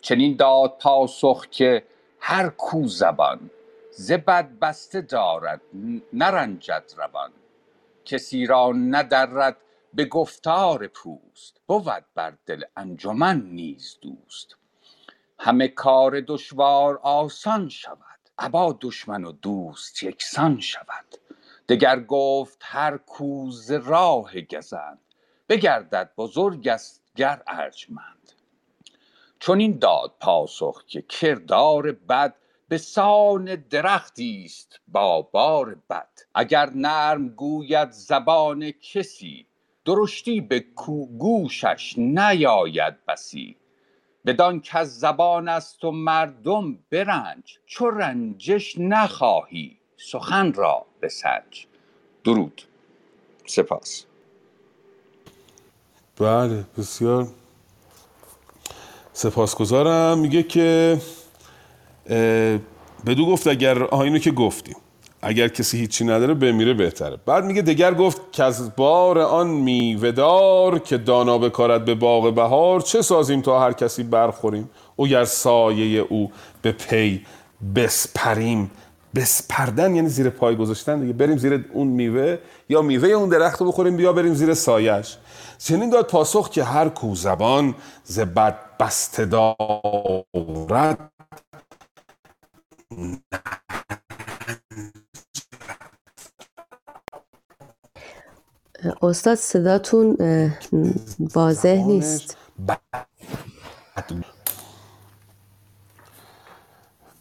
[0.00, 1.84] چنین داد پاسخ که
[2.20, 3.50] هر کو زبان
[3.90, 5.60] ز بد بسته دارد
[6.12, 7.32] نرنجد روان.
[8.04, 9.56] کسی را ندرد
[9.94, 14.56] به گفتار پوست بود بر دل انجمن نیز دوست.
[15.38, 21.04] همه کار دشوار آسان شود ابا دشمن و دوست یکسان شود.
[21.68, 24.98] دگر گفت هر کو ز راه گزند
[25.48, 28.32] بگردد بزرگ است گر ارجمند.
[29.40, 32.34] چنین داد پاسخ که کردار بد
[32.72, 36.08] به سان درختی است با بار بد.
[36.34, 39.46] اگر نرم گوید زبان کسی
[39.84, 40.64] درشتی به
[41.18, 43.56] گوشش نیاید بسی.
[44.26, 51.66] بدان کز زبان است و مردم برنج چو رنجش نخواهی سخن را بسنج.
[52.24, 52.62] درود.
[53.46, 54.04] سپاس.
[56.16, 57.28] بله بسیار.
[59.12, 60.18] سپاسگزارم.
[60.18, 61.00] میگه که
[63.06, 64.76] بدو گفت اگر آها اینو که گفتیم.
[65.24, 67.18] اگر کسی هیچی نداره بمیره بهتره.
[67.26, 72.80] بعد میگه دگر گفت که از بار آن میوهدار که دانا بکارد به باغ بهار
[72.80, 77.26] چه سازیم تا هر کسی برخوریم؟ او گر سایه او به پی
[77.74, 78.70] بسپریم.
[79.14, 81.12] بسپردن یعنی زیر پای گذاشتن دیگه.
[81.12, 82.38] بریم زیر اون میوه
[82.68, 85.16] یا میوه اون درخت رو بخوریم بیا بریم زیر سایش
[85.58, 87.74] چنین داد پاسخ که هر کو زبان
[88.04, 91.12] ز بد بسته دارد.
[99.02, 100.16] استاد صداتون
[101.34, 102.36] واضح نیست.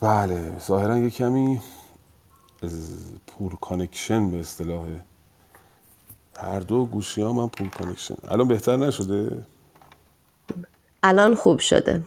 [0.01, 1.61] بله ظاهرا یه کمی
[3.27, 4.87] poor connection به اصطلاح
[6.37, 8.15] هر دو گوشی ها من poor connection.
[8.23, 9.45] الان بهتر نشده؟
[11.03, 12.03] الان خوب شده.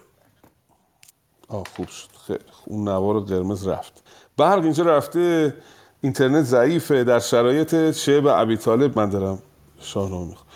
[1.48, 2.13] آه خوب شد.
[2.26, 4.02] خیلی اون نوار قرمز رفت.
[4.36, 5.54] برق اینجا رفته.
[6.00, 7.04] اینترنت ضعیفه.
[7.04, 9.38] در شرایط شعب ابی طالب من دارم
[9.80, 10.46] شاهنامه می‌خوام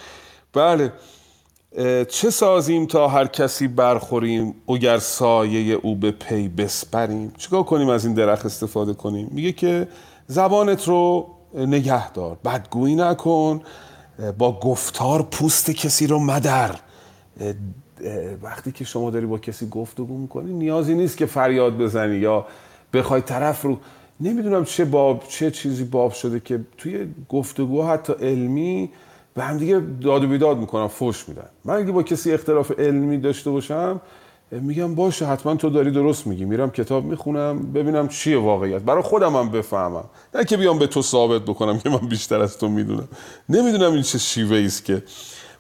[0.53, 0.93] بله.
[2.05, 7.33] چه سازیم تا هر کسی برخوریم؟ اگر سایه او به پی بسپریم.
[7.39, 9.89] چیکار کنیم از این درخت استفاده کنیم؟ میگه که
[10.27, 12.39] زبانت رو نگه دار.
[12.45, 13.61] بدگویی نکن.
[14.39, 16.75] با گفتار پوست کسی رو مدر.
[18.43, 22.47] وقتی که شما داری با کسی گفتگو می‌کنی نیازی نیست که فریاد بزنی یا
[22.93, 23.79] بخوای طرف رو.
[24.21, 28.91] نمی‌دونم چه باب چه چیزی باب شده که توی گفتگو حتی علمی
[29.35, 31.49] به هم دیگه داد و بیداد می‌کنن فوش میدن.
[31.65, 34.01] من اگه با کسی اختلاف علمی داشته باشم
[34.53, 36.45] میگم باشه حتما تو داری درست میگی.
[36.45, 38.83] میرم کتاب می‌خونم ببینم چیه واقعیت.
[38.83, 40.05] برای خودم هم بفهمم.
[40.35, 43.09] نه که بیام به تو ثابت بکنم که من بیشتر از تو می‌دونم.
[43.49, 45.03] نمی‌دونم این چه شیوه است که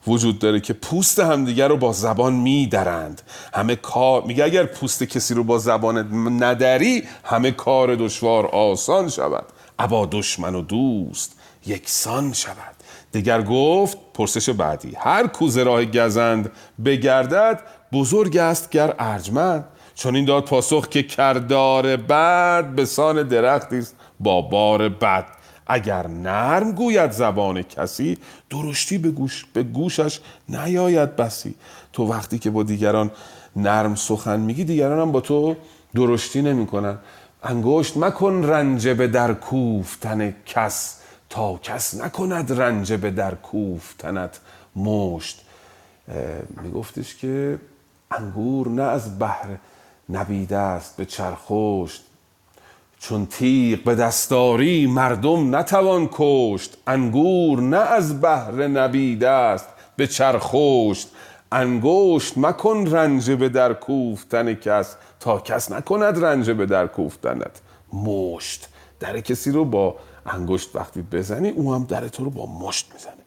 [0.06, 3.22] وجود داره که پوست همدیگر رو با زبان میدرند.
[3.54, 5.98] همه کار میگه اگر پوست کسی رو با زبان
[6.42, 9.44] ندری همه کار دشوار آسان شود.
[9.78, 12.74] ابا دشمن و دوست یکسان شود.
[13.14, 16.52] دگر گفت پرسش بعدی هر کوزه راه گزند
[16.84, 17.60] بگردد
[17.92, 19.64] بزرگ است گر ارجمند.
[19.94, 25.26] چون این داد پاسخ که کردار بد به سان درختی است با بار بد.
[25.66, 28.18] اگر نرم گوید زبان کسی
[28.50, 31.54] درشتی به, گوش به گوشش نیاید بسی.
[31.92, 33.10] تو وقتی که با دیگران
[33.56, 35.56] نرم سخن میگی دیگران هم با تو
[35.94, 36.98] درشتی نمی‌کنن.
[37.42, 41.00] انگشت مکن رنج به در کوفتن کس
[41.30, 44.40] تا کس نکند رنج به در کوفتنت
[44.76, 45.44] مشت.
[46.62, 47.58] میگفتش که
[48.10, 49.48] انگور نه از بحر
[50.08, 52.04] نبیده است به چرخشت
[53.00, 56.76] چون تیغ به دستاری مردم نتوان کشت.
[56.86, 61.08] انگور نه از بحر نبیده است به چرخشت
[61.52, 67.60] انگشت مکن رنج به در کوفتن کس تا کس نکند رنج به در کوفتنت.
[67.92, 68.68] مشت.
[69.00, 69.96] در کسی رو با
[70.26, 73.17] انگشت وقتی بزنی او هم در تو رو با مشت می‌زنه.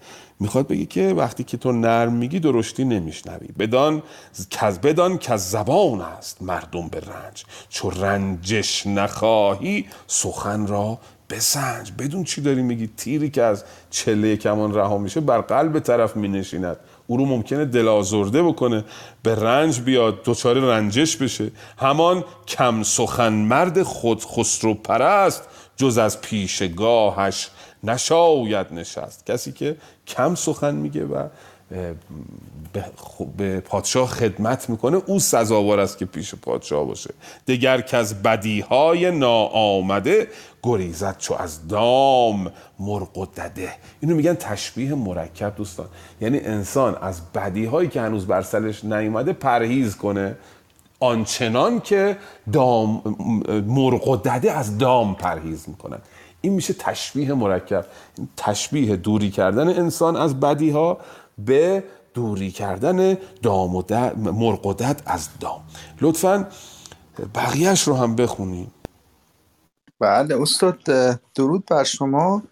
[0.41, 3.47] می‌خواد بگی که وقتی که تو نرم میگی درشتی نمیشنوی.
[3.59, 4.03] بدان
[4.49, 7.43] کز بدان که زبان است مردم به رنج.
[7.69, 10.99] چو رنجش نخواهی سخن را
[11.30, 11.91] بسنج.
[11.99, 16.77] بدون چی داری میگی؟ تیری که از چله کمان رها میشه بر قلب طرف مینشیند.
[17.07, 18.85] او رو ممکنه دلازرده بکنه
[19.23, 21.51] به رنج بیاد دچار رنجش بشه.
[21.77, 25.47] همان کم سخن مرد خود خسرو پرست
[25.77, 27.49] جز از پیشگاهش
[27.84, 29.26] نشاید نشست.
[29.26, 29.78] کسی که
[30.08, 31.28] کم سخن میگه و
[33.38, 37.14] به پادشاه خدمت می‌کنه او سزاوار است که پیش پادشاه باشه.
[37.48, 40.28] دگر که از بدیهای ناآمده
[40.64, 43.72] گریزد چو از دام مرغ و دده.
[43.99, 45.88] اینو میگن تشبیه مرکب دوستان.
[46.22, 50.36] یعنی انسان از بدیهایی که هنوز بر سرش نیومده پرهیز کنه
[50.99, 52.18] آنچنان که
[52.53, 53.02] دام
[53.68, 55.99] مرغ و دده از دام پرهیز می‌کنن.
[56.41, 57.85] این میشه تشبیه مرکب.
[58.38, 60.97] تشبیه دوری کردن انسان از بدی ها
[61.38, 63.84] به دوری کردن دام و
[64.15, 65.61] مرقدت از دام.
[66.01, 66.47] لطفا
[67.35, 68.72] بقیهش رو هم بخونیم
[69.99, 70.77] بله استاد
[71.35, 72.43] درود بر شما.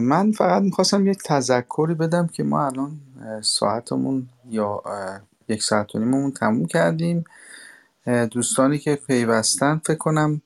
[0.00, 3.00] من فقط می‌خواستم یک تذکری بدم که ما الان
[3.42, 4.82] ساعتمون یا
[5.48, 7.24] یک ساعت و نیممون تموم کردیم.
[8.30, 10.42] دوستانی که پیوستن فکر کنم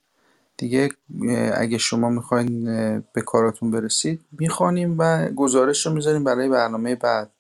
[0.63, 0.89] دیگه
[1.55, 2.65] اگه شما می‌خواین
[3.13, 7.31] به کاراتون برسید می‌خوانیم و گزارش رو می‌ذاریم برای برنامه بعد.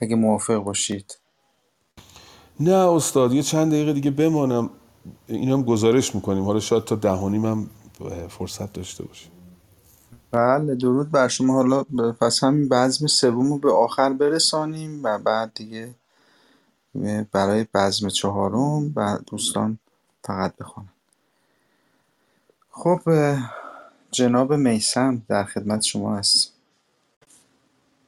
[0.00, 1.18] اگه موافق باشید.
[2.60, 4.70] نه استاد یه چند دقیقه دیگه بمانم.
[5.26, 6.44] این هم گزارش می‌کنیم.
[6.44, 7.70] حالا شاید تا دهانیم هم
[8.28, 9.32] فرصت داشته باشیم.
[10.30, 11.54] بله درود بر شما.
[11.54, 11.82] حالا
[12.20, 15.94] پس همین بزم سوم رو به آخر برسانیم و بعد دیگه
[17.32, 19.78] برای بزم چهارم و دوستان
[20.24, 20.92] فقط بخوانم.
[22.78, 23.00] خب
[24.10, 26.52] جناب میسم در خدمت شما هست.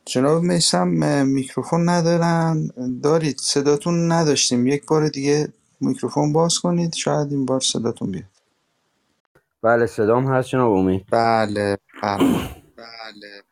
[0.05, 0.89] جناب میسم
[1.27, 2.71] میکروفون ندارن.
[3.03, 4.67] دارید صداتون نداشتیم.
[4.67, 5.49] یک بار دیگه
[5.81, 6.95] میکروفون باز کنید.
[6.95, 8.25] شاید این بار صداتون بیاد.
[9.63, 12.19] بله صدام هست جناب امید بله بله
[12.77, 13.43] بله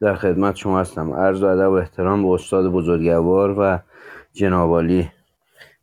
[0.00, 1.12] در خدمت شما هستم.
[1.12, 3.78] عرض و ادب و احترام به استاد بزرگوار و
[4.32, 5.10] جنابالی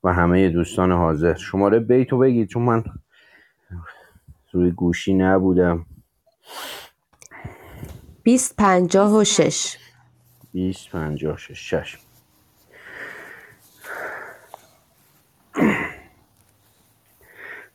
[0.03, 1.35] و همه دوستان حاضر.
[1.35, 2.83] شماره بیتو بگید چون من
[4.57, 5.85] روی گوشی نبودم.
[8.23, 9.77] بیست پنجاه و شش.
[10.53, 11.97] بیست پنجاه و شش شش.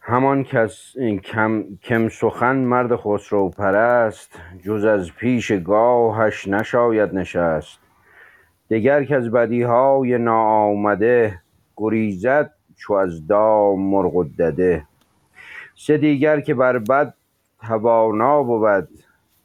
[0.01, 7.79] همان کس کم, کم سخن مرد خسرو پرست جز از پیش گاهش نشاید نشست.
[8.71, 11.41] دگر که از بدیهای ناآمده
[11.77, 14.91] گریزد چو از دام مرغ دده.
[15.87, 17.15] سه دیگر که بر بد
[17.61, 18.89] توانا بود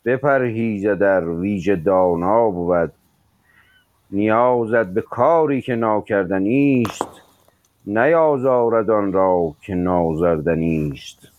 [0.05, 2.91] بپرهیزد در ویژه دانا بود.
[4.11, 7.22] نیازد به کاری که ناکردنی است
[7.88, 11.31] نیازارد آن را که نازردنی است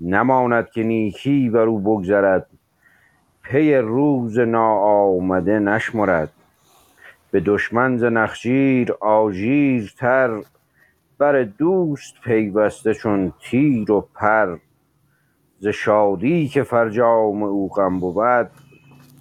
[0.00, 2.46] نماند که نیکی بر او بگذرد
[3.42, 6.32] پی روز ناآمده نشمرد.
[7.30, 10.42] به دشمن ز نخجیر آژیرتر
[11.18, 14.58] بر دوست پیوسته چون تیر و پر.
[15.58, 18.50] ز شادی که فرجام او غم بود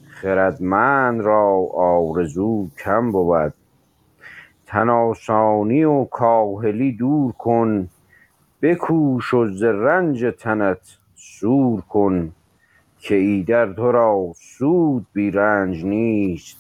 [0.10, 3.54] خردمند را آرزو کم بود.
[4.66, 7.90] تن آسانی و کاهلی دور کن
[8.62, 12.32] بکوش و ز رنج تنت سور کن.
[13.00, 16.58] که ایدر تو را سود بی رنج نیست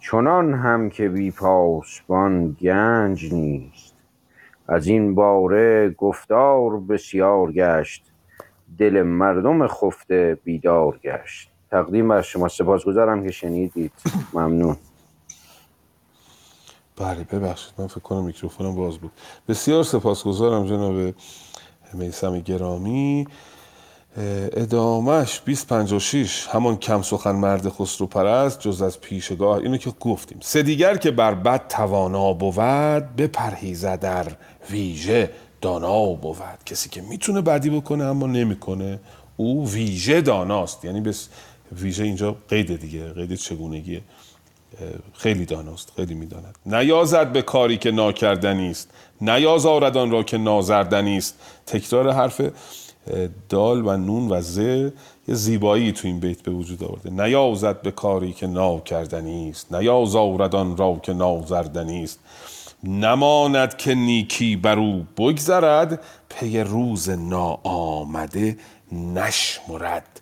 [0.00, 3.87] چنان هم که بی پاسبان گنج نیست.
[4.68, 8.04] از این باره گفتار بسیار گشت.
[8.78, 11.50] دل مردم خفته بیدار گشت.
[11.70, 13.92] تقدیم از شما سپاسگزارم که شنیدید.
[14.32, 14.76] ممنون.
[16.96, 19.12] بله ببخشید من فکر کنم میکروفونم باز بود.
[19.48, 21.14] بسیار سپاسگزارم جناب
[21.94, 23.26] میسم گرامی.
[24.52, 30.38] ادامهش 2056 همان کم سخن مرد خسرو پرست جز از پیشگاه اینو که گفتیم.
[30.40, 32.54] سه دیگر که بر بد توانا بود
[33.16, 34.26] بپرهیزه در
[34.70, 35.30] ویژه
[35.60, 36.36] دانا بود.
[36.66, 39.00] کسی که می‌تونه بدی بکنه اما نمی‌کنه
[39.36, 40.84] او ویژه داناست.
[40.84, 41.28] یعنی بس
[41.72, 44.00] ویژه اینجا قید دیگه قید چگونگیه
[45.14, 46.58] خیلی داناست خیلی می‌داند.
[46.66, 48.90] نیازد به کاری که ناکردنی است.
[49.20, 51.34] نیاز آن را که نازردنی است.
[51.66, 52.40] تکرار حرف
[53.48, 54.92] دال و نون و زه
[55.28, 57.10] یه زیبایی تو این بیت به وجود آورده.
[57.10, 59.74] نیازد به کاری که ناکردنی است.
[59.74, 62.18] نیاز آن را که نازردنی است.
[62.84, 66.00] نماند که نیکی بر او بگذرد.
[66.28, 68.58] پی روز ناآمده
[68.92, 70.20] نشمرد.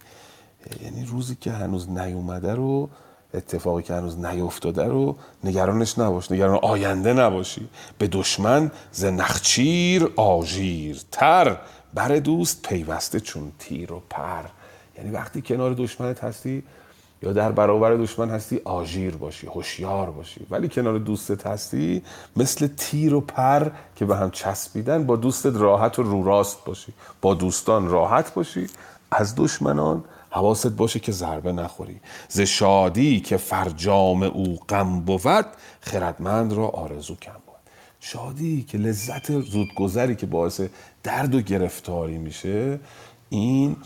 [0.84, 2.88] یعنی روزی که هنوز نیومده رو
[3.34, 6.32] اتفاقی که هنوز نیفتاده رو نگرانش نباش.
[6.32, 7.68] نگران آینده نباشی.
[7.98, 11.56] به دشمن ز نخچیر آژیر تر
[11.96, 14.44] بر دوست پیوسته چون تیر و پر.
[14.98, 16.62] یعنی وقتی کنار دشمنت هستی
[17.22, 20.46] یا در برابر دشمن هستی آژیر باشی هوشیار باشی.
[20.50, 22.02] ولی کنار دوستت هستی
[22.36, 26.92] مثل تیر و پر که به هم چسبیدن با دوستت راحت و رو راست باشی.
[27.20, 28.66] با دوستان راحت باشی.
[29.10, 32.00] از دشمنان حواست باشه که ضربه نخوری.
[32.28, 35.46] ز شادی که فرجام او غم بود
[35.80, 37.45] خردمند را آرزو کم
[38.12, 40.60] شادی که لذت زودگذری که باعث
[41.02, 42.80] درد و گرفتاری میشه
[43.28, 43.76] این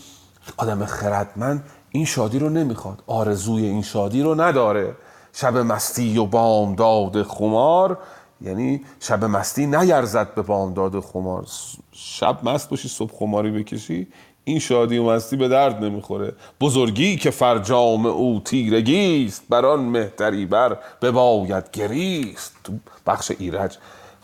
[0.57, 3.03] آدم خردمند این شادی رو نمی‌خواد.
[3.07, 4.97] آرزوی این شادی رو نداره.
[5.33, 7.99] شب مستی و بامداد خمار
[8.41, 11.47] یعنی شب مستی نیرزد به بامداد خمار.
[11.93, 14.07] شب مست باشی صبح خماری بکشی
[14.45, 16.33] این شادی و مستی به درد نمی‌خوره.
[16.61, 22.55] بزرگی که فرجام او تیرگی است بر آن مهتری بر بباید گریست.
[22.65, 22.73] تو
[23.07, 23.79] بخش ایرج.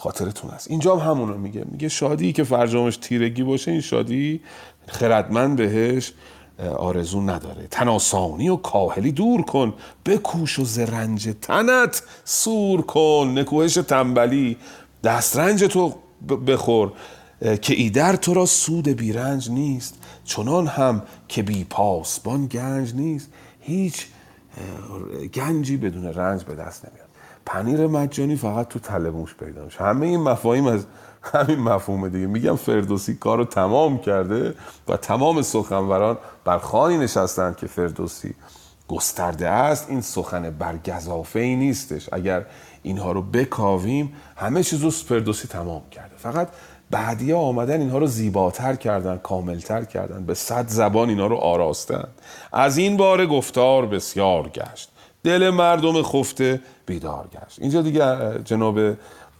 [0.06, 1.64] خاطرتون است اینجا هم همونو میگه.
[1.70, 4.40] میگه شادی که فرجامش تیرگی باشه این شادی
[4.86, 6.12] خردمند بهش
[6.76, 7.66] آرزو نداره.
[7.70, 9.74] تناسانی و کاهلی دور کن
[10.04, 13.32] بکوش و زرنج تنت سور کن.
[13.38, 14.56] نکوهش تنبلی
[15.04, 15.94] دسترنج تو
[16.46, 16.92] بخور
[17.62, 19.98] که ایدر تو را سود بیرنج نیست.
[20.24, 23.28] چنان هم که بی پاسبان گنج نیست.
[23.60, 24.06] هیچ
[25.34, 27.05] گنجی بدون رنج به دست نمیاد.
[27.46, 29.84] پنیر مجانی فقط تو تله موش پیدا میشه.
[29.84, 30.86] همه این مفاهیم از
[31.34, 32.26] همین مفهوم دیگه.
[32.26, 34.54] میگم فردوسی کارو تمام کرده
[34.88, 38.34] و تمام سخنوران بر خانی نشستند که فردوسی
[38.88, 39.90] گسترده است.
[39.90, 42.08] این سخن برگزافه ای نیستش.
[42.12, 42.46] اگر
[42.82, 46.16] اینها رو بکاویم همه چیز رو فردوسی تمام کرده.
[46.16, 46.48] فقط
[46.90, 52.08] بعدی آمدن اینها رو زیباتر کردن کاملتر کردن به صد زبان اینها رو آراستن.
[52.52, 54.92] از این بار گفتار بسیار گشت.
[55.26, 57.58] دل مردم خفته بیدار گشت.
[57.60, 58.80] اینجا دیگه جناب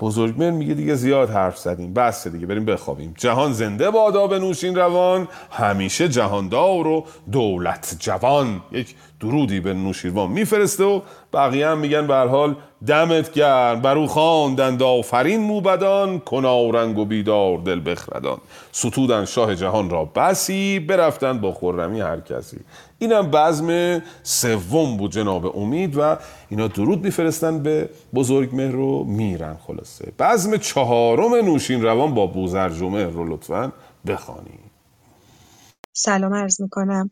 [0.01, 1.95] بزرگمن میگه دیگه زیاد حرف زدیم.
[1.95, 3.15] بس دیگه بریم بخوابیم.
[3.19, 8.61] جهان زنده بادا نوشین روان همیشه جهاندار و دولت جوان.
[8.73, 11.01] یک درودی به نوشیروان میفرسته و
[11.33, 12.57] بقیه هم میگن به حال
[12.87, 13.83] دمت گرم.
[13.83, 18.39] برو خواندند آفرین موبدان کنارنگ و بیدار دل بخردان.
[18.73, 22.57] ستودن شاه جهان را بسی برفتن با خرمی هر کسی.
[22.99, 26.17] اینم بزم سوم بود جناب امید و
[26.49, 30.13] اینا درود میفرستن به بزرگ مهر رو میرن خلاصه.
[30.19, 33.73] بزم چهارم نوشین روان با بوزرجمه رو لطفا
[34.07, 34.59] بخوانی.
[35.93, 37.11] سلام عرض می‌کنم.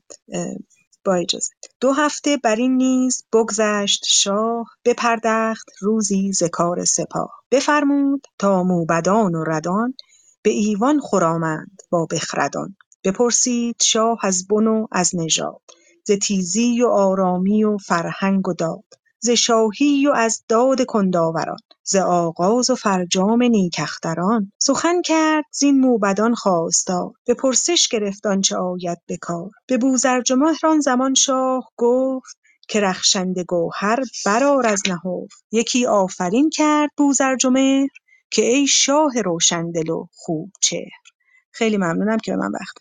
[1.04, 1.50] با اجازه.
[1.80, 7.30] دو هفته بر این نیز بگذشت شاه بپردخت روزی ز کار سپاه.
[7.50, 9.94] بفرمود تا موبدان و ردان
[10.42, 12.76] به ایوان خرامند با بخردان.
[13.04, 15.62] بپرسید شاه از بن و از نژاد
[16.04, 18.84] ز تیزی و آرامی و فرهنگ و داد.
[19.24, 24.52] ز شاهی و از داد کنداوران ز آغاز و فرجام نیکختران.
[24.58, 29.50] سخن کرد زین موبدان خواستار به پرسش گرفت آنچه آید به کار.
[29.66, 32.38] به بوزرجمهر آن زمان شاه گفت
[32.68, 35.44] که رخشنده گوهر برآر از نهفت.
[35.52, 37.88] یکی آفرین کرد بوزرجمهر
[38.30, 41.02] که ای شاه روشندل و خوب چهر.
[41.50, 42.76] خیلی ممنونم که به من وقت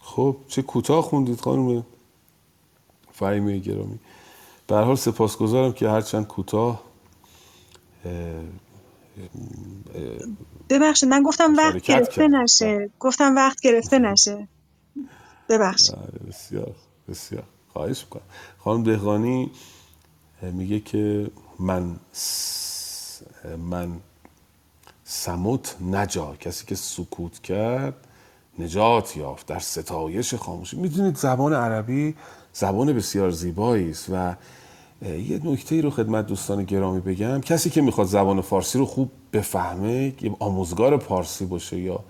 [0.00, 1.86] خب چه کوتاه خوندید خانم
[3.12, 3.98] فهیمه گرامی.
[4.68, 6.82] به حال سپاسگزارم که هرچند کوتاه
[10.68, 12.90] ببخشید من گفتم وقت گرفته نشه.
[13.00, 14.48] گفتم وقت گرفته نشه.
[15.48, 15.96] ببخشید.
[15.96, 16.74] بله، بسیار
[17.08, 17.42] بسیار.
[17.72, 18.22] خواهش می‌کنم.
[18.58, 19.50] خانم دهقانی
[20.42, 21.96] میگه که من
[23.58, 24.00] من
[25.04, 26.36] سموت نجا.
[26.36, 27.94] کسی که سکوت کرد
[28.58, 30.76] نجات یافت در ستایش خاموشی.
[30.76, 32.14] می‌دونید زبان عربی
[32.52, 34.34] زبان بسیار زیبایی است و
[35.02, 37.40] یه نکته رو خدمت دوستان گرامی بگم.
[37.40, 42.00] کسی که می‌خواد زبان فارسی رو خوب بفهمه یه آموزگار پارسی باشه یا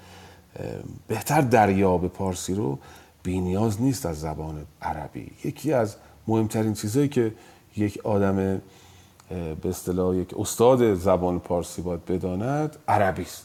[1.09, 2.79] بهتر دریاب پارسی رو
[3.23, 5.31] بینیاز نیست از زبان عربی.
[5.45, 5.97] یکی از
[6.29, 7.35] مهمترین چیزهایی که
[7.77, 8.37] یک آدم
[9.63, 13.45] به اصطلاح یک استاد زبان پارسی باید بداند عربی است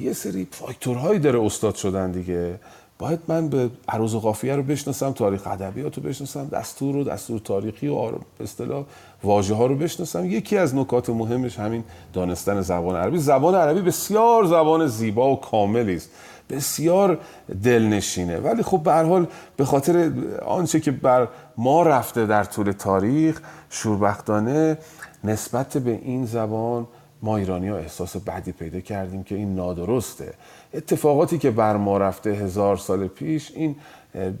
[0.00, 2.60] یه سری فاکتورهایی داره استاد شدن دیگه.
[3.00, 7.40] باید من به عروض و قافیه رو بشناسم تاریخ ادبیات رو بشناسم دستور و دستور
[7.40, 8.10] تاریخی و
[8.40, 8.84] اصطلاح
[9.24, 10.24] واژه ها رو بشناسم.
[10.24, 13.18] یکی از نکات مهمش همین دانستن زبان عربی.
[13.18, 16.10] زبان عربی بسیار زبان زیبا و کاملی است.
[16.50, 17.18] بسیار
[17.62, 18.38] دلنشینه.
[18.38, 20.12] ولی خب به حال به خاطر
[20.46, 23.40] آنچه که بر ما رفته در طول تاریخ
[23.70, 24.78] شوربختانه
[25.24, 26.86] نسبت به این زبان
[27.22, 30.34] ما ایرانی ها احساس بدی پیدا کردیم که این نادرسته.
[30.74, 33.76] اتفاقاتی که بر ما رفته هزار سال پیش این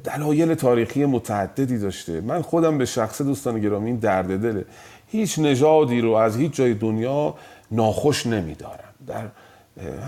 [0.04, 2.20] دلایل تاریخی متعددی داشته.
[2.20, 4.64] من خودم به شخص دوستان گرامی این درد دله.
[5.06, 7.34] هیچ نژادی رو از هیچ جای دنیا
[7.70, 8.94] ناخوش نمیدارم.
[9.06, 9.28] در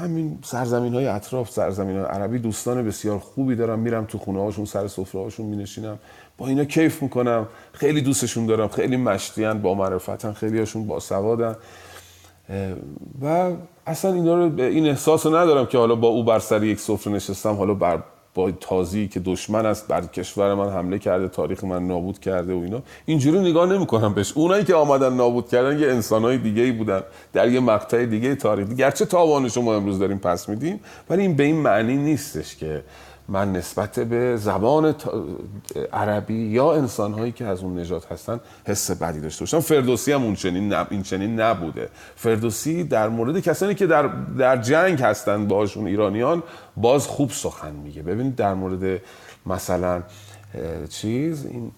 [0.03, 3.79] همین سرزمین های اطراف سرزمین های عربی دوستان بسیار خوبی دارم.
[3.79, 5.99] میرم تو خونه هاشون سر سفره هاشون می نشینم
[6.39, 7.47] با اینا کیف می‌کنم.
[7.73, 8.69] خیلی دوستشون دارم.
[8.69, 11.57] خیلی مشتیان با معرفتن خیلی هاشون با سوادن.
[13.23, 13.51] و
[13.87, 17.13] اصلا اینا رو این احساس رو ندارم که حالا با او بر سر یک سفره
[17.13, 18.03] نشستم حالا بر
[18.35, 22.59] با تازی که دشمن است بر کشور من حمله کرده تاریخ من نابود کرده و
[22.59, 22.83] اینا.
[23.07, 24.33] اینجوری نگاه نمی‌کنم بهش.
[24.33, 27.03] اونایی که آمدن نابود کردن یه انسانای دیگه ای بودن
[27.33, 30.81] در یه مقطع دیگه تاریخی گرچه تاوانش ما امروز داریم پس میدیم
[31.11, 32.83] ولی این به این معنی نیستش که
[33.29, 34.95] من نسبت به زبان
[35.93, 39.61] عربی یا انسانهایی که از اون نجات هستن حس بدی داشته باشم.
[39.61, 40.87] فردوسی هم اون چنین نب...
[40.91, 41.89] این چنین نبوده.
[42.17, 44.07] فردوسی در مورد کسانی که در,
[44.39, 46.43] در جنگ هستن باشون ایرانیان
[46.77, 48.03] باز خوب سخن میگه.
[48.03, 49.01] ببینید در مورد
[49.47, 50.03] مثلا
[50.89, 51.73] چیز این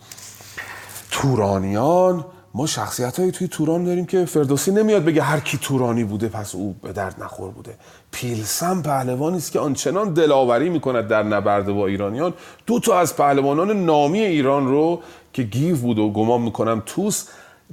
[1.11, 2.25] تورانیان
[2.57, 6.55] ما شخصیت هایی توی توران داریم که فردوسی نمیاد بگه هر کی تورانی بوده پس
[6.55, 7.75] او به درد نخور بوده.
[8.11, 12.35] پیلسم پهلوانی است که آنچنان دلاوری می‌کند در نبرد با ایرانیان.
[12.67, 15.01] دو تا از پهلوانان نامی ایران رو
[15.33, 17.27] که گیو بود و گمان می‌کنم توس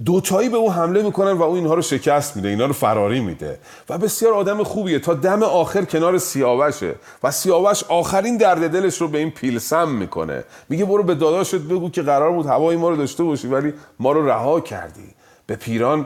[0.06, 3.60] دوتایی به او حمله می‌کنن و او اینها رو شکست میده اینا رو فراری میده.
[3.90, 5.00] و بسیار آدم خوبیه.
[5.00, 6.96] تا دم آخر کنار سیاوشه.
[7.24, 10.44] و سیاوش آخرین درد دلش رو به این پیلسم می‌کنه.
[10.70, 14.12] میگه برو به داداشت بگو که قرار بود هوای ما رو داشته باشی ولی ما
[14.12, 15.10] رو رها کردی.
[15.48, 16.06] به پیران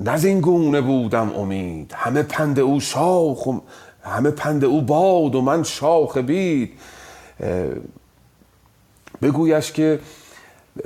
[0.00, 1.92] نزینگونه بودم امید.
[1.96, 3.48] همه پند او شاخ
[4.02, 6.72] همه پند او باد و من شاخ بید.
[9.22, 10.00] بگویش که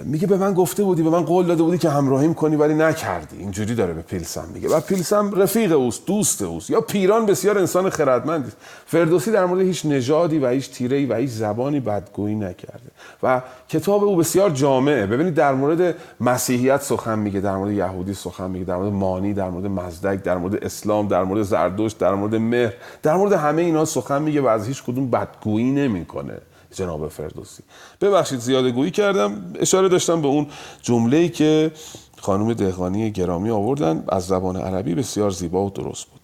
[0.05, 3.39] میگه به من گفته بودی به من قول داده بودی که همراهیم کنی ولی نکردی.
[3.39, 4.69] اینجوری داره به پیلسم میگه.
[4.69, 6.71] و پیلسم رفیق اوست دوست اوست.
[6.71, 8.49] یا پیران بسیار انسان خردمندی.
[8.49, 8.57] است
[8.87, 12.91] فردوسی در مورد هیچ نژادی و هیچ تیره‌ای و هیچ زبانی بدگویی نکرده.
[13.23, 15.07] و کتاب او بسیار جامعه.
[15.07, 19.51] ببینید در مورد مسیحیت سخن میگه در مورد یهودی سخن میگه در مورد مانی در
[19.51, 23.85] مورد مزدک در مورد اسلام در مورد زردشت در مورد مهر در مورد همه اینا
[23.85, 26.39] سخن میگه و از هیچ کدوم بدگویی نمی‌کنه.
[26.73, 27.63] جناب فردوسی.
[28.01, 29.55] ببخشید زیاده گویی کردم.
[29.59, 30.47] اشاره داشتم به اون
[30.83, 31.73] جمله‌ای که
[32.21, 34.05] خانم دهقانی گرامی آوردن.
[34.09, 36.21] از زبان عربی بسیار زیبا و درست بود.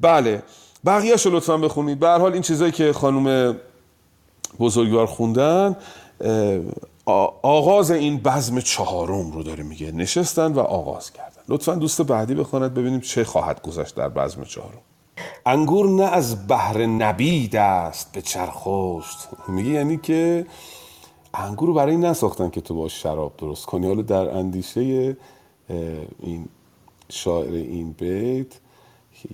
[0.00, 0.42] بله
[0.86, 1.98] بقیهش رو لطفا بخونید.
[1.98, 3.56] به حال این چیزایی که خانم
[4.60, 5.76] بزرگوار خوندن
[7.42, 9.92] آغاز این بزم چهارم رو داره میگه.
[9.92, 11.42] نشستن و آغاز کردن.
[11.48, 14.78] لطفا دوست بعدی بخواند ببینیم چه خواهد گذشت در بزم چهارم.
[15.46, 20.46] انگور نه از بهر نبید است به چرخشت میگه یعنی که
[21.34, 23.86] انگور رو برای نساختن که تو باش شراب درست کنی.
[23.86, 25.16] حالا در اندیشه
[26.20, 26.46] این
[27.08, 28.46] شاعر این بیت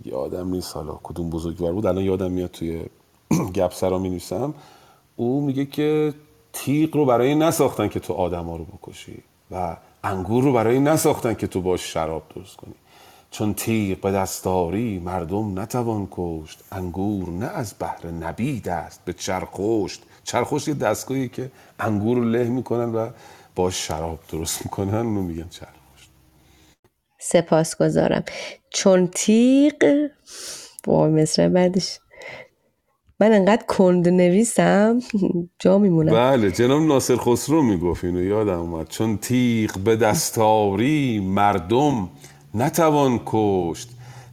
[0.05, 0.77] یادم نیست.
[0.77, 2.85] حالا کدوم بزرگوار بود؟ الان یادم میاد توی
[3.55, 4.55] گپ سرا می نویسم
[5.17, 6.15] او میگه که
[6.53, 11.35] تیغ رو برای نساختن که تو آدم ها رو بکشی و انگور رو برای نساختن
[11.35, 12.75] که تو باش شراب درست کنی.
[13.35, 16.65] چون تیغ به دستاری مردم نتوان کشت.
[16.73, 20.03] انگور نه از بهر نبید است به چرخشت.
[20.25, 21.51] چرخشت یه دستگاهی که
[21.81, 23.11] انگور رو له می‌کنن و
[23.55, 26.11] با شراب درست می‌کنن اونو میگن چرخشت.
[27.21, 28.25] سپاس گذارم
[28.71, 30.09] چون تیغ
[30.85, 31.99] با مصر بعدش.
[33.21, 35.01] من انقدر کند نویسم
[35.59, 36.13] جا میمونم.
[36.13, 38.89] بله جناب ناصر خسرو می‌گفت اینو یادم اومد.
[38.89, 42.09] چون تیغ به دستاری مردم
[42.55, 43.89] نتوان کشت.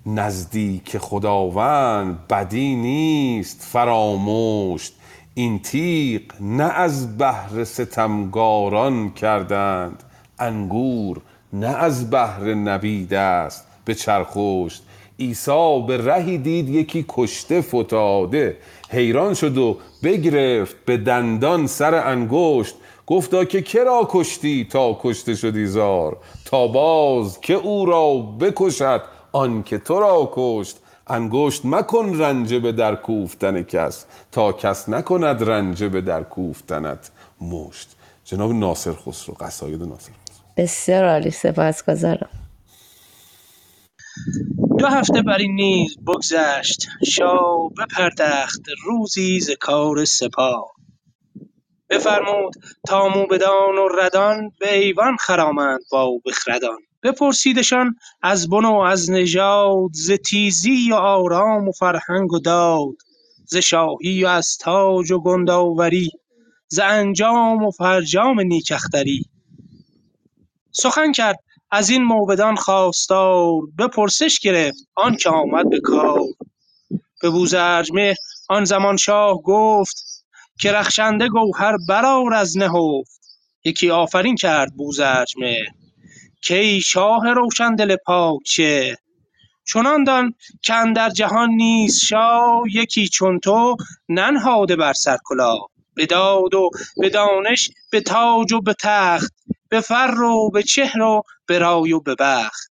[0.05, 4.93] نزدیک خداوند بدی نیست فراموشت
[5.33, 10.03] این تیغ نه از بهر ستمگاران کردند.
[10.39, 11.21] انگور
[11.53, 14.83] نه از بهر نبید است به چرخشت
[15.19, 18.57] عیسی به رهی دید یکی کشته فتاده.
[18.89, 22.75] حیران شد و بگرفت به دندان سر انگشت.
[23.07, 29.01] گفتا که کرا کشتی تا کشته شدی زار؟ تا باز که او را بکشد
[29.31, 30.77] آن که تو را کشت.
[31.07, 37.11] انگشت مکن رنجه به در کوفتن کس تا کس نکند رنجه به در کوفتنت
[37.41, 37.89] مشت.
[38.25, 40.45] جناب ناصر خسرو قصاید ناصر خسرو.
[40.57, 42.29] بسیار عالی سپاسگزارم.
[44.77, 46.87] دو هفته بر این نیز بگذشت.
[47.07, 50.71] شاه بپردخت روزی ز کار سپاه.
[51.91, 52.53] بفرمود
[52.87, 56.79] تا موبدان و ردان به ایوان خرامند با بخردان.
[57.03, 62.95] بپرسیدشان از بن و از نژاد ز تیزی و آرام و فرهنگ و داد
[63.45, 66.11] ز شاهی و از تاج و گندآوری
[66.67, 69.25] ز انجام و فرجام نیک اختری.
[70.71, 71.39] سخن کرد
[71.71, 76.19] از این موبدان خواستار بپرسش گرفت آنکه آمد به کار.
[77.21, 78.15] به بوزرجمهر
[78.49, 80.10] آن زمان شاه گفت
[80.59, 83.21] که رخشنده گوهر برآر از نهفت.
[83.65, 85.67] یکی آفرین کرد بوزرجمهر
[86.47, 88.95] کای شاه روشندل پاکچهر
[89.65, 93.75] چنان دان که اندر جهان نیست شاه یکی چون تو
[94.09, 95.69] ننهاده بر سر کلاه.
[95.95, 99.33] به داد و به دانش به تاج و به تخت
[99.69, 102.70] به فر و به چهر و به رای و به بخت.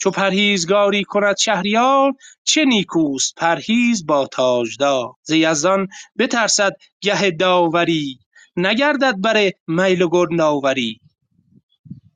[0.00, 2.12] چو پرهیزگاری کند شهریار
[2.44, 5.12] چه نیکوست پرهیز با تاجدار.
[5.22, 8.18] ز یزدان بترسد گه داوری
[8.56, 11.00] نگردد بر میل و گندآوری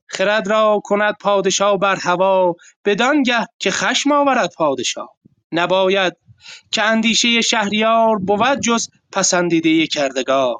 [0.06, 2.54] خرد را کند پادشا بر هوا
[2.84, 5.06] بدانگه که خشم آورد پادشا
[5.52, 6.12] نباید
[6.72, 10.56] که اندیشه شهریار بود جز پسندیده کردگار.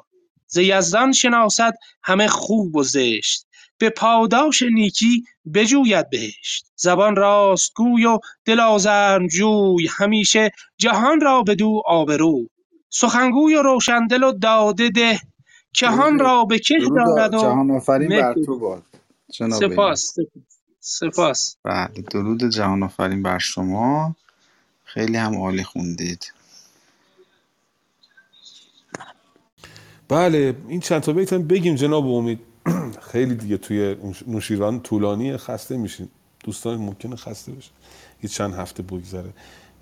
[0.47, 1.73] ز یزدان شناسد
[2.03, 3.44] همه خوب و زشت.
[3.77, 5.23] به پاداش نیکی
[5.53, 6.65] بجوید بهشت.
[6.75, 12.47] زبان راستگوی و دل آزرمجوی همیشه جهان را بدو آبرو.
[12.89, 15.19] سخنگوی و روشندل و داده ده.
[15.73, 18.33] کهان را به که دارد و جهان آفرین بر.
[18.33, 18.83] تو باد.
[19.31, 20.15] جناب سپاس
[20.79, 24.15] سپاس بله درود جهان آفرین بر شما.
[24.83, 26.33] خیلی هم عالی خوندید.
[30.07, 32.39] بله این چند تا بیت هم بگیم جناب امید.
[33.11, 33.95] خیلی دیگه توی
[34.27, 36.07] نوشیروان طولانی خسته میشین.
[36.43, 37.69] دوستان ممکنه خسته بشه.
[38.23, 39.29] یه چند هفته بگذره.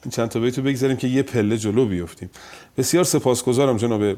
[0.03, 2.29] این چند تا بیت رو بگذاریم که یه پله جلو بیفتیم.
[2.77, 4.17] بسیار سپاسگزارم جناب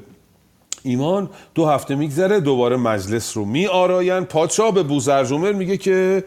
[0.83, 1.29] ایمان.
[1.55, 6.23] دو هفته میگذره دوباره مجلس رو می آراین پادشاه به بوزرجمر میگه که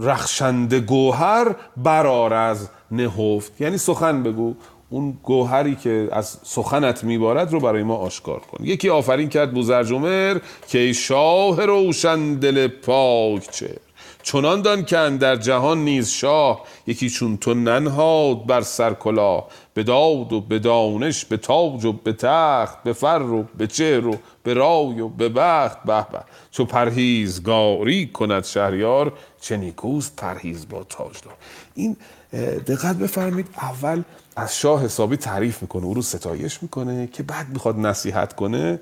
[0.00, 3.60] رخشنده گوهر برار از نهفت.
[3.60, 4.54] یعنی سخن بگو.
[4.90, 8.64] اون گوهری که از سخنت میبارد رو برای ما آشکار کن.
[8.64, 10.38] یکی آفرین کرد بوزرجمر
[10.68, 13.76] که شاه روشن دل پاک چه
[14.24, 19.48] چنان دان که در جهان نیز شاه یکی چون تو ننهاد بر سر کلاه.
[19.74, 24.06] به داد و به دانش به تاج و به تخت به فر و به چهر
[24.06, 25.82] و به رای و به بخت.
[25.82, 26.18] به به
[26.50, 31.34] چو پرهیزگاری کند شهریار چه نیکوست پرهیز با تاجدار
[31.74, 31.96] این
[32.32, 34.02] اه، دقت بفرمید اول
[34.36, 35.84] از شاه حسابی تعریف می‌کنه.
[35.84, 38.80] او رو ستایش می‌کنه که بعد می‌خواد نصیحت کنه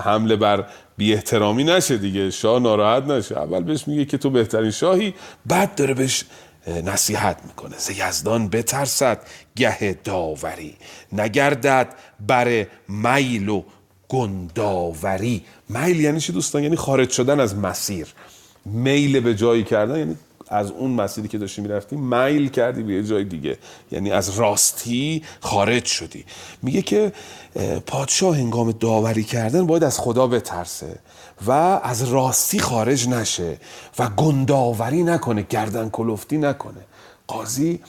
[0.00, 0.66] حمله بر
[0.96, 2.30] بی احترامی نشه دیگه.
[2.30, 3.38] شاه ناراحت نشه.
[3.38, 5.14] اول بهش میگه که تو بهترین شاهی
[5.46, 6.24] بعد داره بهش
[6.84, 7.78] نصیحت می‌کنه.
[7.78, 9.20] ز یزدان بترسد
[9.56, 10.76] گه داوری
[11.12, 13.62] نگردد بر میل و
[14.08, 15.44] گنداوری.
[15.68, 18.06] میل یعنی چی دوستان؟ یعنی خارج شدن از مسیر.
[18.64, 20.16] میل به جایی کردن یعنی
[20.52, 23.58] از اون مسیری که داشتی می‌رفتی میل کردی به یه جای دیگه.
[23.90, 26.24] یعنی از راستی خارج شدی.
[26.62, 27.12] میگه که
[27.56, 30.98] اه، پادشاه هنگام داوری کردن باید از خدا بترسه
[31.46, 31.50] و
[31.82, 33.56] از راستی خارج نشه
[33.98, 36.80] و گنداوری نکنه گردن کلفتی نکنه.
[37.26, 37.80] قاضی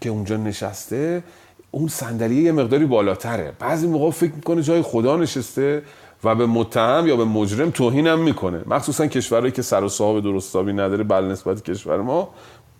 [0.00, 1.22] که اونجا نشسته
[1.70, 3.52] اون صندلیه یه مقداری بالاتره.
[3.58, 5.82] بعضی موقع فکر می‌کنه جای خدا نشسته.
[6.24, 8.62] و به متهم یا به مجرم توهین هم می‌کنه.
[8.66, 12.28] مخصوصا کشورهایی که سر و صاحب درستابی نداره بل نسبت کشور ما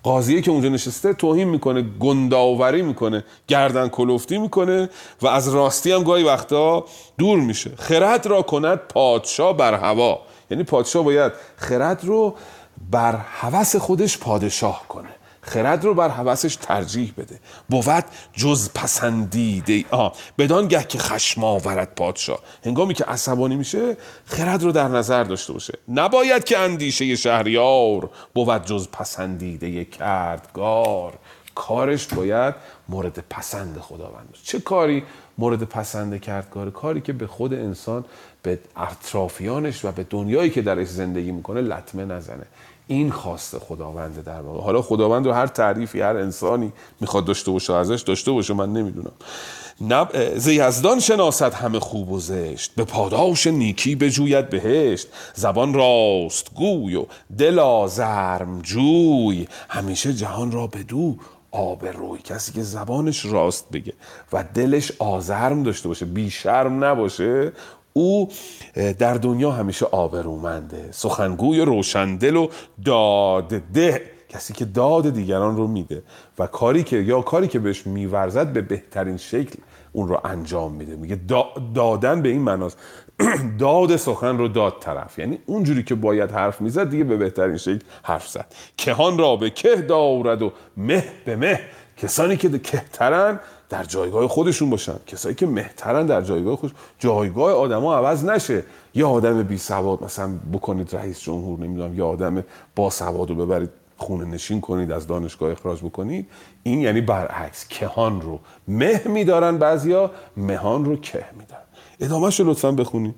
[0.03, 4.89] قاضیه که اونجا نشسته توهین می‌کنه گنداوری می‌کنه گردن کلفتی می‌کنه
[5.23, 6.85] و از راستی هم گاهی وقتا
[7.19, 7.71] دور میشه.
[7.79, 10.21] خرد را کند پادشاه بر هوا.
[10.51, 12.35] یعنی پادشاه باید خرد رو
[12.91, 15.09] بر هوس خودش پادشاه کنه.
[15.45, 17.41] خرد رو بر هوسش ترجیح بده.
[17.69, 20.13] بود جز پسندیده آه.
[20.39, 22.39] بدان گه که خشم آورد پادشاه.
[22.65, 23.97] هنگامی که عصبانی میشه
[24.27, 25.79] خرد رو در نظر داشته باشه.
[25.89, 31.13] نباید که اندیشه شهریار بود جز پسندیده کردگار.
[31.55, 32.55] کارش باید
[32.89, 34.45] مورد پسند خداوند باشه.
[34.45, 35.03] چه کاری
[35.39, 38.05] مورد پسند کردگار؟ کاری که به خود انسان
[38.43, 42.47] به اطرافیانش و به دنیایی که درش زندگی می‌کنه لطمه نزنه.
[42.87, 44.61] این خواسته خداونده در واقع.
[44.61, 49.13] حالا خداوند رو هر تعریفی هر انسانی می‌خواد داشته باشه ازش داشته باشه من نمی‌دونم.
[49.81, 50.39] نب...
[50.39, 52.75] زیزدان شناست همه خوب و زشت.
[52.77, 55.09] به پاداش نیکی بجوید بهشت.
[55.35, 57.07] زبان راست گوی و
[57.39, 59.49] دل آزرم جوی.
[59.69, 61.17] همیشه جهان را بدو
[61.51, 62.19] آب روی.
[62.19, 63.93] کسی که زبانش راست بگه
[64.33, 67.53] و دلش آزرم داشته باشه بی شرم نباشه
[67.93, 68.29] او
[68.75, 72.49] در دنیا همیشه آبرومنده سخنگوی روشندل و
[72.85, 76.03] دادده کسی که داد دیگران رو میده
[76.39, 79.59] و کاری که یا کاری که بهش میورزد به بهترین شکل
[79.93, 80.97] اون رو انجام میده.
[80.97, 81.21] میگه
[81.75, 82.79] دادن به این معناست.
[83.59, 85.19] داد سخن رو داد طرف.
[85.19, 88.47] یعنی اونجوری که باید حرف می‌زد دیگه به بهترین شکل حرف زد.
[88.77, 91.61] کهان را به که دارد و مه به مه.
[91.97, 93.41] کسانی که کهترن
[93.75, 94.95] در جایگاه خودشون باشن.
[95.07, 98.65] کسایی که مهترن در جایگاه خودش جایگاه آدما عوض نشه.
[98.95, 102.45] یا آدم بی سواد مثلا بکنید رئیس جمهور نمی‌دونم یا آدم
[102.77, 106.27] با سواد رو ببرید خونه نشین کنید از دانشگاه اخراج بکنید.
[106.63, 108.39] این یعنی برعکس کهان رو
[108.69, 111.63] مه میدارن بعضیا مهان رو که میدارن.
[112.01, 113.15] ادامهش رو لطفا بخونید.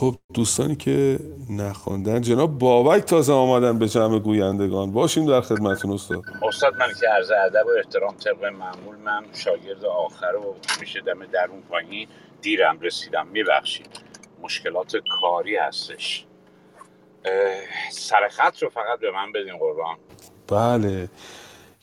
[0.00, 1.18] خب دوستانی که
[1.50, 4.92] نخوندن جناب بابک تازه آمدن به جمع گویندگان.
[4.92, 6.22] باشیم در خدمتون استاد.
[6.42, 11.26] استاد من که عرض ادب و احترام طبق معمول من شاگرد آخر و میشه دم
[11.26, 12.08] در اون پایین
[12.42, 13.26] دیرم رسیدم.
[13.26, 13.88] میبخشید.
[14.42, 16.26] مشکلات کاری هستش.
[17.90, 19.96] سرخط رو فقط به من بدین قربان.
[20.48, 21.08] بله.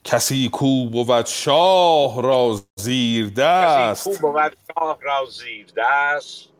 [0.03, 6.52] کسی کو بود شاه را زیر دست کسی کو بود شاه را زیر دست؟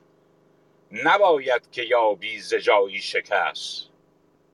[0.93, 3.89] نباید که یابی ز جایی شکست.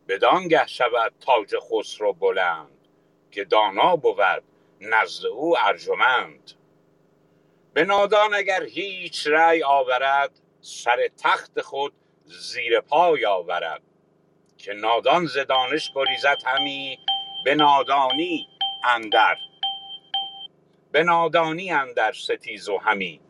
[0.07, 2.87] بدانگه شود تاج خسرو بلند
[3.31, 4.43] که دانا بود
[4.81, 6.51] نزد او ارجمند.
[7.73, 11.93] به نادان اگر هیچ رأی آورد سر تخت خود
[12.25, 13.81] زیر پای آورد.
[14.57, 16.99] که نادان ز دانش گریزد همی
[17.45, 18.47] به نادانی
[18.83, 19.37] اندر.
[20.91, 23.21] به نادانی اندر ستیز و همی.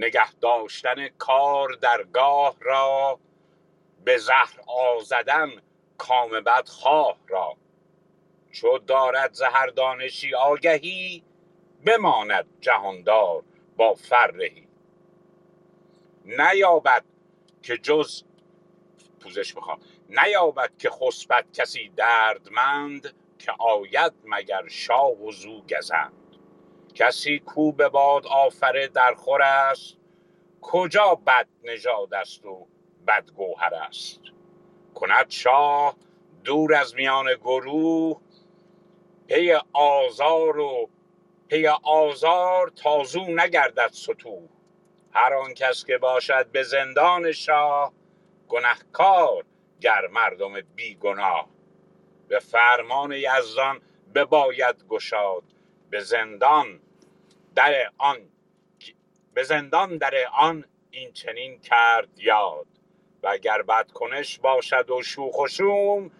[0.00, 3.20] نگه داشتن کار در گاه را
[4.04, 5.50] به زهر آزدن
[5.98, 7.56] کام بد خواه را.
[8.52, 11.24] چو دارد زهر دانشی آگهی
[11.86, 13.44] بماند جهاندار
[13.76, 14.68] با فرهی.
[16.24, 17.04] نیابد
[17.62, 18.22] که جز
[19.20, 19.80] پوزش می‌خوام.
[20.08, 26.19] نیابد که خسبت کسی دردمند که آید مگر شاه و زو گزند.
[26.94, 29.96] کسی کو به باد آفره در خور است؟
[30.60, 32.66] کجا بد نژاد است و
[33.06, 34.20] بد گوهر است؟
[34.94, 35.96] کند شاه
[36.44, 38.20] دور از میان گروه
[39.26, 40.90] پی آزار و
[41.48, 44.48] پی آزار تازو نگردد ستوه.
[45.12, 47.92] هر آن کس که باشد به زندان شاه
[48.48, 49.44] گنهکار
[49.80, 51.48] گر مردم بی گناه
[52.28, 53.80] به فرمان یزدان
[54.14, 55.44] بباید گشاد
[55.90, 56.80] به زندان
[57.54, 58.18] در آن
[59.34, 62.66] به زندان در آن این چنین کرد یاد.
[63.22, 66.10] و اگر بدکنش باشد و شوخ و شوم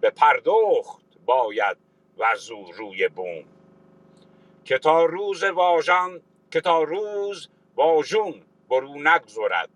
[0.00, 1.76] به پردخت باید
[2.18, 2.34] و
[2.76, 3.44] روی بوم.
[4.64, 9.68] که تا روز واژان که تا روز واژون برو نگذرد.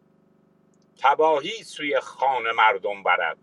[1.02, 3.38] تباهی سوی خان مردم برد.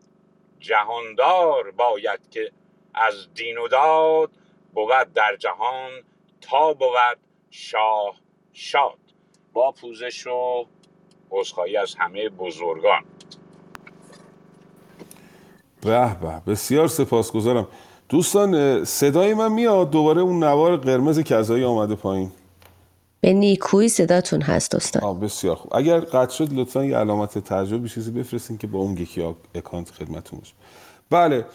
[0.59, 2.51] جهاندار باید که
[2.93, 4.31] از دین و داد
[4.73, 5.91] بود در جهان
[6.41, 7.17] تا بود
[7.49, 8.15] شاه
[8.53, 8.97] شاد.
[9.53, 10.65] با پوزش و
[11.31, 13.03] عذرخواهی از همه بزرگان.
[15.81, 17.67] به به بسیار سپاسگزارم.
[18.09, 22.31] دوستان صدای من میاد؟ دوباره اون نوار قرمز کذایی آمده پایین.
[23.21, 25.75] به نیکویی صداتون هست استاد آه بسیار خوب.
[25.75, 30.39] اگر قطع شد لطفا یه علامت ترجمه چیزی بفرستین که با اون یکی اکانت خدمتتون
[30.39, 30.53] باشه.
[31.09, 31.45] بله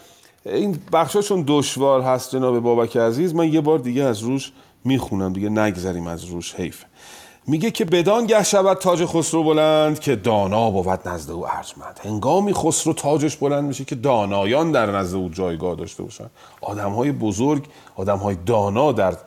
[0.45, 3.35] این بخشاشون دشوار هست جناب بابک عزیز.
[3.35, 4.51] من یه بار دیگه از روش
[4.83, 6.55] می‌خونم دیگه نگذریم از روش.
[6.55, 6.83] حیف.
[7.47, 11.99] میگه که بدان گه شود تاج خسرو بلند که دانا بود نزد او ارجمند.
[12.03, 16.25] هنگامی خسرو تاجش بلند میشه که دانایان در نزد او جایگاه داشته باشن.
[16.61, 17.65] آدم های بزرگ
[17.95, 19.17] آدم های دانا در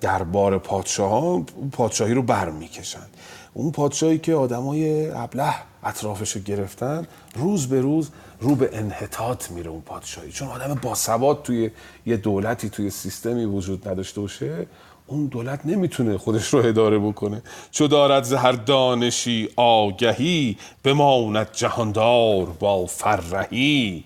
[0.00, 3.10] دربار پادشاهان پادشاهی رو بر می‌کشند
[3.54, 7.06] اون پادشاهی که آدمای ابله اطرافش رو گرفتن
[7.36, 10.32] روز به روز رو به انحطاط میره اون پادشاهی.
[10.32, 11.70] چون آدم باسواد توی
[12.06, 14.66] یه دولتی توی سیستمی وجود نداشته باشه
[15.06, 17.42] اون دولت نمی‌تونه خودش رو اداره بکنه.
[17.70, 24.04] چو دارد زهر دانشی آگهی بماند جهاندار با فرهی.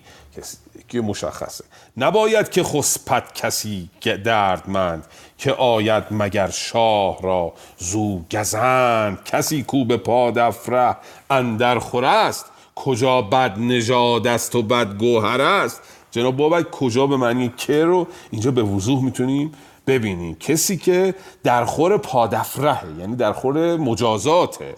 [0.87, 1.63] که مشخصه.
[1.97, 3.89] نباید که خسپت کسی
[4.23, 5.05] دردمند
[5.37, 9.23] که آید مگر شاه را زو گزند.
[9.23, 10.97] کسی کو به پادفره
[11.29, 12.45] اندر خور است
[12.75, 15.81] کجا بد نژاد است و بد گوهر است؟
[16.11, 19.51] جناب بابک کجا به معنی که رو اینجا به وضوح می‌تونیم
[19.87, 20.35] ببینیم.
[20.35, 24.75] کسی که در خور پادفرهه یعنی در خور مجازاته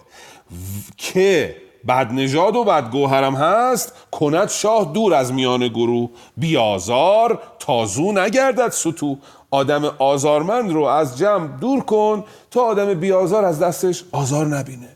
[0.96, 1.56] که
[1.88, 6.10] بد نژاد و بد گوهرم هست کند شاه دور از میان گروه.
[6.36, 9.18] بیازار تازو نگردد ستو.
[9.50, 14.95] آدم آزارمند رو از جمع دور کن تا آدم بیازار از دستش آزار نبینه.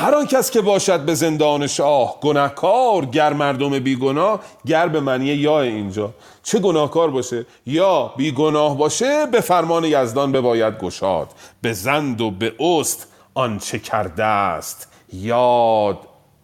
[0.00, 5.26] هر آن کس که باشد به زندان شاه گناهکار گر مردم بیگناه گر به معنی
[5.26, 6.10] یا اینجا.
[6.42, 11.28] چه گناهکار باشه؟ یا بیگناه باشه به فرمان یزدان بباید گشاد.
[11.62, 15.98] به زند و به است آنچه کرده است یاد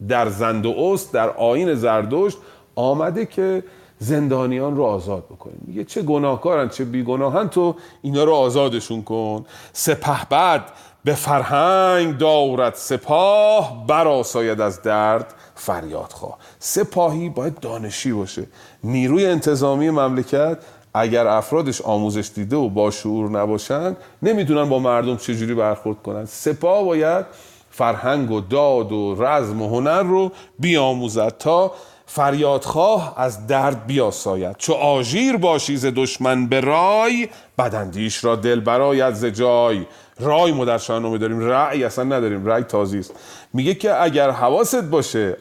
[0.08, 2.38] در زند و است در آین زردشت
[2.74, 3.64] آمده که
[3.98, 5.60] زندانیان رو آزاد بکنیم.
[5.66, 9.44] میگه چه گناهکارن چه بیگناهن تو اینا رو آزادشون کن.
[9.72, 10.62] سپه بعد
[11.04, 16.38] به فرهنگ دارد سپاه براساید از درد فریاد خواه.
[16.58, 18.46] سپاهی باید دانشی باشه.
[18.84, 20.58] نیروی انتظامی مملکت
[20.94, 26.24] اگر افرادش آموزش دیده و با شعور نباشن نمی‌تونن با مردم چجوری برخورد کنن.
[26.24, 27.26] سپاه باید
[27.70, 31.72] فرهنگ و داد و رزم و هنر رو بیاموزد تا
[32.06, 34.56] فریادخواه از درد بیاساید.
[34.56, 37.28] چو آژیر باشی ز دشمن به رای
[37.58, 39.86] بدندیش را دل برایت ز جای.
[40.20, 43.12] رای ما در شاهنامه داریم رأی اصلا نداریم رأی تازی است.
[43.52, 45.36] میگه که اگر حواست باشه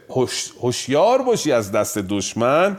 [0.62, 2.78] هوشیار باشی از دست دشمن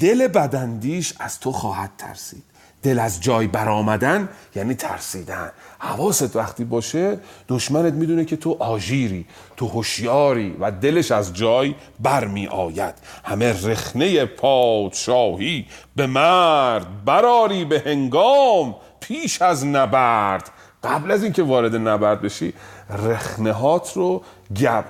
[0.00, 2.42] دل بدندیش از تو خواهد ترسید.
[2.82, 5.52] دل از جای برآمدن یعنی ترسیدن.
[5.78, 7.18] حواست وقتی باشه
[7.48, 9.26] دشمنت می‌دونه که تو آژیری
[9.56, 12.94] تو هوشیاری و دلش از جای برمی آید
[13.24, 15.66] همه رخنه پادشاهی
[15.96, 20.50] به مرد براری به هنگام پیش از نبرد.
[20.84, 22.54] قبل از اینکه وارد نبرد بشی
[22.90, 24.22] رخنهات رو
[24.56, 24.84] گپ.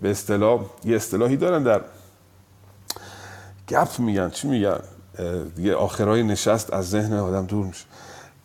[0.00, 1.80] به اصطلاح یه اصطلاحی دارن در
[3.68, 4.30] گپ میگن.
[4.30, 4.80] چی میگن؟
[5.56, 7.84] دیگه آخرای نشست از ذهن آدم دور میشه.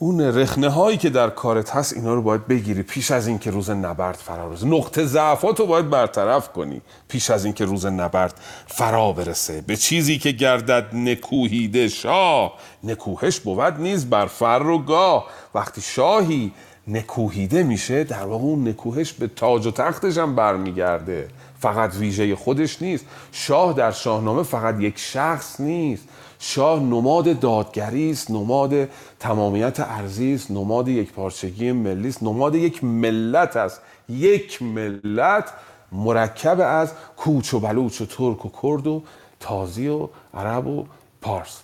[0.06, 3.70] اون رخنه هایی که در کارت هست اینا رو باید بگیری پیش از اینکه روز
[3.70, 9.12] نبرد فرا برسه نقطه ضعفات رو باید برطرف کنی پیش از اینکه روز نبرد فرا
[9.12, 9.62] برسه.
[9.62, 12.54] به چیزی که گردد نکوهیده شاه.
[12.84, 15.26] نکوهش بود نیز بر فر و گاه.
[15.56, 16.52] وقتی شاهی
[16.88, 21.28] نکوهیده میشه در واقع اون نکوهش به تاج و تختش هم برمیگرده.
[21.60, 23.06] فقط ویژه خودش نیست.
[23.32, 26.04] شاه در شاهنامه فقط یک شخص نیست.
[26.48, 28.90] شاه نماد دادگری است نماد
[29.20, 33.82] تمامیت ارزی است نماد یک پارچگی ملی است نماد یک ملت است.
[34.10, 35.54] یک ملت
[35.92, 39.04] مرکب از کوچ و بلوچ و ترک و کرد و
[39.40, 40.86] تازی و عرب و
[41.22, 41.60] پارس.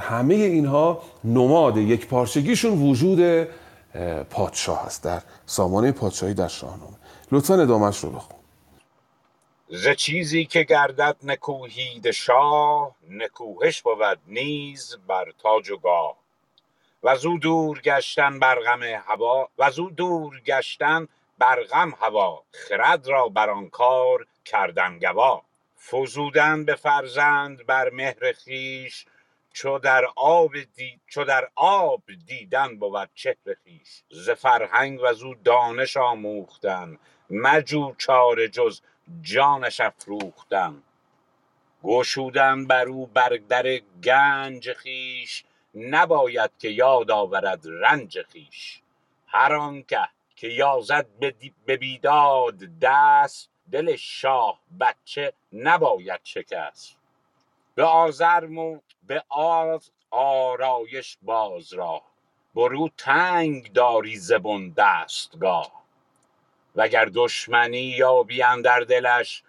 [0.00, 3.48] همه اینها نماد یک پارچگیشون وجود
[4.30, 5.04] پادشاه است.
[5.04, 6.96] در سامانه پادشاهی در شاهنامه.
[7.32, 8.39] لطفا ادامهش رو بخون.
[9.72, 16.16] ز چیزی که گردد نکوهید شاه نکوهش بود نیز بر تاج و گاه.
[17.16, 22.42] زو دور گشتن بر غم هوا و زو دور گشتن بر غم هوا.
[22.52, 25.42] خرد را بر آن کار کردن گوا.
[25.90, 29.06] فزودن به فرزند بر مهر خویش
[29.52, 31.00] چو در آب دی...
[31.06, 34.02] چو در آب دیدن بود چهر خویش.
[34.10, 36.98] ز فرهنگ زو دانش آموختن
[37.30, 38.80] مجو چاره جز
[39.22, 40.82] جانش افروختن
[41.84, 45.44] گشودن بر او بر در گنج خویش.
[45.74, 48.82] نباید که یاد آورد رنج خویش.
[49.26, 51.06] هر آنگه که یازد
[51.66, 56.96] به بیداد دست دل شاه بچه نباید شکست.
[57.74, 62.02] به آزرم و به آز آرایش باز را
[62.54, 65.79] برو تنگ داری زبون دستگاه.
[66.76, 69.42] وگر دشمنی یابی اندر دلش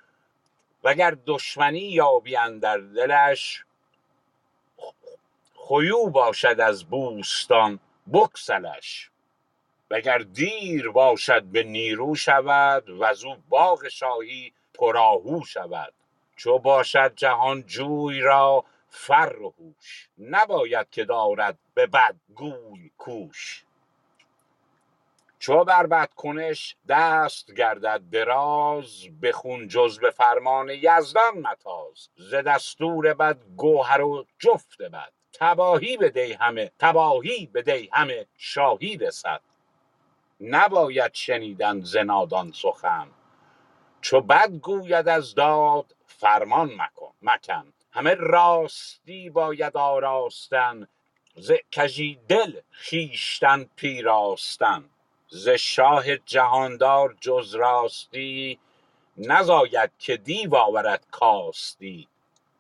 [0.84, 3.64] وگر دشمنی یابی اندر دلش
[5.56, 7.80] خویو باشد از بوستان
[8.14, 9.10] بگسلش.
[9.92, 15.94] وگر دیر باشد به نیرو شود وزو باغ شاهی پرآهو شود.
[16.36, 23.64] چو باشد جهان جوی را فر و هوش نباید که دارد به بد گوی کوش.
[25.42, 32.10] چو بر بدکنش دست گردد دراز بخون جز به فرمان یزدان متاز.
[32.16, 35.14] ز دستور بد گوهر و جفت بد.
[35.34, 39.42] تباهی بدی همه تباهی بدی همه شاهی رسد.
[40.42, 41.98] نباید شنیدن ز
[42.54, 43.08] سخن.
[44.02, 47.74] چو بد گوید از داد فرمان مکن مکن.
[47.92, 50.88] همه راستی باید آراستن
[51.36, 52.60] ز کژی دل
[52.90, 54.90] خویشتن پیراستن.
[55.34, 58.60] ز شاه جهاندار جز راستی
[59.18, 62.08] نزاید که دیو آورد کاستی.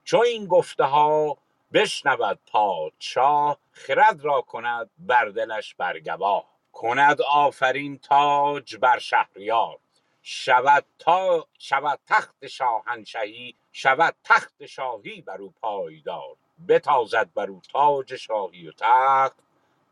[0.04, 1.38] چو این گفته ها
[1.74, 9.78] بشنود پادشاه خرد را کند بر دلش برگواه کند آفرین تاج بر شهریار.
[10.24, 16.36] شود تا شود تخت شاهنشهی شود تخت شاهی بر او پایدار.
[16.68, 19.38] بتازد بر او تاج شاهی و تخت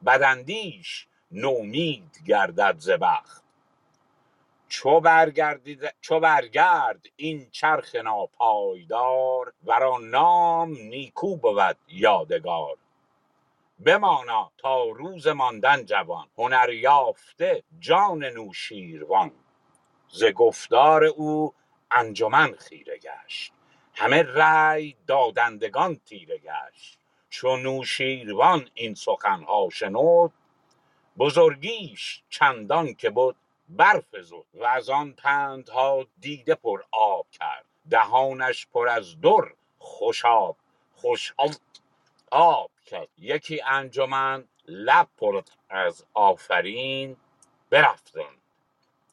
[0.05, 3.43] بداندیش نومید گردد ز بخت.
[4.69, 5.01] چو
[6.01, 12.77] چو برگرد این چرخ ناپایدار ورا نام نیکو بود یادگار.
[13.85, 19.31] بمانا تا روز ماندن جوان هنر یافته جان نوشیروان.
[20.09, 21.53] ز گفتار او
[21.91, 23.53] انجمن خیره گشت
[23.95, 26.99] همه رأی دادندگان تیره گشت.
[27.29, 30.33] چو نوشیروان این سخنها شنود
[31.19, 33.35] بزرگیش چندان که بد
[33.69, 37.65] برفزود و از آن پندها دیده پر آب کرد.
[37.89, 40.57] دهانش پر از در خوشاب
[40.95, 41.51] خوش آب,
[42.31, 43.07] آب کرد.
[43.17, 47.17] یکی انجمن لب پر از آفرین
[47.69, 48.41] برفتند.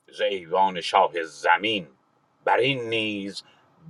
[0.09, 1.89] ز ایوان شاه زمین
[2.45, 3.45] بر این نیز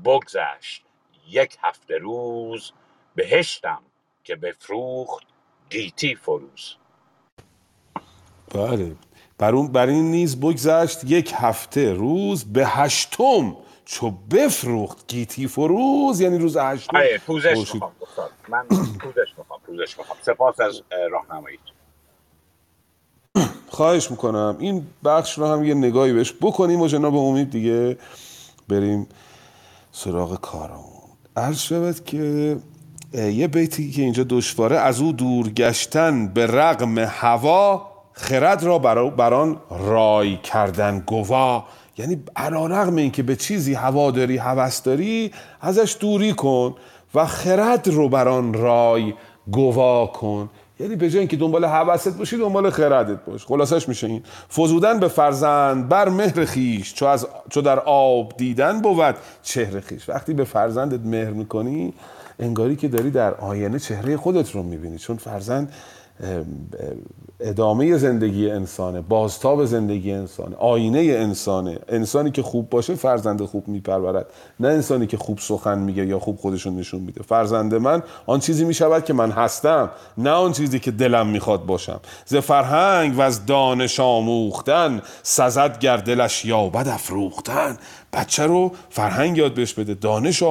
[0.04, 0.84] بگذشت.
[1.28, 2.72] یک هفته روز
[3.14, 3.82] بهشتم
[4.24, 5.26] که بفروخت
[5.70, 6.76] گیتی فروز.
[8.54, 8.96] بله.
[9.38, 13.56] بر, اون بر این نیز بگذشت یک هفته روز به هشتم.
[13.84, 16.96] چو بفروخت گیتی فروز یعنی روز هشتم.
[16.96, 17.92] آره پوزش می‌خوام.
[18.48, 18.66] من
[19.02, 20.18] پوزش می‌خوام پوزش می‌خوام.
[20.22, 21.60] سپاس از اه، راهنماییت
[23.68, 24.56] خواهش می‌کنم.
[24.58, 27.98] این بخش رو هم یه نگاهی بهش بکنیم و جناب امید دیگه
[28.68, 29.06] بریم
[29.92, 31.02] سراغ کارمون.
[31.36, 32.56] عرض شود که
[33.12, 39.10] یه بیتی که اینجا دشواره از او دور گشتن به رغم هوا خرد را برا-
[39.10, 41.64] بران رای کردن گوا.
[41.98, 46.74] یعنی علا رغم این که به چیزی هوا داری هوس داری ازش دوری کن
[47.14, 49.14] و خرد رو بران رای
[49.52, 50.50] گوا کن.
[50.80, 53.46] یعنی به جای اینکه دنبال حوست باشی دنبال خردت باش.
[53.46, 54.22] خلاصش میشه این.
[54.56, 56.94] فزودن به فرزند بر مهر خیش.
[56.94, 60.08] چو, از چو در آب دیدن بود چهره خیش.
[60.08, 61.94] وقتی به فرزندت مهر می‌کنی
[62.38, 64.98] انگاری که داری در آینه چهره خودت رو می‌بینی.
[64.98, 65.72] چون فرزند
[67.40, 71.78] ادامه زندگی انسانه بازتاب زندگی انسانه آینه انسانه.
[71.88, 74.26] انسانی که خوب باشه فرزند خوب میپرورد.
[74.60, 77.22] نه انسانی که خوب سخن میگه یا خوب خودشون نشون میده.
[77.22, 82.00] فرزند من آن چیزی می‌شود که من هستم نه آن چیزی که دلم می‌خواد باشم.
[82.26, 87.76] ز فرهنگ و از دانش آموختن سزد گر دلش یابد افروختن.
[88.12, 90.42] بچه رو فرهنگ یاد بهش بده دانش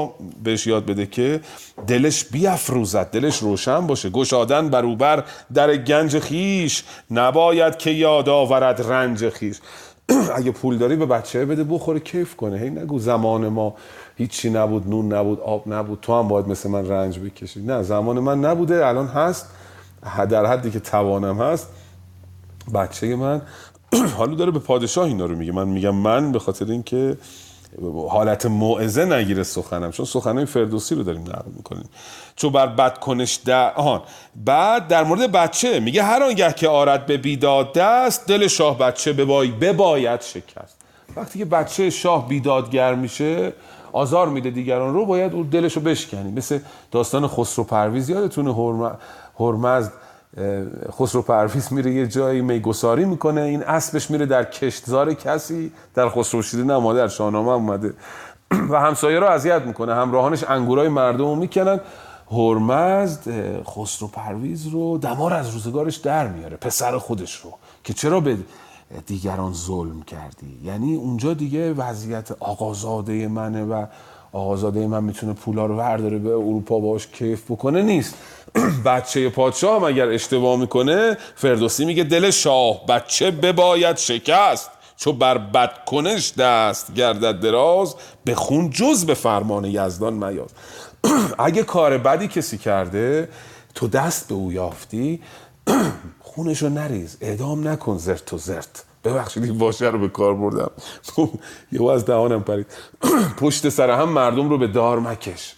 [0.44, 1.41] بهش یاد بده که
[1.88, 4.10] دلش بیافروزد دلش روشن باشه.
[4.10, 5.23] گشادن بروبر
[5.53, 9.60] در گنج خیش نباید که یاد آورد رنج خیش
[10.38, 12.57] اگه پول داری به بچه بده بخوره کیف کنه.
[12.57, 13.76] هی نگو زمان ما
[14.15, 15.99] هیچی نبود نون نبود آب نبود.
[16.02, 17.61] تو هم باید مثل من رنج بکشی.
[17.61, 19.49] نه زمان من نبوده الان هست.
[20.30, 21.69] در حدی که توانم هست.
[22.73, 23.41] بچه من
[24.18, 25.52] حالا داره به پادشاه اینا رو میگه.
[25.52, 27.18] من میگم من به خاطر اینکه
[28.10, 31.90] حالت موعظه نگیره سخنم چون سخنهای فردوسی رو داریم نقل می‌کنیم.
[32.36, 34.02] چو بر بد کنش در آهان.
[34.45, 39.14] بعد در مورد بچه میگه هر آنگه که آرد به بیداد دست دل شاه بچه
[39.14, 40.78] ببای بباید شکست.
[41.16, 43.53] وقتی که بچه شاه بیدادگر میشه
[43.91, 46.32] آزار میده دیگران رو باید اون دلش رو بشکنی.
[46.32, 46.60] مثل
[46.91, 48.98] داستان خسرو پرویز یادتونه؟ هرم-
[49.40, 49.94] هرمزد
[50.92, 56.42] خسرو پرویز میره یه جایی میگساری می‌کنه این اسبش میره در کشتزار کسی در خسرو
[56.42, 57.94] شیرین هم در شاهنامه اومده.
[58.72, 61.80] و همسایه رو اذیت می‌کنه همراهانش انگورای مردم رو می‌کنن.
[62.32, 63.24] هرمزد
[63.64, 67.54] خسرو پرویز رو دمار از روزگارش در میاره پسر خودش رو
[67.84, 68.38] که چرا به
[69.06, 73.86] دیگران ظلم کردی؟ یعنی اونجا دیگه وضعیت آقازاده منه و
[74.32, 78.16] آقازاده من می‌تونه پولا رو برداره به اروپا باش کیف بکنه نیست.
[78.86, 84.70] بچه پادشاه هم اگر اشتباه می‌کنه فردوسی میگه دل شاه بچه بباید شکست.
[84.98, 90.50] چو بر کنش دست گردد دراز به خون جز به فرمان یزدان میاز
[91.40, 93.30] اگه کار بدی کسی کرده
[93.76, 95.22] تو دست به او یافتی.
[96.22, 97.18] خونش رو نریز.
[97.22, 98.84] اعدام نکن زرت و زرت.
[99.06, 100.72] ببخشید این واژه رو به کار بردم.
[101.72, 102.68] یه از دهانم پرید.
[103.41, 105.56] پشت سر هم مردم رو به دار مکش.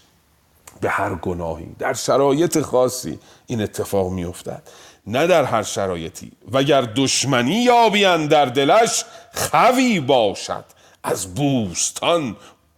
[0.82, 1.68] به هر گناهی.
[1.80, 4.62] در شرایط خاصی این اتفاق میافتد.
[5.08, 6.32] نه در هر شرایطی.
[6.52, 10.66] وگر دشمنی یابیان در دلش خوی باشد.
[11.04, 12.36] از بوستان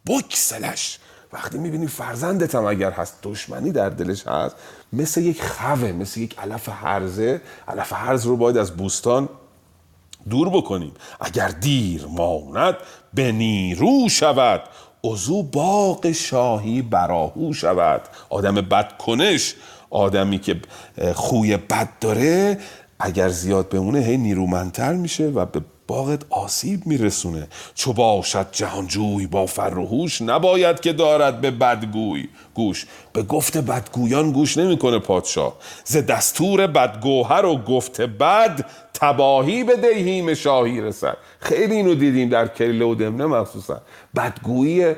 [0.08, 1.00] بکسلش.
[1.34, 4.56] وقتی می‌بینی فرزندت هم اگر هست دشمنی در دلش هست
[4.94, 9.30] مثل یک خوه مثل یک علف هرزه علف هرز رو باید از بوستان
[10.30, 10.92] دور بکنیم.
[11.20, 12.76] اگر دیر ماند
[13.14, 14.62] به نیرو شود.
[15.04, 18.02] عضو باغ شاهی براهو شود.
[18.30, 19.56] آدم بدکنش
[19.90, 20.62] آدمی که
[21.16, 22.58] خوی بد داره
[23.00, 27.48] اگر زیاد بمونه هی نیرومندتر میشه و به باغت آسیب میرسونه.
[27.76, 32.86] چو باشد جهانجوی با فر و هوش نباید که دارد به بدگوی گوش.
[33.14, 35.54] به گفت بدگویان گوش نمی‌کنه پادشاه.
[35.84, 41.18] ز دستور بدگوهر و گفت بد تباهی به دیهیم شاهی رسد.
[41.40, 43.82] خیلی اینو دیدیم در کله و دمنه مخصوصا.
[44.16, 44.96] بدگویی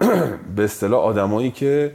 [0.56, 1.92] به اصطلاح آدمایی که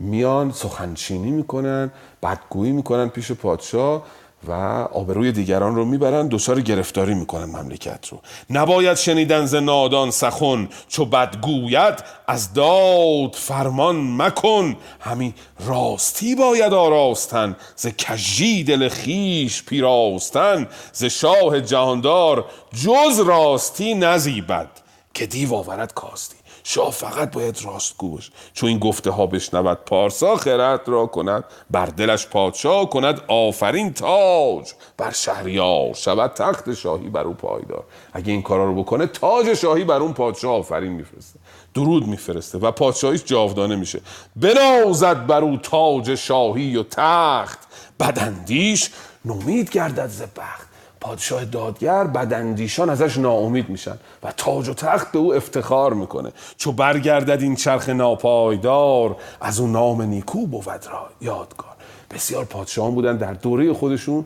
[0.00, 1.90] میان سخنچینی می‌کنن
[2.22, 4.02] بدگویی می‌کنن پیش پادشاه.
[4.46, 4.52] و
[4.92, 8.20] آبروی دیگران رو می‌برن دچار گرفتاری می‌کنن مملکت رو.
[8.50, 11.94] نباید شنیدن ز نادان سخن چو بدگوید
[12.26, 14.76] از داد فرمان مکن.
[15.00, 15.34] همین
[15.66, 22.44] راستی باید آراستن ز کژی دل خیش پیراستن ز شاه جهاندار
[22.84, 24.70] جز راستی نزیبد
[25.14, 26.37] که دیو آورد کاستی.
[26.70, 28.32] شاه فقط باید راستگو باشه.
[28.52, 34.72] چون این گفته ها بشنود پارسا خرد را کند بر دلش پادشاه کند آفرین تاج!
[34.96, 37.84] بر شهریار شود تخت شاهی بر او پایدار.
[38.12, 41.38] اگه این کارا رو بکنه تاج شاهی بر اون پادشاه آفرین میفرسته.
[41.74, 44.00] درود میفرسته و پادشاهیش جاودانه میشه.
[44.36, 47.58] بنازد بر او تاج شاهی و تخت.
[48.00, 48.90] بدندیش
[49.24, 50.67] نومید گردد ز بخت.
[51.00, 56.32] پادشاه دادگر بداندیشان ازش ناامید میشن و تاج و تخت به او افتخار می‌کنه.
[56.56, 61.76] چو برگردد این چرخ ناپایدار از اون نام نیکو بود را یادگار.
[62.10, 64.24] بسیار پادشاهان بودن در دوره خودشون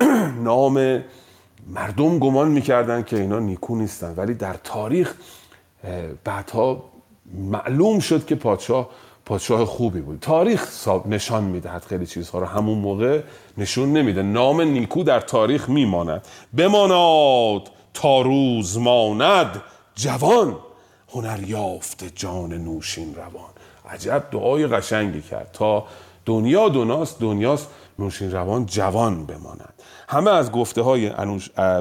[0.44, 1.04] نام
[1.66, 4.14] مردم گمان می‌کردن که اینا نیکو نیستن.
[4.16, 5.14] ولی در تاریخ
[6.24, 6.84] بعدها
[7.34, 8.88] معلوم شد که پادشاه
[9.28, 10.18] پادشاه خوبی بود.
[10.20, 12.46] تاریخ نشان می‌دهد خیلی چیزها رو.
[12.46, 13.20] همون موقع
[13.58, 14.22] نشون نمیده.
[14.22, 16.26] نام نیکو در تاریخ میماند.
[16.56, 19.62] بماناد تا روز ماند
[19.94, 20.56] جوان.
[21.08, 23.50] هنر یافت جان نوشین روان.
[23.90, 25.50] عجب دعای قشنگی کرد.
[25.52, 25.84] تا
[26.26, 27.68] دنیا دوناست دنیاست
[27.98, 29.74] نوشین روان جوان بماند.
[30.08, 31.12] همه از گفته های,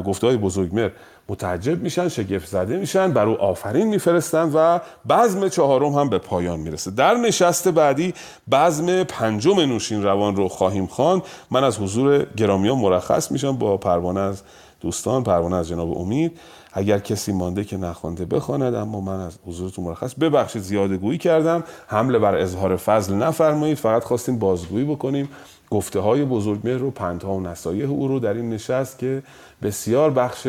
[0.06, 0.90] گفته های بزرگمر
[1.30, 4.80] متعجب میشن شگفت زده میشن بر او آفرین میفرستن و
[5.10, 6.92] بزم چهارم هم به پایان می‌رسه.
[6.92, 8.14] در نشست بعدی
[8.52, 11.22] بزم پنجم نوشین روان رو خواهیم خوان
[11.52, 14.42] من از حضور گرامیان مرخص میشم با پروانه از
[14.82, 16.40] دوستان پروانه از جناب امید.
[16.74, 20.16] اگر کسی مانده که نخوانده بخواند اما من از حضورتون مرخص.
[20.16, 21.64] ببخشید زیاده گویی کردم.
[21.88, 23.78] حمله بر اظهار فضل نفرمایید.
[23.78, 25.30] فقط خواستیم بازگویی بکنیم.
[25.70, 29.24] گفته های بزرگمهر و پندها و نصایح او رو در این نشست که
[29.64, 30.48] بسیار بخش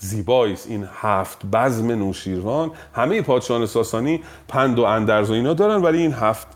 [0.00, 0.66] زیبایی است.
[0.68, 6.12] این هفت بزم نوشیروان همه پادشاهان ساسانی پند و اندرز و اینا دارن ولی این
[6.12, 6.46] هفت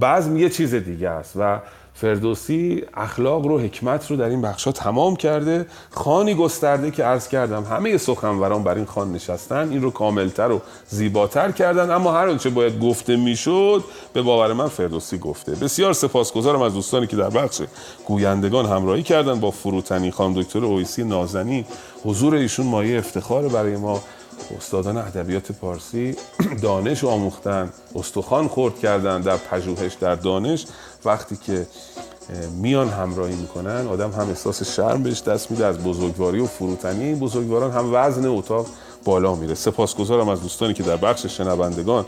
[0.00, 1.36] بزم یه چیز دیگه است.
[1.36, 1.60] و
[2.02, 5.66] فردوسی اخلاق رو حکمت رو در این بخشا تمام کرده.
[5.90, 9.70] خانی گسترده که عرض کردم همه سخنوران بر این خان نشستن.
[9.70, 11.90] این رو کاملتر و زیباتر کردن.
[11.90, 15.52] اما هر آنچه باید گفته می‌شد به باور من فردوسی گفته.
[15.52, 17.62] بسیار سپاسگزارم از دوستانی که در بخش
[18.06, 20.10] گویندگان همراهی کردن با فروتنی.
[20.10, 21.64] خان دکتر اویسی نازنی
[22.04, 24.00] حضور ایشون مایه افتخار برای ما.
[24.58, 26.16] استادان ادبیات پارسی
[26.62, 27.70] دانش آموختن.
[27.94, 30.66] استخوان خورد کردن در پژوهش در دانش.
[31.04, 31.66] وقتی که
[32.60, 37.04] میان همراهی می‌کنن آدم هم احساس شرم بهش دست میده از بزرگواری و فروتنی.
[37.04, 38.66] این بزرگواران هم وزن اتاق
[39.04, 39.54] بالا میره.
[39.54, 42.06] سپاسگزارم از دوستانی که در بخش شنوندگان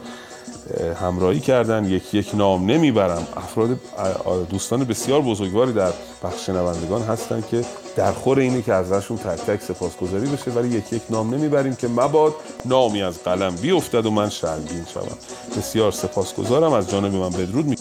[1.01, 1.85] همراهی کردن.
[1.85, 3.27] یک یک نام نمی‌برم.
[3.37, 3.69] افراد
[4.51, 5.93] دوستان بسیار بزرگواری در
[6.25, 7.65] بخش شنوندگان هستن که
[7.97, 10.51] در خور اینه که ازشون تک تک سپاسگزاری بشه.
[10.51, 12.35] ولی یک یک نام نمی‌بریم که مباد
[12.65, 15.19] نامی از قلم بیفتد و من شرمگین شوم.
[15.59, 16.73] بسیار سپاسگزارم.
[16.73, 17.77] از جانب من بدرود می